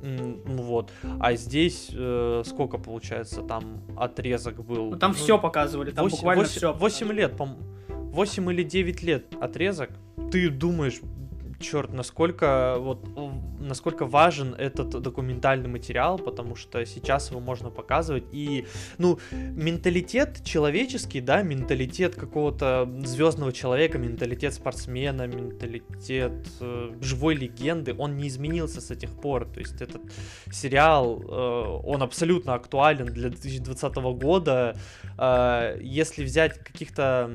Ну 0.03 0.63
вот. 0.63 0.91
А 1.19 1.35
здесь 1.35 1.91
э, 1.93 2.43
сколько 2.45 2.79
получается 2.79 3.43
там 3.43 3.83
отрезок 3.97 4.65
был? 4.65 4.91
Ну 4.91 4.97
там 4.99 5.13
ну, 5.13 5.17
все 5.17 5.39
показывали, 5.39 5.91
там 5.91 6.05
8, 6.05 6.17
буквально 6.17 6.43
8, 6.43 6.57
все. 6.57 6.73
8 6.73 7.13
лет, 7.13 7.37
по 7.37 7.49
8 7.89 8.53
или 8.53 8.63
9 8.63 9.03
лет 9.03 9.35
отрезок. 9.41 9.91
Ты 10.31 10.49
думаешь, 10.51 11.01
черт, 11.61 11.93
насколько 11.93 12.77
вот 12.79 13.07
насколько 13.61 14.07
важен 14.07 14.55
этот 14.55 14.91
документальный 15.03 15.69
материал, 15.69 16.19
потому 16.19 16.57
что 16.57 16.85
сейчас 16.87 17.31
его 17.31 17.41
можно 17.41 17.71
показывать. 17.71 18.25
И 18.33 18.67
ну 18.99 19.19
менталитет 19.31 20.43
человеческий, 20.45 21.21
да, 21.21 21.43
менталитет 21.43 22.17
какого-то 22.17 22.91
звездного 23.05 23.53
человека, 23.53 23.99
менталитет 23.99 24.55
спортсмена, 24.55 25.27
менталитет 25.27 26.49
э, 26.61 26.93
живой 27.01 27.35
легенды, 27.35 27.95
он 27.97 28.17
не 28.17 28.29
изменился 28.29 28.81
с 28.81 28.91
этих 28.91 29.11
пор, 29.11 29.45
то 29.47 29.61
есть 29.61 29.81
этот 29.81 30.03
сериал, 30.51 31.21
э, 31.21 31.81
он 31.85 32.03
абсолютно 32.03 32.55
актуален 32.55 33.07
для 33.07 33.29
2020 33.29 33.95
года, 34.19 34.77
э, 35.19 35.79
если 35.81 36.25
взять 36.25 36.59
каких-то 36.59 37.31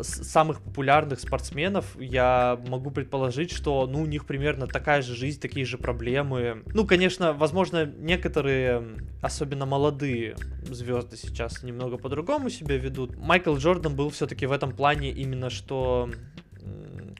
самых 0.00 0.60
популярных 0.60 1.20
спортсменов, 1.20 1.96
я 1.98 2.60
могу 2.68 2.90
предположить, 2.90 3.50
что, 3.50 3.86
ну, 3.86 4.02
у 4.02 4.06
них 4.06 4.26
примерно 4.26 4.66
такая 4.66 5.02
же 5.02 5.14
жизнь, 5.14 5.40
такие 5.40 5.64
же 5.64 5.78
проблемы. 5.78 6.62
Ну, 6.66 6.86
конечно, 6.86 7.32
возможно, 7.32 7.86
некоторые, 7.86 8.96
особенно 9.22 9.66
молодые 9.66 10.36
звезды 10.64 11.16
сейчас 11.16 11.62
немного 11.62 11.98
по-другому 11.98 12.50
себя 12.50 12.76
ведут. 12.76 13.16
Майкл 13.16 13.54
Джордан 13.56 13.94
был 13.94 14.10
все-таки 14.10 14.46
в 14.46 14.52
этом 14.52 14.74
плане 14.74 15.10
именно 15.10 15.50
что 15.50 16.10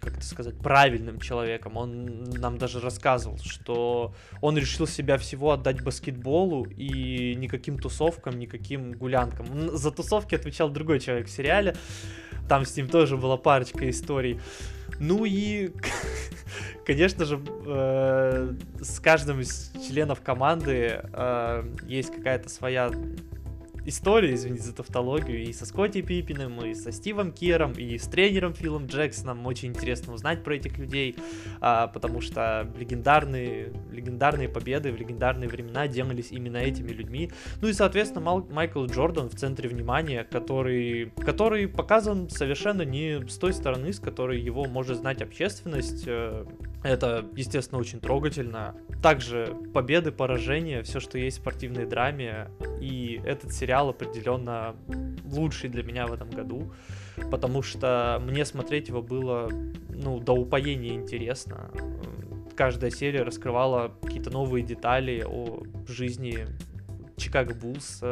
как 0.01 0.19
это 0.19 0.27
сказать, 0.27 0.57
правильным 0.59 1.19
человеком. 1.21 1.77
Он 1.77 2.25
нам 2.25 2.59
даже 2.59 2.81
рассказывал, 2.81 3.39
что 3.39 4.15
он 4.41 4.57
решил 4.57 4.87
себя 4.87 5.17
всего 5.19 5.53
отдать 5.53 5.83
баскетболу 5.83 6.67
и 6.67 7.35
никаким 7.37 7.79
тусовкам, 7.79 8.39
никаким 8.39 8.93
гулянкам. 8.93 9.77
За 9.77 9.91
тусовки 9.91 10.35
отвечал 10.35 10.69
другой 10.69 11.01
человек 11.01 11.29
в 11.29 11.31
сериале. 11.31 11.75
Там 12.49 12.65
с 12.65 12.77
ним 12.77 12.89
тоже 12.89 13.17
была 13.17 13.37
парочка 13.37 13.89
историй. 13.89 14.39
Ну 15.01 15.25
и, 15.25 15.73
конечно 16.87 17.25
же, 17.25 17.41
э, 17.67 18.55
с 18.81 19.01
каждым 19.01 19.41
из 19.41 19.73
членов 19.89 20.21
команды 20.21 21.01
э, 21.03 21.65
есть 21.87 22.15
какая-то 22.15 22.49
своя 22.49 22.91
история, 23.85 24.35
извините 24.35 24.65
за 24.65 24.75
тавтологию, 24.75 25.43
и 25.43 25.53
со 25.53 25.67
Скотти 25.67 26.03
Пиппином, 26.03 26.65
и 26.65 26.75
со 26.75 26.93
Стивом 26.93 27.33
Кером, 27.33 27.73
и 27.73 27.99
с 27.99 28.07
тренером 28.07 28.55
Филом 28.55 28.87
Джексоном. 28.87 29.45
Очень 29.47 29.71
интересно 29.71 30.13
узнать 30.15 30.43
про 30.43 30.57
этих 30.57 30.79
людей, 30.79 31.17
а, 31.61 31.89
потому 31.89 32.21
что 32.21 32.71
легендарные, 32.79 33.73
легендарные 33.91 34.49
победы 34.49 34.93
в 34.93 34.97
легендарные 34.97 35.49
времена 35.49 35.89
делались 35.89 36.33
именно 36.33 36.59
этими 36.59 36.91
людьми. 36.91 37.31
Ну 37.61 37.69
и, 37.69 37.73
соответственно, 37.73 38.45
Майкл 38.51 38.85
Джордан 38.87 39.29
в 39.29 39.35
центре 39.35 39.69
внимания, 39.69 40.25
который, 40.25 41.13
который 41.17 41.69
показан 41.69 42.29
совершенно 42.31 42.83
не 42.83 43.27
с 43.29 43.39
той 43.39 43.53
стороны, 43.53 43.93
с 43.93 44.01
которой 44.01 44.41
его 44.41 44.65
может 44.65 44.99
знать 44.99 45.23
общественность. 45.23 46.09
Это, 46.85 47.25
естественно, 47.35 47.81
очень 47.81 47.99
трогательно. 47.99 48.77
Также 49.03 49.57
победы, 49.73 50.13
поражения, 50.13 50.83
все, 50.83 51.01
что 51.01 51.17
есть 51.17 51.39
в 51.39 51.41
спортивной 51.41 51.87
драме. 51.87 52.51
И 52.79 53.23
этот 53.25 53.55
сериал 53.55 53.89
определенно 53.89 54.77
лучший 55.25 55.71
для 55.71 55.83
меня 55.83 56.07
в 56.07 56.13
этом 56.13 56.29
году, 56.29 56.75
потому 57.31 57.63
что 57.63 58.21
мне 58.23 58.45
смотреть 58.45 58.89
его 58.89 59.01
было, 59.01 59.49
ну, 59.89 60.21
до 60.21 60.35
упоения 60.35 60.93
интересно. 60.93 61.71
Каждая 62.55 62.91
серия 62.91 63.23
раскрывала 63.23 63.95
какие-то 64.03 64.31
новые 64.31 64.63
детали 64.63 65.25
о 65.27 65.63
жизни 65.89 66.47
Чикаго 67.17 67.55
Буллс. 67.55 68.03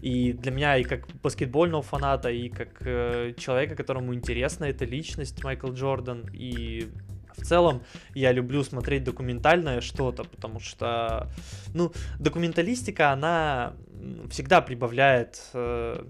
И 0.00 0.32
для 0.32 0.52
меня, 0.52 0.76
и 0.76 0.84
как 0.84 1.08
баскетбольного 1.22 1.82
фаната, 1.82 2.30
и 2.30 2.48
как 2.48 2.86
э, 2.86 3.34
человека, 3.36 3.74
которому 3.74 4.14
интересна 4.14 4.64
эта 4.64 4.86
личность 4.86 5.44
Майкл 5.44 5.72
Джордан, 5.72 6.26
и 6.32 6.88
в 7.40 7.46
целом 7.46 7.82
я 8.14 8.32
люблю 8.32 8.62
смотреть 8.62 9.04
документальное 9.04 9.80
что-то, 9.80 10.24
потому 10.24 10.60
что, 10.60 11.28
ну, 11.74 11.92
документалистика, 12.18 13.12
она 13.12 13.74
всегда 14.30 14.60
прибавляет 14.60 15.42
э, 15.54 16.04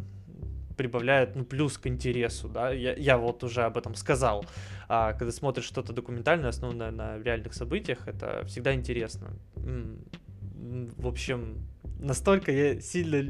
прибавляет 0.77 1.37
ну, 1.37 1.45
плюс 1.45 1.77
к 1.77 1.87
интересу, 1.87 2.49
да, 2.49 2.71
я, 2.71 2.95
я 2.95 3.19
вот 3.19 3.45
уже 3.45 3.63
об 3.65 3.77
этом 3.77 3.95
сказал. 3.95 4.47
А 4.89 5.13
когда 5.13 5.31
смотришь 5.31 5.67
что-то 5.67 5.93
документальное, 5.93 6.49
основанное 6.49 6.91
на 6.91 7.19
реальных 7.19 7.53
событиях, 7.53 8.09
это 8.09 8.45
всегда 8.47 8.73
интересно. 8.73 9.29
В 9.57 11.07
общем, 11.07 11.70
настолько 12.01 12.53
я 12.53 12.81
сильно 12.81 13.25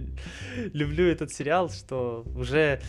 люблю 0.73 1.07
этот 1.07 1.33
сериал, 1.33 1.71
что 1.71 2.25
уже 2.37 2.81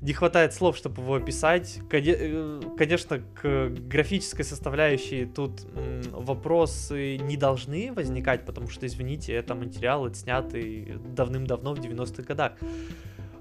не 0.00 0.12
хватает 0.12 0.54
слов, 0.54 0.76
чтобы 0.76 1.02
его 1.02 1.14
описать. 1.14 1.80
Э, 1.90 2.60
конечно, 2.76 3.20
к 3.34 3.68
графической 3.68 4.44
составляющей 4.44 5.26
тут 5.26 5.66
вопросы 6.10 7.16
не 7.16 7.36
должны 7.36 7.92
возникать, 7.92 8.44
потому 8.44 8.68
что, 8.68 8.86
извините, 8.86 9.32
это 9.34 9.54
материал 9.54 10.04
отснятый 10.04 10.94
давным-давно 11.14 11.74
в 11.74 11.78
90-х 11.78 12.22
годах. 12.22 12.52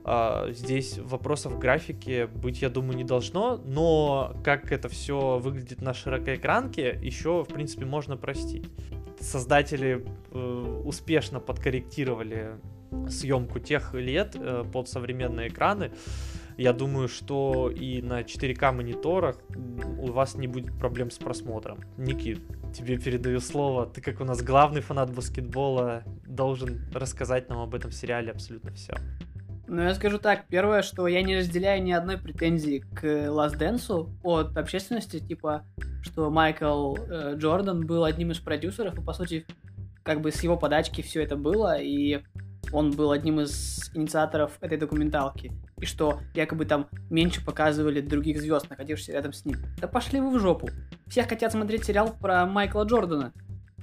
А, 0.06 0.52
здесь 0.52 0.98
вопросов 0.98 1.54
в 1.54 1.60
графике 1.60 2.28
быть, 2.28 2.62
я 2.62 2.70
думаю, 2.70 2.98
не 2.98 3.06
должно, 3.06 3.58
но 3.64 4.36
как 4.44 4.72
это 4.72 4.90
все 4.90 5.40
выглядит 5.40 5.82
на 5.82 5.94
широкой 5.94 6.36
экранке, 6.36 7.00
еще, 7.02 7.44
в 7.44 7.54
принципе, 7.54 7.86
можно 7.86 8.18
простить 8.18 8.66
создатели 9.24 10.06
э, 10.32 10.82
успешно 10.84 11.40
подкорректировали 11.40 12.60
съемку 13.10 13.60
тех 13.60 13.94
лет 13.94 14.36
э, 14.36 14.64
под 14.72 14.88
современные 14.88 15.48
экраны. 15.48 15.92
Я 16.58 16.74
думаю, 16.74 17.08
что 17.08 17.72
и 17.72 18.02
на 18.02 18.22
4К 18.22 18.72
мониторах 18.72 19.38
у 20.00 20.12
вас 20.12 20.36
не 20.36 20.48
будет 20.48 20.78
проблем 20.78 21.10
с 21.10 21.18
просмотром. 21.18 21.80
Никит, 21.98 22.42
тебе 22.74 22.98
передаю 22.98 23.40
слово. 23.40 23.88
Ты 23.88 24.02
как 24.02 24.22
у 24.22 24.24
нас 24.24 24.42
главный 24.44 24.82
фанат 24.82 25.12
баскетбола 25.12 26.04
должен 26.28 26.88
рассказать 26.94 27.50
нам 27.50 27.60
об 27.60 27.74
этом 27.74 27.92
сериале 27.92 28.32
абсолютно 28.32 28.72
все. 28.74 28.96
Ну, 29.68 29.82
я 29.82 29.96
скажу 29.96 30.18
так, 30.18 30.46
первое, 30.48 30.82
что 30.82 31.08
я 31.08 31.22
не 31.22 31.38
разделяю 31.38 31.82
ни 31.82 31.92
одной 31.92 32.18
претензии 32.18 32.84
к 32.94 33.06
Last 33.06 33.58
Dance 33.58 34.10
от 34.22 34.58
общественности, 34.58 35.20
типа, 35.20 35.66
что 36.02 36.30
Майкл 36.30 36.96
э, 36.96 37.36
Джордан 37.38 37.86
был 37.86 38.04
одним 38.04 38.32
из 38.32 38.40
продюсеров, 38.40 38.98
и, 39.00 39.02
по 39.02 39.14
сути, 39.14 39.46
как 40.04 40.20
бы 40.20 40.32
с 40.32 40.44
его 40.44 40.58
подачки 40.58 41.02
все 41.02 41.24
это 41.24 41.38
было, 41.38 41.80
и 41.80 42.22
он 42.74 42.92
был 42.92 43.12
одним 43.12 43.40
из 43.40 43.90
инициаторов 43.94 44.58
этой 44.60 44.78
документалки, 44.78 45.54
и 45.78 45.86
что 45.86 46.20
якобы 46.34 46.66
там 46.66 46.90
меньше 47.10 47.44
показывали 47.44 48.02
других 48.02 48.42
звезд, 48.42 48.70
находившихся 48.70 49.14
рядом 49.14 49.32
с 49.32 49.46
ним. 49.46 49.58
Да 49.80 49.88
пошли 49.88 50.20
вы 50.20 50.38
в 50.38 50.42
жопу. 50.42 50.70
Всех 51.08 51.30
хотят 51.30 51.54
смотреть 51.54 51.86
сериал 51.86 52.16
про 52.20 52.46
Майкла 52.46 52.84
Джордана 52.84 53.32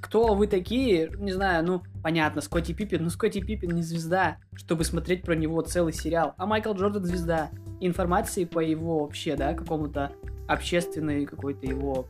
кто 0.00 0.34
вы 0.34 0.46
такие, 0.46 1.10
не 1.18 1.32
знаю, 1.32 1.64
ну, 1.64 1.82
понятно, 2.02 2.40
Скотти 2.40 2.72
Пиппин, 2.72 3.04
но 3.04 3.10
Скотти 3.10 3.40
Пиппин 3.40 3.70
не 3.70 3.82
звезда, 3.82 4.38
чтобы 4.54 4.84
смотреть 4.84 5.22
про 5.22 5.34
него 5.34 5.60
целый 5.62 5.92
сериал, 5.92 6.34
а 6.36 6.46
Майкл 6.46 6.72
Джордан 6.72 7.04
звезда. 7.04 7.50
Информации 7.80 8.44
по 8.44 8.60
его 8.60 9.00
вообще, 9.00 9.36
да, 9.36 9.54
какому-то 9.54 10.12
общественной 10.48 11.26
какой-то 11.26 11.66
его 11.66 12.06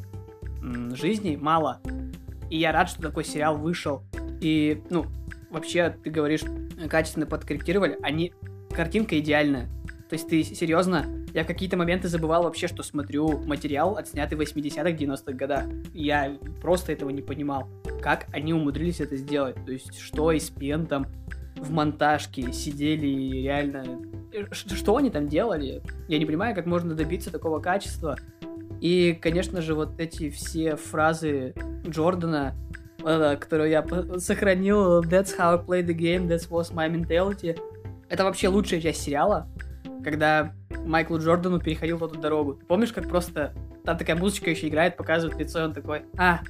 м, 0.63 0.97
жизни 0.97 1.37
мало. 1.37 1.81
И 2.49 2.59
я 2.59 2.73
рад, 2.73 2.89
что 2.89 3.03
такой 3.03 3.25
сериал 3.25 3.57
вышел. 3.57 4.03
И, 4.41 4.83
ну, 4.91 5.07
вообще, 5.51 5.95
ты 6.03 6.11
говоришь, 6.11 6.43
качественно 6.89 7.27
подкорректировали, 7.27 7.99
они... 8.03 8.33
Картинка 8.73 9.19
идеальная. 9.19 9.69
То 10.09 10.15
есть 10.15 10.29
ты 10.29 10.45
серьезно, 10.45 11.07
я 11.35 11.45
в 11.45 11.47
какие-то 11.47 11.77
моменты 11.77 12.09
забывал 12.09 12.45
вообще, 12.45 12.67
что 12.67 12.83
смотрю 12.83 13.39
материал, 13.45 13.97
отснятый 13.97 14.37
в 14.37 14.41
80-х, 14.41 14.91
90-х 14.91 15.33
годах. 15.33 15.65
Я 15.93 16.37
просто 16.61 16.93
этого 16.93 17.11
не 17.11 17.23
понимал. 17.23 17.69
Как 18.01 18.27
они 18.33 18.55
умудрились 18.55 19.01
это 19.01 19.17
сделать? 19.17 19.57
То 19.65 19.73
есть 19.73 19.99
что 19.99 20.33
из 20.33 20.51
пен 20.51 20.87
там 20.87 21.07
в 21.57 21.71
монтажке 21.71 22.53
сидели 22.53 23.43
реально... 23.43 23.85
Что 24.53 24.97
они 24.97 25.11
там 25.11 25.29
делали? 25.29 25.83
Я 26.09 26.19
не 26.19 26.25
понимаю, 26.25 26.55
как 26.55 26.67
можно 26.67 26.95
добиться 26.95 27.31
такого 27.31 27.61
качества. 27.61 28.17
И, 28.81 29.19
конечно 29.21 29.61
же, 29.61 29.75
вот 29.75 30.01
эти 30.01 30.31
все 30.31 30.77
фразы 30.77 31.55
Джордана, 31.87 32.55
э, 33.05 33.37
которую 33.39 33.69
я 33.69 33.85
сохранил, 34.19 35.03
That's 35.03 35.37
how 35.37 35.59
I 35.59 35.65
play 35.65 35.85
the 35.85 35.95
game, 35.95 36.29
that 36.29 36.49
was 36.49 36.73
my 36.73 36.91
mentality. 36.91 37.59
Это 38.09 38.25
вообще 38.25 38.49
лучшая 38.49 38.81
часть 38.81 39.03
сериала 39.03 39.49
когда 40.03 40.53
Майклу 40.85 41.19
Джордану 41.19 41.61
переходил 41.61 41.99
в 41.99 42.05
эту 42.05 42.19
дорогу. 42.19 42.59
Помнишь, 42.69 42.93
как 42.93 43.09
просто 43.09 43.55
там 43.85 43.99
такая 43.99 44.17
музычка 44.17 44.51
еще 44.51 44.69
играет, 44.69 44.97
показывает 44.97 45.39
лицо, 45.39 45.61
и 45.61 45.65
он 45.65 45.73
такой, 45.73 46.03
а, 46.17 46.41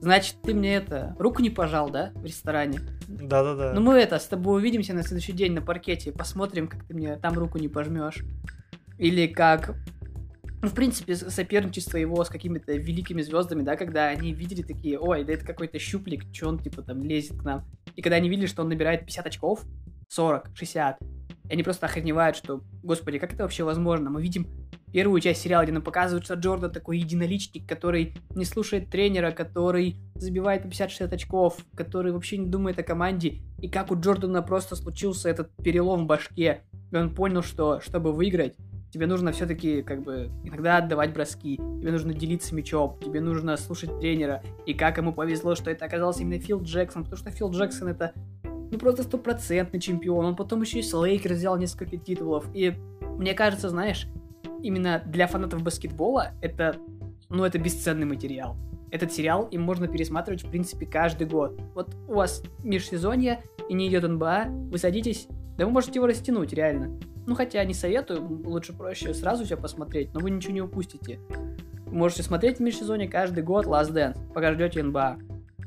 значит, 0.00 0.36
ты 0.42 0.54
мне 0.54 0.74
это, 0.74 1.14
руку 1.18 1.42
не 1.42 1.50
пожал, 1.50 1.90
да, 1.90 2.12
в 2.14 2.24
ресторане? 2.24 2.80
Да-да-да. 3.08 3.72
Ну 3.72 3.80
мы 3.80 3.94
это, 3.94 4.18
с 4.18 4.26
тобой 4.26 4.60
увидимся 4.60 4.94
на 4.94 5.02
следующий 5.02 5.32
день 5.32 5.52
на 5.52 5.62
паркете, 5.62 6.12
посмотрим, 6.12 6.68
как 6.68 6.84
ты 6.84 6.94
мне 6.94 7.16
там 7.16 7.34
руку 7.34 7.58
не 7.58 7.68
пожмешь. 7.68 8.24
Или 8.98 9.26
как 9.26 9.76
ну, 10.60 10.68
в 10.68 10.74
принципе, 10.74 11.14
соперничество 11.14 11.98
его 11.98 12.24
с 12.24 12.28
какими-то 12.28 12.72
великими 12.72 13.22
звездами, 13.22 13.62
да, 13.62 13.76
когда 13.76 14.08
они 14.08 14.32
видели 14.32 14.62
такие, 14.62 14.98
ой, 14.98 15.24
да 15.24 15.32
это 15.32 15.44
какой-то 15.44 15.78
щуплик, 15.78 16.24
что 16.32 16.48
он, 16.48 16.58
типа, 16.58 16.82
там, 16.82 17.04
лезет 17.04 17.38
к 17.38 17.44
нам. 17.44 17.64
И 17.94 18.02
когда 18.02 18.16
они 18.16 18.28
видели, 18.28 18.46
что 18.46 18.62
он 18.62 18.68
набирает 18.68 19.06
50 19.06 19.26
очков, 19.26 19.64
40, 20.08 20.50
60, 20.54 20.98
и 21.00 21.52
они 21.52 21.62
просто 21.62 21.86
охреневают, 21.86 22.36
что, 22.36 22.62
господи, 22.82 23.18
как 23.18 23.32
это 23.32 23.44
вообще 23.44 23.62
возможно? 23.62 24.10
Мы 24.10 24.20
видим 24.20 24.46
первую 24.92 25.20
часть 25.20 25.42
сериала, 25.42 25.64
где 25.64 25.72
нам 25.72 25.82
показывают, 25.82 26.24
что 26.24 26.34
Джордан 26.34 26.70
такой 26.70 26.98
единоличник, 26.98 27.68
который 27.68 28.14
не 28.34 28.44
слушает 28.44 28.90
тренера, 28.90 29.30
который 29.32 29.96
забивает 30.14 30.62
по 30.62 30.66
50-60 30.66 31.14
очков, 31.14 31.56
который 31.74 32.12
вообще 32.12 32.38
не 32.38 32.46
думает 32.46 32.78
о 32.78 32.82
команде. 32.82 33.38
И 33.60 33.68
как 33.68 33.90
у 33.90 34.00
Джордана 34.00 34.42
просто 34.42 34.76
случился 34.76 35.28
этот 35.28 35.50
перелом 35.56 36.04
в 36.04 36.06
башке, 36.06 36.62
и 36.90 36.96
он 36.96 37.14
понял, 37.14 37.42
что 37.42 37.80
чтобы 37.80 38.12
выиграть, 38.12 38.56
тебе 38.92 39.06
нужно 39.06 39.32
все-таки 39.32 39.82
как 39.82 40.02
бы 40.02 40.30
иногда 40.44 40.78
отдавать 40.78 41.12
броски, 41.12 41.56
тебе 41.56 41.92
нужно 41.92 42.14
делиться 42.14 42.54
мячом, 42.54 42.98
тебе 43.04 43.20
нужно 43.20 43.56
слушать 43.56 43.98
тренера. 44.00 44.42
И 44.66 44.74
как 44.74 44.98
ему 44.98 45.12
повезло, 45.12 45.54
что 45.54 45.70
это 45.70 45.84
оказался 45.84 46.22
именно 46.22 46.40
Фил 46.40 46.62
Джексон, 46.62 47.04
потому 47.04 47.18
что 47.18 47.30
Фил 47.30 47.50
Джексон 47.50 47.88
это 47.88 48.12
ну 48.70 48.78
просто 48.78 49.02
стопроцентный 49.02 49.80
чемпион. 49.80 50.24
Он 50.24 50.36
потом 50.36 50.62
еще 50.62 50.80
и 50.80 50.82
с 50.82 50.92
Лейкер 50.92 51.32
взял 51.32 51.56
несколько 51.56 51.96
титулов. 51.96 52.46
И 52.54 52.74
мне 53.16 53.34
кажется, 53.34 53.68
знаешь, 53.68 54.06
именно 54.62 55.02
для 55.06 55.26
фанатов 55.26 55.62
баскетбола 55.62 56.32
это, 56.40 56.76
ну, 57.28 57.44
это 57.44 57.58
бесценный 57.58 58.06
материал. 58.06 58.56
Этот 58.90 59.12
сериал 59.12 59.46
им 59.48 59.62
можно 59.62 59.86
пересматривать, 59.86 60.44
в 60.44 60.50
принципе, 60.50 60.86
каждый 60.86 61.26
год. 61.26 61.60
Вот 61.74 61.94
у 62.06 62.14
вас 62.14 62.42
межсезонье 62.64 63.42
и 63.68 63.74
не 63.74 63.88
идет 63.88 64.08
НБА, 64.08 64.46
вы 64.70 64.78
садитесь, 64.78 65.28
да 65.58 65.66
вы 65.66 65.72
можете 65.72 65.98
его 65.98 66.06
растянуть, 66.06 66.52
реально. 66.52 66.98
Ну, 67.26 67.34
хотя 67.34 67.62
не 67.64 67.74
советую, 67.74 68.42
лучше 68.46 68.72
проще 68.72 69.12
сразу 69.12 69.44
все 69.44 69.56
посмотреть, 69.56 70.14
но 70.14 70.20
вы 70.20 70.30
ничего 70.30 70.54
не 70.54 70.62
упустите. 70.62 71.20
Можете 71.86 72.22
смотреть 72.22 72.58
в 72.58 72.60
межсезонье 72.60 73.08
каждый 73.08 73.42
год 73.42 73.66
Last 73.66 73.92
Dance, 73.92 74.16
пока 74.32 74.52
ждете 74.52 74.82
НБА. 74.82 75.18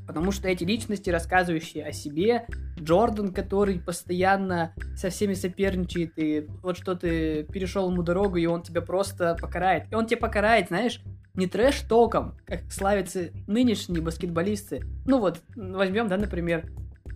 Потому 0.08 0.32
что 0.32 0.47
эти 0.47 0.64
личности, 0.64 1.10
рассказывающие 1.10 1.86
о 1.86 1.91
себе, 1.91 2.45
Джордан, 2.80 3.34
который 3.34 3.80
постоянно 3.80 4.74
со 4.95 5.10
всеми 5.10 5.34
соперничает, 5.34 6.14
и 6.18 6.47
вот 6.62 6.78
что 6.78 6.95
ты 6.95 7.43
перешел 7.43 7.89
ему 7.89 8.04
дорогу, 8.04 8.38
и 8.38 8.45
он 8.45 8.62
тебя 8.64 8.82
просто 8.82 9.36
покарает. 9.39 9.86
И 9.91 9.95
он 9.95 10.06
тебя 10.06 10.20
покарает, 10.20 10.68
знаешь, 10.68 11.02
не 11.34 11.47
трэш-током, 11.47 12.38
как 12.45 12.72
славятся 12.72 13.30
нынешние 13.47 14.02
баскетболисты. 14.02 14.84
Ну 15.06 15.20
вот, 15.20 15.39
возьмем, 15.56 16.08
да, 16.08 16.18
например, 16.18 16.66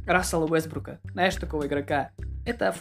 Рассела 0.05 0.45
Уэсбрука. 0.45 0.99
Знаешь 1.11 1.35
такого 1.35 1.65
игрока? 1.65 2.11
это 2.45 2.73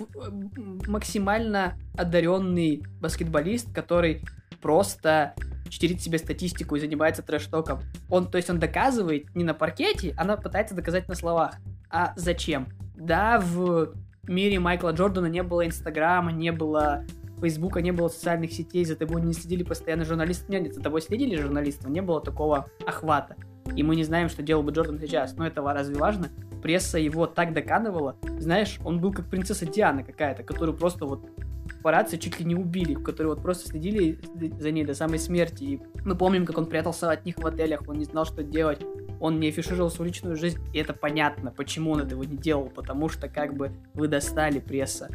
максимально 0.86 1.74
одаренный 1.96 2.84
баскетболист, 3.00 3.74
который 3.74 4.22
просто 4.60 5.34
читерит 5.68 6.00
себе 6.00 6.18
статистику 6.18 6.76
и 6.76 6.80
занимается 6.80 7.22
трэш-током. 7.22 7.80
Он, 8.10 8.30
то 8.30 8.36
есть 8.36 8.50
он 8.50 8.58
доказывает 8.58 9.34
не 9.34 9.44
на 9.44 9.54
паркете, 9.54 10.14
она 10.16 10.36
пытается 10.36 10.74
доказать 10.74 11.08
на 11.08 11.14
словах. 11.14 11.56
А 11.90 12.12
зачем? 12.16 12.68
Да, 12.96 13.40
в 13.40 13.94
мире 14.26 14.58
Майкла 14.58 14.90
Джордана 14.90 15.26
не 15.26 15.42
было 15.42 15.66
Инстаграма, 15.66 16.32
не 16.32 16.52
было 16.52 17.04
Фейсбука, 17.40 17.82
не 17.82 17.92
было 17.92 18.08
социальных 18.08 18.52
сетей, 18.52 18.84
за 18.84 18.96
тобой 18.96 19.20
не 19.22 19.32
следили 19.32 19.62
постоянно 19.62 20.04
журналисты. 20.04 20.44
Нет, 20.48 20.74
за 20.74 20.80
тобой 20.80 21.02
следили 21.02 21.36
журналисты, 21.36 21.90
не 21.90 22.00
было 22.00 22.20
такого 22.20 22.66
охвата. 22.86 23.36
И 23.76 23.82
мы 23.82 23.96
не 23.96 24.04
знаем, 24.04 24.28
что 24.28 24.42
делал 24.42 24.62
бы 24.62 24.72
Джордан 24.72 24.98
сейчас. 24.98 25.36
Но 25.36 25.46
это 25.46 25.62
разве 25.62 25.96
важно? 25.96 26.28
Пресса 26.62 26.98
его 26.98 27.26
так 27.26 27.52
доканывала. 27.52 28.16
Знаешь, 28.38 28.78
он 28.84 29.00
был 29.00 29.12
как 29.12 29.28
принцесса 29.28 29.66
Диана 29.66 30.02
какая-то, 30.02 30.42
которую 30.42 30.76
просто 30.76 31.06
вот 31.06 31.26
папарацци 31.68 32.18
чуть 32.18 32.38
ли 32.38 32.44
не 32.44 32.54
убили, 32.54 32.94
которые 32.94 33.34
вот 33.34 33.42
просто 33.42 33.68
следили 33.68 34.18
за 34.58 34.70
ней 34.70 34.84
до 34.84 34.94
самой 34.94 35.18
смерти. 35.18 35.64
И 35.64 35.80
мы 36.04 36.14
помним, 36.16 36.46
как 36.46 36.58
он 36.58 36.66
прятался 36.66 37.10
от 37.10 37.24
них 37.24 37.38
в 37.38 37.46
отелях, 37.46 37.82
он 37.86 37.98
не 37.98 38.04
знал, 38.04 38.24
что 38.24 38.42
делать. 38.42 38.80
Он 39.20 39.40
не 39.40 39.48
афишировал 39.48 39.90
свою 39.90 40.10
личную 40.10 40.36
жизнь, 40.36 40.58
и 40.72 40.78
это 40.78 40.92
понятно, 40.92 41.50
почему 41.50 41.92
он 41.92 42.00
этого 42.00 42.22
не 42.24 42.36
делал, 42.36 42.68
потому 42.68 43.08
что 43.08 43.28
как 43.28 43.54
бы 43.54 43.72
вы 43.94 44.08
достали 44.08 44.58
пресса. 44.58 45.08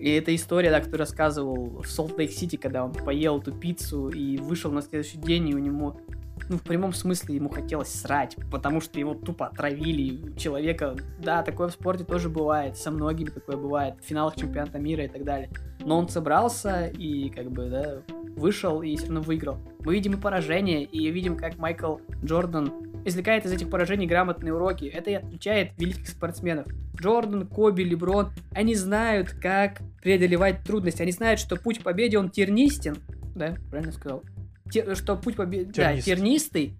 И 0.00 0.10
эта 0.10 0.34
история, 0.34 0.70
да, 0.70 0.78
которую 0.78 1.00
рассказывал 1.00 1.82
в 1.82 1.86
Солт-Лейк-Сити, 1.86 2.56
когда 2.56 2.84
он 2.84 2.92
поел 2.92 3.40
эту 3.40 3.52
пиццу 3.52 4.08
и 4.08 4.38
вышел 4.38 4.70
на 4.70 4.80
следующий 4.80 5.18
день, 5.18 5.48
и 5.48 5.54
у 5.54 5.58
него 5.58 6.00
ну, 6.48 6.56
в 6.58 6.62
прямом 6.62 6.92
смысле 6.92 7.36
ему 7.36 7.48
хотелось 7.48 7.92
срать, 7.92 8.36
потому 8.50 8.80
что 8.80 8.98
его 8.98 9.14
тупо 9.14 9.46
отравили. 9.46 10.32
Человека, 10.36 10.96
да, 11.18 11.42
такое 11.42 11.68
в 11.68 11.72
спорте 11.72 12.04
тоже 12.04 12.28
бывает, 12.28 12.76
со 12.76 12.90
многими 12.90 13.30
такое 13.30 13.56
бывает, 13.56 13.94
в 14.02 14.06
финалах 14.06 14.36
чемпионата 14.36 14.78
мира 14.78 15.04
и 15.04 15.08
так 15.08 15.24
далее. 15.24 15.50
Но 15.80 15.98
он 15.98 16.08
собрался 16.08 16.86
и, 16.86 17.30
как 17.30 17.50
бы, 17.50 17.68
да, 17.68 18.02
вышел 18.36 18.82
и 18.82 18.96
все 18.96 19.06
равно 19.06 19.20
выиграл. 19.20 19.58
Мы 19.80 19.94
видим 19.94 20.14
и 20.14 20.20
поражение, 20.20 20.84
и 20.84 21.10
видим, 21.10 21.36
как 21.36 21.56
Майкл 21.58 21.98
Джордан 22.24 22.72
извлекает 23.04 23.46
из 23.46 23.52
этих 23.52 23.70
поражений 23.70 24.06
грамотные 24.06 24.54
уроки. 24.54 24.86
Это 24.86 25.10
и 25.10 25.14
отличает 25.14 25.72
великих 25.78 26.08
спортсменов. 26.08 26.66
Джордан, 27.00 27.46
Коби, 27.46 27.82
Леброн, 27.82 28.30
они 28.52 28.74
знают, 28.74 29.30
как 29.30 29.80
преодолевать 30.02 30.64
трудности. 30.64 31.02
Они 31.02 31.12
знают, 31.12 31.40
что 31.40 31.56
путь 31.56 31.78
к 31.78 31.82
победе, 31.82 32.18
он 32.18 32.30
тернистен. 32.30 32.96
Да, 33.34 33.54
правильно 33.70 33.92
сказал? 33.92 34.22
Те, 34.70 34.94
что 34.94 35.16
путь 35.16 35.36
победы... 35.36 35.72
Да, 35.74 35.96
тернистый. 35.96 36.76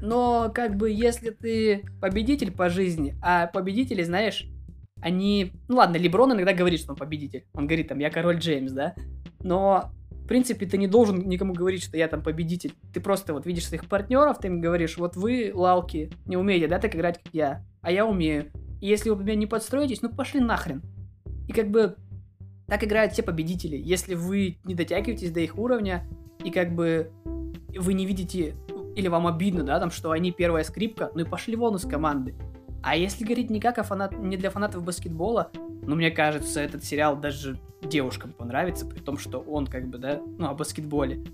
Но, 0.00 0.50
как 0.54 0.76
бы, 0.76 0.90
если 0.90 1.30
ты 1.30 1.84
победитель 2.00 2.52
по 2.52 2.68
жизни, 2.68 3.16
а 3.22 3.46
победители, 3.46 4.02
знаешь, 4.02 4.46
они... 5.00 5.52
Ну 5.68 5.76
ладно, 5.76 5.96
Леброн 5.96 6.32
иногда 6.32 6.52
говорит, 6.52 6.80
что 6.80 6.92
он 6.92 6.96
победитель. 6.96 7.44
Он 7.52 7.66
говорит 7.66 7.88
там, 7.88 7.98
я 7.98 8.10
король 8.10 8.38
Джеймс, 8.38 8.72
да? 8.72 8.94
Но 9.40 9.92
в 10.10 10.26
принципе, 10.28 10.66
ты 10.66 10.76
не 10.76 10.88
должен 10.88 11.26
никому 11.26 11.54
говорить, 11.54 11.82
что 11.82 11.96
я 11.96 12.06
там 12.06 12.22
победитель. 12.22 12.74
Ты 12.92 13.00
просто 13.00 13.32
вот 13.32 13.46
видишь 13.46 13.66
своих 13.66 13.86
партнеров, 13.86 14.38
ты 14.38 14.48
им 14.48 14.60
говоришь, 14.60 14.98
вот 14.98 15.16
вы, 15.16 15.52
лалки, 15.54 16.10
не 16.26 16.36
умеете, 16.36 16.68
да, 16.68 16.78
так 16.78 16.94
играть, 16.94 17.22
как 17.22 17.32
я, 17.32 17.64
а 17.80 17.90
я 17.90 18.04
умею. 18.04 18.52
И 18.82 18.86
если 18.88 19.08
вы 19.08 19.24
меня 19.24 19.36
не 19.36 19.46
подстроитесь, 19.46 20.02
ну 20.02 20.10
пошли 20.10 20.40
нахрен. 20.40 20.82
И 21.48 21.52
как 21.52 21.70
бы 21.70 21.96
так 22.66 22.84
играют 22.84 23.14
все 23.14 23.22
победители. 23.22 23.76
Если 23.76 24.14
вы 24.14 24.58
не 24.64 24.74
дотягиваетесь 24.74 25.30
до 25.30 25.40
их 25.40 25.56
уровня, 25.58 26.06
и 26.44 26.50
как 26.50 26.74
бы 26.74 27.10
вы 27.78 27.94
не 27.94 28.06
видите, 28.06 28.56
или 28.96 29.08
вам 29.08 29.26
обидно, 29.26 29.62
да, 29.62 29.78
там, 29.78 29.90
что 29.90 30.10
они 30.10 30.32
первая 30.32 30.64
скрипка, 30.64 31.10
ну 31.14 31.20
и 31.20 31.24
пошли 31.24 31.56
вон 31.56 31.76
из 31.76 31.82
команды. 31.82 32.34
А 32.82 32.96
если 32.96 33.24
говорить 33.24 33.50
не 33.50 33.60
как 33.60 33.78
о 33.78 33.82
фанат... 33.82 34.12
не 34.18 34.36
для 34.36 34.50
фанатов 34.50 34.84
баскетбола, 34.84 35.50
ну, 35.82 35.96
мне 35.96 36.10
кажется, 36.10 36.60
этот 36.60 36.84
сериал 36.84 37.16
даже 37.16 37.58
девушкам 37.82 38.32
понравится, 38.32 38.86
при 38.86 38.98
том, 38.98 39.18
что 39.18 39.40
он 39.40 39.66
как 39.66 39.88
бы, 39.88 39.98
да, 39.98 40.20
ну, 40.38 40.48
о 40.48 40.54
баскетболе. 40.54 41.24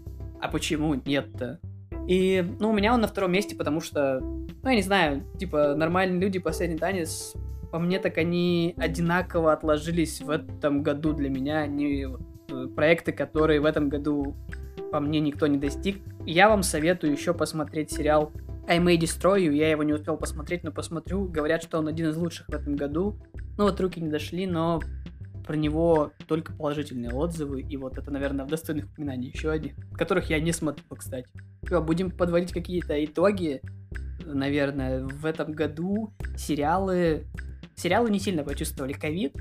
А 0.41 0.49
почему 0.49 0.95
нет-то? 0.95 1.59
И, 2.07 2.45
ну, 2.61 2.71
у 2.71 2.73
меня 2.73 2.95
он 2.95 3.01
на 3.01 3.09
втором 3.09 3.33
месте, 3.33 3.57
потому 3.57 3.81
что, 3.81 4.21
ну, 4.21 4.69
я 4.69 4.77
не 4.77 4.83
знаю, 4.83 5.25
типа, 5.39 5.75
нормальные 5.75 6.21
люди, 6.21 6.39
последний 6.39 6.79
танец, 6.79 7.35
по 7.71 7.79
мне, 7.79 7.99
так 7.99 8.19
они 8.19 8.75
одинаково 8.77 9.53
отложились 9.53 10.21
в 10.21 10.31
этом 10.31 10.83
году 10.83 11.13
для 11.13 11.29
меня. 11.29 11.59
Они 11.61 12.07
э, 12.49 12.67
проекты, 12.69 13.11
которые 13.11 13.61
в 13.61 13.65
этом 13.65 13.89
году 13.89 14.37
по 14.91 15.01
мне 15.01 15.21
никто 15.21 15.47
не 15.47 15.59
достиг. 15.59 16.03
Я 16.27 16.49
вам 16.49 16.63
советую 16.63 17.13
еще 17.13 17.35
посмотреть 17.35 17.91
сериал 17.91 18.33
I 18.67 18.79
May 18.79 18.99
Destroy 18.99 19.47
You. 19.47 19.53
Я 19.53 19.71
его 19.71 19.83
не 19.83 19.93
успел 19.93 20.17
посмотреть, 20.17 20.65
но 20.65 20.73
посмотрю. 20.73 21.27
Говорят, 21.27 21.63
что 21.63 21.79
он 21.79 21.89
один 21.89 22.09
из 22.09 22.17
лучших 22.17 22.49
в 22.49 22.55
этом 22.55 22.77
году. 22.77 23.19
Ну 23.57 23.65
вот 23.65 23.81
руки 23.81 24.01
не 24.01 24.09
дошли, 24.09 24.47
но 24.47 24.81
про 25.47 25.57
него 25.57 26.13
только 26.27 26.55
положительные 26.55 27.13
отзывы, 27.13 27.61
и 27.61 27.77
вот 27.77 27.99
это, 27.99 28.11
наверное, 28.11 28.47
в 28.47 28.49
достойных 28.49 28.87
упоминаний 28.87 29.29
еще 29.29 29.51
одни, 29.51 29.75
которых 29.93 30.31
я 30.31 30.41
не 30.41 30.53
смотрел, 30.53 30.97
кстати. 30.97 31.29
Будем 31.71 32.11
подводить 32.11 32.53
какие-то 32.53 33.05
итоги. 33.05 33.61
Наверное, 34.25 35.05
в 35.05 35.27
этом 35.27 35.53
году 35.53 36.15
сериалы... 36.37 37.27
Сериалы 37.77 38.11
не 38.11 38.21
сильно 38.21 38.43
почувствовали 38.43 38.95
ковид. 38.95 39.37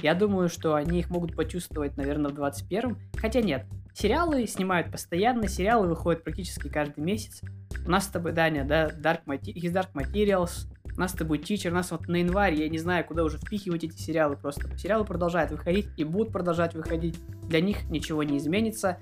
Я 0.00 0.14
думаю, 0.14 0.48
что 0.48 0.74
они 0.74 1.00
их 1.00 1.10
могут 1.10 1.36
почувствовать, 1.36 1.96
наверное, 1.96 2.30
в 2.30 2.34
21-м. 2.34 2.96
Хотя 3.16 3.42
нет, 3.42 3.66
сериалы 3.94 4.46
снимают 4.46 4.90
постоянно, 4.90 5.48
сериалы 5.48 5.88
выходят 5.88 6.24
практически 6.24 6.68
каждый 6.68 7.00
месяц. 7.00 7.42
У 7.84 7.90
нас 7.90 8.04
с 8.04 8.08
тобой, 8.08 8.32
Даня, 8.32 8.64
да, 8.64 8.88
Dark, 8.88 9.20
Mati- 9.26 9.54
Dark 9.54 9.92
Materials, 9.94 10.66
у 10.94 11.00
нас 11.00 11.12
с 11.12 11.14
тобой 11.14 11.38
Teacher, 11.38 11.70
у 11.70 11.74
нас 11.74 11.90
вот 11.90 12.06
на 12.06 12.16
январь, 12.16 12.54
я 12.54 12.68
не 12.68 12.78
знаю, 12.78 13.04
куда 13.04 13.24
уже 13.24 13.38
впихивать 13.38 13.84
эти 13.84 13.96
сериалы 13.96 14.36
просто. 14.36 14.76
Сериалы 14.76 15.04
продолжают 15.04 15.50
выходить 15.50 15.88
и 15.96 16.04
будут 16.04 16.32
продолжать 16.32 16.74
выходить. 16.74 17.18
Для 17.48 17.60
них 17.60 17.84
ничего 17.90 18.22
не 18.22 18.38
изменится. 18.38 18.98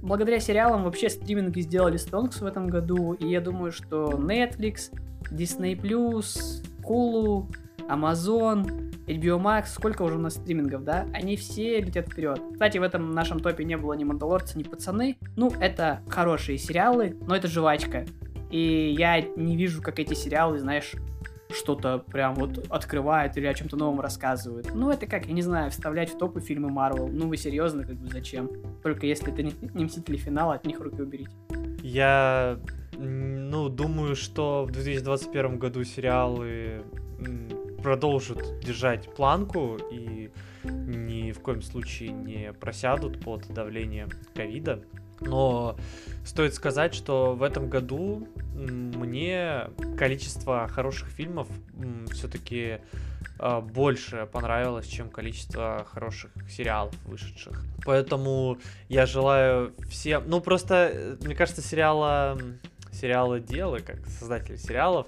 Благодаря 0.00 0.40
сериалам 0.40 0.84
вообще 0.84 1.10
стриминги 1.10 1.60
сделали 1.60 1.96
стонкс 1.96 2.40
в 2.40 2.46
этом 2.46 2.68
году, 2.68 3.12
и 3.12 3.28
я 3.28 3.40
думаю, 3.40 3.72
что 3.72 4.12
Netflix, 4.12 4.90
Disney+, 5.30 5.78
Hulu, 6.82 7.46
Amazon, 7.88 8.88
HBO 9.06 9.40
Max, 9.40 9.68
сколько 9.68 10.02
уже 10.02 10.16
у 10.16 10.20
нас 10.20 10.34
стримингов, 10.34 10.84
да? 10.84 11.06
Они 11.14 11.36
все 11.36 11.80
летят 11.80 12.08
вперед. 12.08 12.40
Кстати, 12.52 12.78
в 12.78 12.82
этом 12.82 13.12
нашем 13.12 13.40
топе 13.40 13.64
не 13.64 13.76
было 13.76 13.94
ни 13.94 14.04
Мандалорца, 14.04 14.58
ни 14.58 14.62
Пацаны. 14.62 15.16
Ну, 15.36 15.50
это 15.60 16.02
хорошие 16.08 16.58
сериалы, 16.58 17.16
но 17.26 17.34
это 17.34 17.48
жвачка. 17.48 18.04
И 18.50 18.94
я 18.96 19.20
не 19.20 19.56
вижу, 19.56 19.82
как 19.82 19.98
эти 19.98 20.14
сериалы, 20.14 20.58
знаешь, 20.58 20.94
что-то 21.50 21.98
прям 21.98 22.34
вот 22.34 22.66
открывает 22.68 23.36
или 23.36 23.46
о 23.46 23.54
чем-то 23.54 23.76
новом 23.76 24.00
рассказывает. 24.00 24.74
Ну, 24.74 24.90
это 24.90 25.06
как, 25.06 25.26
я 25.26 25.32
не 25.32 25.42
знаю, 25.42 25.70
вставлять 25.70 26.10
в 26.10 26.18
топы 26.18 26.40
фильмы 26.40 26.68
Марвел. 26.68 27.08
Ну, 27.08 27.28
вы 27.28 27.36
серьезно, 27.36 27.84
как 27.84 27.96
бы 27.96 28.08
зачем? 28.08 28.50
Только 28.82 29.06
если 29.06 29.32
это 29.32 29.42
не, 29.42 29.54
не 29.74 29.84
Мстители 29.86 30.16
финала, 30.16 30.54
от 30.54 30.66
них 30.66 30.80
руки 30.80 31.00
уберите. 31.00 31.32
Я, 31.82 32.58
ну, 32.98 33.68
думаю, 33.68 34.16
что 34.16 34.66
в 34.66 34.70
2021 34.72 35.58
году 35.58 35.84
сериалы 35.84 36.82
продолжат 37.82 38.60
держать 38.60 39.14
планку 39.14 39.78
и 39.90 40.30
ни 40.64 41.32
в 41.32 41.40
коем 41.40 41.62
случае 41.62 42.10
не 42.10 42.52
просядут 42.52 43.20
под 43.20 43.46
давлением 43.52 44.10
ковида. 44.34 44.82
Но 45.20 45.76
стоит 46.24 46.54
сказать, 46.54 46.94
что 46.94 47.34
в 47.34 47.42
этом 47.42 47.68
году 47.68 48.28
мне 48.54 49.64
количество 49.98 50.68
хороших 50.68 51.08
фильмов 51.08 51.48
все-таки 52.12 52.78
а, 53.38 53.60
больше 53.60 54.28
понравилось, 54.32 54.86
чем 54.86 55.10
количество 55.10 55.86
хороших 55.90 56.30
сериалов 56.48 56.94
вышедших. 57.04 57.64
Поэтому 57.84 58.58
я 58.88 59.06
желаю 59.06 59.74
всем... 59.88 60.24
Ну, 60.26 60.40
просто, 60.40 60.90
э, 60.92 61.16
мне 61.20 61.34
кажется, 61.34 61.62
сериала... 61.62 62.38
Сериалы 62.90 63.38
делы, 63.38 63.78
как 63.78 64.04
создатели 64.06 64.56
сериалов, 64.56 65.06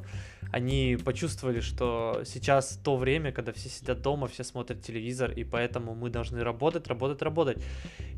они 0.52 0.98
почувствовали, 1.04 1.60
что 1.60 2.22
сейчас 2.24 2.78
то 2.82 2.96
время, 2.96 3.32
когда 3.32 3.52
все 3.52 3.68
сидят 3.68 4.02
дома, 4.02 4.26
все 4.28 4.44
смотрят 4.44 4.82
телевизор, 4.82 5.30
и 5.30 5.44
поэтому 5.44 5.94
мы 5.94 6.10
должны 6.10 6.42
работать, 6.42 6.86
работать, 6.88 7.22
работать. 7.22 7.62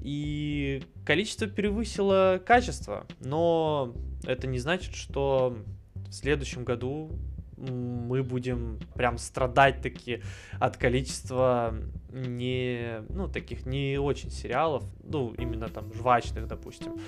И 0.02 0.82
количество 1.04 1.46
превысило 1.46 2.40
качество, 2.44 3.06
но 3.20 3.94
это 4.24 4.46
не 4.46 4.58
значит, 4.58 4.94
что 4.94 5.56
в 6.08 6.12
следующем 6.12 6.64
году 6.64 7.10
мы 7.56 8.22
будем 8.22 8.80
прям 8.94 9.18
страдать 9.18 9.82
таки 9.82 10.20
от 10.58 10.76
количества 10.76 11.74
не, 12.10 13.02
ну, 13.08 13.28
таких 13.28 13.66
не 13.66 13.98
очень 13.98 14.30
сериалов, 14.30 14.84
ну, 15.04 15.32
именно 15.38 15.68
там 15.68 15.92
жвачных, 15.92 16.48
допустим. 16.48 16.98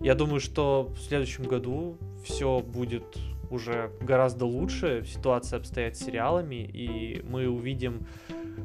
Я 0.00 0.14
думаю, 0.14 0.40
что 0.40 0.92
в 0.94 0.98
следующем 0.98 1.44
году 1.44 1.96
все 2.24 2.60
будет 2.60 3.16
уже 3.50 3.90
гораздо 4.00 4.46
лучше 4.46 5.04
ситуация 5.06 5.58
обстоит 5.58 5.96
с 5.96 6.00
сериалами, 6.00 6.56
и 6.56 7.22
мы 7.28 7.48
увидим 7.48 8.06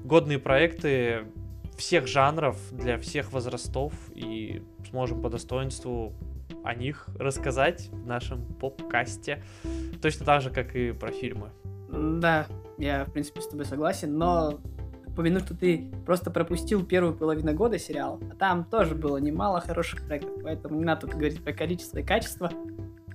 годные 0.03 0.39
проекты 0.39 1.25
всех 1.77 2.07
жанров, 2.07 2.57
для 2.71 2.97
всех 2.97 3.31
возрастов, 3.31 3.93
и 4.13 4.61
сможем 4.89 5.21
по 5.21 5.29
достоинству 5.29 6.13
о 6.63 6.75
них 6.75 7.07
рассказать 7.17 7.89
в 7.91 8.05
нашем 8.05 8.45
поп-касте. 8.55 9.43
Точно 10.01 10.25
так 10.25 10.41
же, 10.41 10.49
как 10.51 10.75
и 10.75 10.91
про 10.91 11.11
фильмы. 11.11 11.49
Да, 11.89 12.47
я, 12.77 13.05
в 13.05 13.11
принципе, 13.11 13.41
с 13.41 13.47
тобой 13.47 13.65
согласен, 13.65 14.17
но 14.17 14.59
упомяну, 15.07 15.39
что 15.39 15.55
ты 15.55 15.91
просто 16.05 16.31
пропустил 16.31 16.85
первую 16.85 17.15
половину 17.15 17.53
года 17.53 17.77
сериал, 17.77 18.19
а 18.31 18.35
там 18.35 18.63
тоже 18.63 18.95
было 18.95 19.17
немало 19.17 19.59
хороших 19.59 20.05
проектов, 20.05 20.31
поэтому 20.43 20.79
не 20.79 20.85
надо 20.85 21.01
тут 21.01 21.11
говорить 21.11 21.43
про 21.43 21.53
количество 21.53 21.99
и 21.99 22.03
качество. 22.03 22.49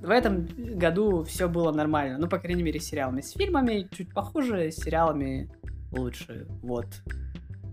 В 0.06 0.10
этом 0.10 0.46
году 0.56 1.24
все 1.24 1.48
было 1.48 1.72
нормально, 1.72 2.16
ну, 2.16 2.28
по 2.28 2.38
крайней 2.38 2.62
мере, 2.62 2.78
с 2.78 2.84
сериалами. 2.84 3.22
С 3.22 3.32
фильмами 3.32 3.88
чуть 3.90 4.14
похуже, 4.14 4.70
с 4.70 4.76
сериалами 4.76 5.50
лучше, 5.90 6.46
вот. 6.62 6.86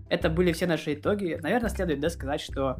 Это 0.08 0.30
были 0.30 0.50
все 0.50 0.66
наши 0.66 0.94
итоги. 0.94 1.38
Наверное, 1.40 1.70
следует, 1.70 2.00
да, 2.00 2.10
сказать, 2.10 2.40
что 2.40 2.76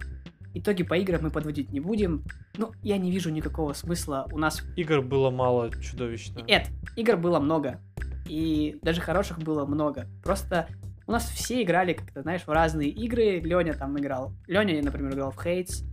итоги 0.55 0.83
по 0.83 0.95
играм 0.95 1.23
мы 1.23 1.31
подводить 1.31 1.71
не 1.71 1.79
будем. 1.79 2.25
Ну, 2.57 2.73
я 2.83 2.99
не 2.99 3.13
вижу 3.13 3.31
никакого 3.31 3.75
смысла. 3.75 4.27
У 4.33 4.39
нас... 4.39 4.61
Игр 4.75 5.03
было 5.03 5.31
мало 5.31 5.71
чудовищно. 5.71 6.41
Эд, 6.49 6.67
игр 6.97 7.17
было 7.17 7.39
много. 7.39 7.81
И 8.29 8.77
даже 8.83 9.01
хороших 9.01 9.39
было 9.39 9.65
много. 9.67 10.09
Просто 10.25 10.67
у 11.07 11.13
нас 11.13 11.29
все 11.29 11.63
играли 11.63 11.93
как-то, 11.93 12.23
знаешь, 12.23 12.43
в 12.43 12.51
разные 12.51 12.89
игры. 12.89 13.39
Леня 13.39 13.75
там 13.75 13.97
играл. 14.01 14.33
Леня, 14.49 14.83
например, 14.83 15.13
играл 15.13 15.31
в 15.31 15.39
Hades. 15.39 15.85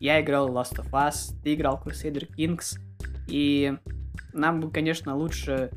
Я 0.00 0.20
играл 0.20 0.48
в 0.48 0.56
Last 0.56 0.80
of 0.80 0.90
Us. 0.90 1.40
Ты 1.44 1.54
играл 1.54 1.76
в 1.76 1.86
Crusader 1.86 2.28
Kings. 2.36 2.76
И 3.28 3.74
нам 4.32 4.60
бы, 4.60 4.70
конечно, 4.70 5.16
лучше 5.16 5.70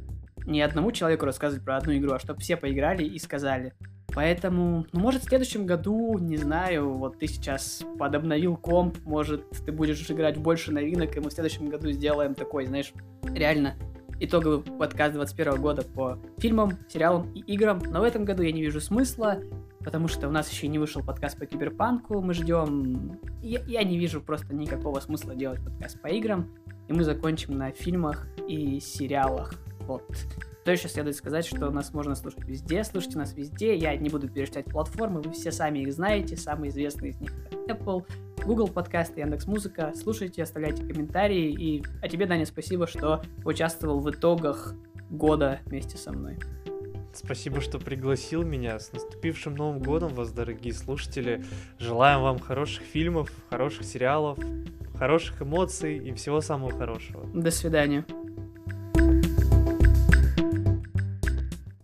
не 0.45 0.61
одному 0.61 0.91
человеку 0.91 1.25
рассказывать 1.25 1.63
про 1.63 1.77
одну 1.77 1.95
игру, 1.97 2.13
а 2.13 2.19
чтобы 2.19 2.39
все 2.39 2.57
поиграли 2.57 3.03
и 3.03 3.19
сказали. 3.19 3.73
Поэтому, 4.13 4.87
ну, 4.93 4.99
может, 4.99 5.23
в 5.23 5.25
следующем 5.25 5.65
году, 5.65 6.17
не 6.17 6.37
знаю, 6.37 6.93
вот 6.93 7.19
ты 7.19 7.27
сейчас 7.27 7.83
подобновил 7.99 8.57
комп, 8.57 8.97
может, 9.05 9.47
ты 9.65 9.71
будешь 9.71 10.09
играть 10.09 10.37
больше 10.37 10.71
новинок, 10.71 11.15
и 11.15 11.19
мы 11.19 11.29
в 11.29 11.33
следующем 11.33 11.69
году 11.69 11.91
сделаем 11.91 12.33
такой, 12.33 12.65
знаешь, 12.65 12.93
реально 13.23 13.75
итоговый 14.19 14.61
подкаст 14.61 15.13
21 15.13 15.61
года 15.61 15.83
по 15.83 16.17
фильмам, 16.39 16.79
сериалам 16.89 17.31
и 17.33 17.41
играм. 17.41 17.79
Но 17.91 17.99
в 17.99 18.03
этом 18.03 18.25
году 18.25 18.41
я 18.41 18.51
не 18.51 18.63
вижу 18.63 18.81
смысла, 18.81 19.39
потому 19.87 20.09
что 20.09 20.27
у 20.27 20.31
нас 20.31 20.51
еще 20.51 20.67
не 20.67 20.79
вышел 20.79 21.01
подкаст 21.01 21.39
по 21.39 21.45
киберпанку, 21.45 22.19
мы 22.19 22.33
ждем... 22.33 23.21
Я, 23.41 23.61
я 23.61 23.83
не 23.85 23.97
вижу 23.97 24.19
просто 24.19 24.53
никакого 24.53 24.99
смысла 24.99 25.33
делать 25.33 25.63
подкаст 25.63 26.01
по 26.01 26.07
играм, 26.07 26.53
и 26.89 26.93
мы 26.93 27.05
закончим 27.05 27.57
на 27.57 27.71
фильмах 27.71 28.27
и 28.49 28.81
сериалах. 28.81 29.53
Вот. 29.79 30.03
То 30.65 30.73
еще 30.73 30.89
следует 30.89 31.15
сказать, 31.15 31.45
что 31.45 31.69
нас 31.69 31.93
можно 31.93 32.15
слушать 32.15 32.43
везде, 32.43 32.83
слушайте 32.83 33.17
нас 33.17 33.33
везде, 33.33 33.77
я 33.77 33.95
не 33.95 34.09
буду 34.09 34.27
перечислять 34.27 34.65
платформы, 34.65 35.21
вы 35.21 35.31
все 35.31 35.53
сами 35.53 35.79
их 35.79 35.93
знаете, 35.93 36.35
самые 36.35 36.71
известные 36.71 37.11
из 37.11 37.21
них 37.21 37.31
Apple, 37.69 38.05
Google 38.43 38.67
подкасты, 38.67 39.21
Яндекс 39.21 39.47
Музыка. 39.47 39.93
Слушайте, 39.95 40.43
оставляйте 40.43 40.83
комментарии. 40.83 41.49
И... 41.49 41.83
А 42.01 42.09
тебе, 42.09 42.25
Даня, 42.25 42.45
спасибо, 42.45 42.87
что 42.87 43.21
участвовал 43.45 44.01
в 44.01 44.11
итогах 44.11 44.75
года 45.09 45.61
вместе 45.65 45.95
со 45.95 46.11
мной. 46.11 46.37
Спасибо, 47.17 47.61
что 47.61 47.79
пригласил 47.79 48.43
меня. 48.43 48.79
С 48.79 48.93
наступившим 48.93 49.55
Новым 49.55 49.79
годом 49.79 50.13
вас, 50.13 50.31
дорогие 50.31 50.73
слушатели. 50.73 51.43
Желаем 51.79 52.21
вам 52.21 52.37
хороших 52.37 52.83
фильмов, 52.83 53.31
хороших 53.49 53.85
сериалов, 53.85 54.37
хороших 54.95 55.41
эмоций 55.41 55.97
и 55.97 56.13
всего 56.13 56.41
самого 56.41 56.71
хорошего. 56.71 57.25
До 57.33 57.49
свидания. 57.49 58.05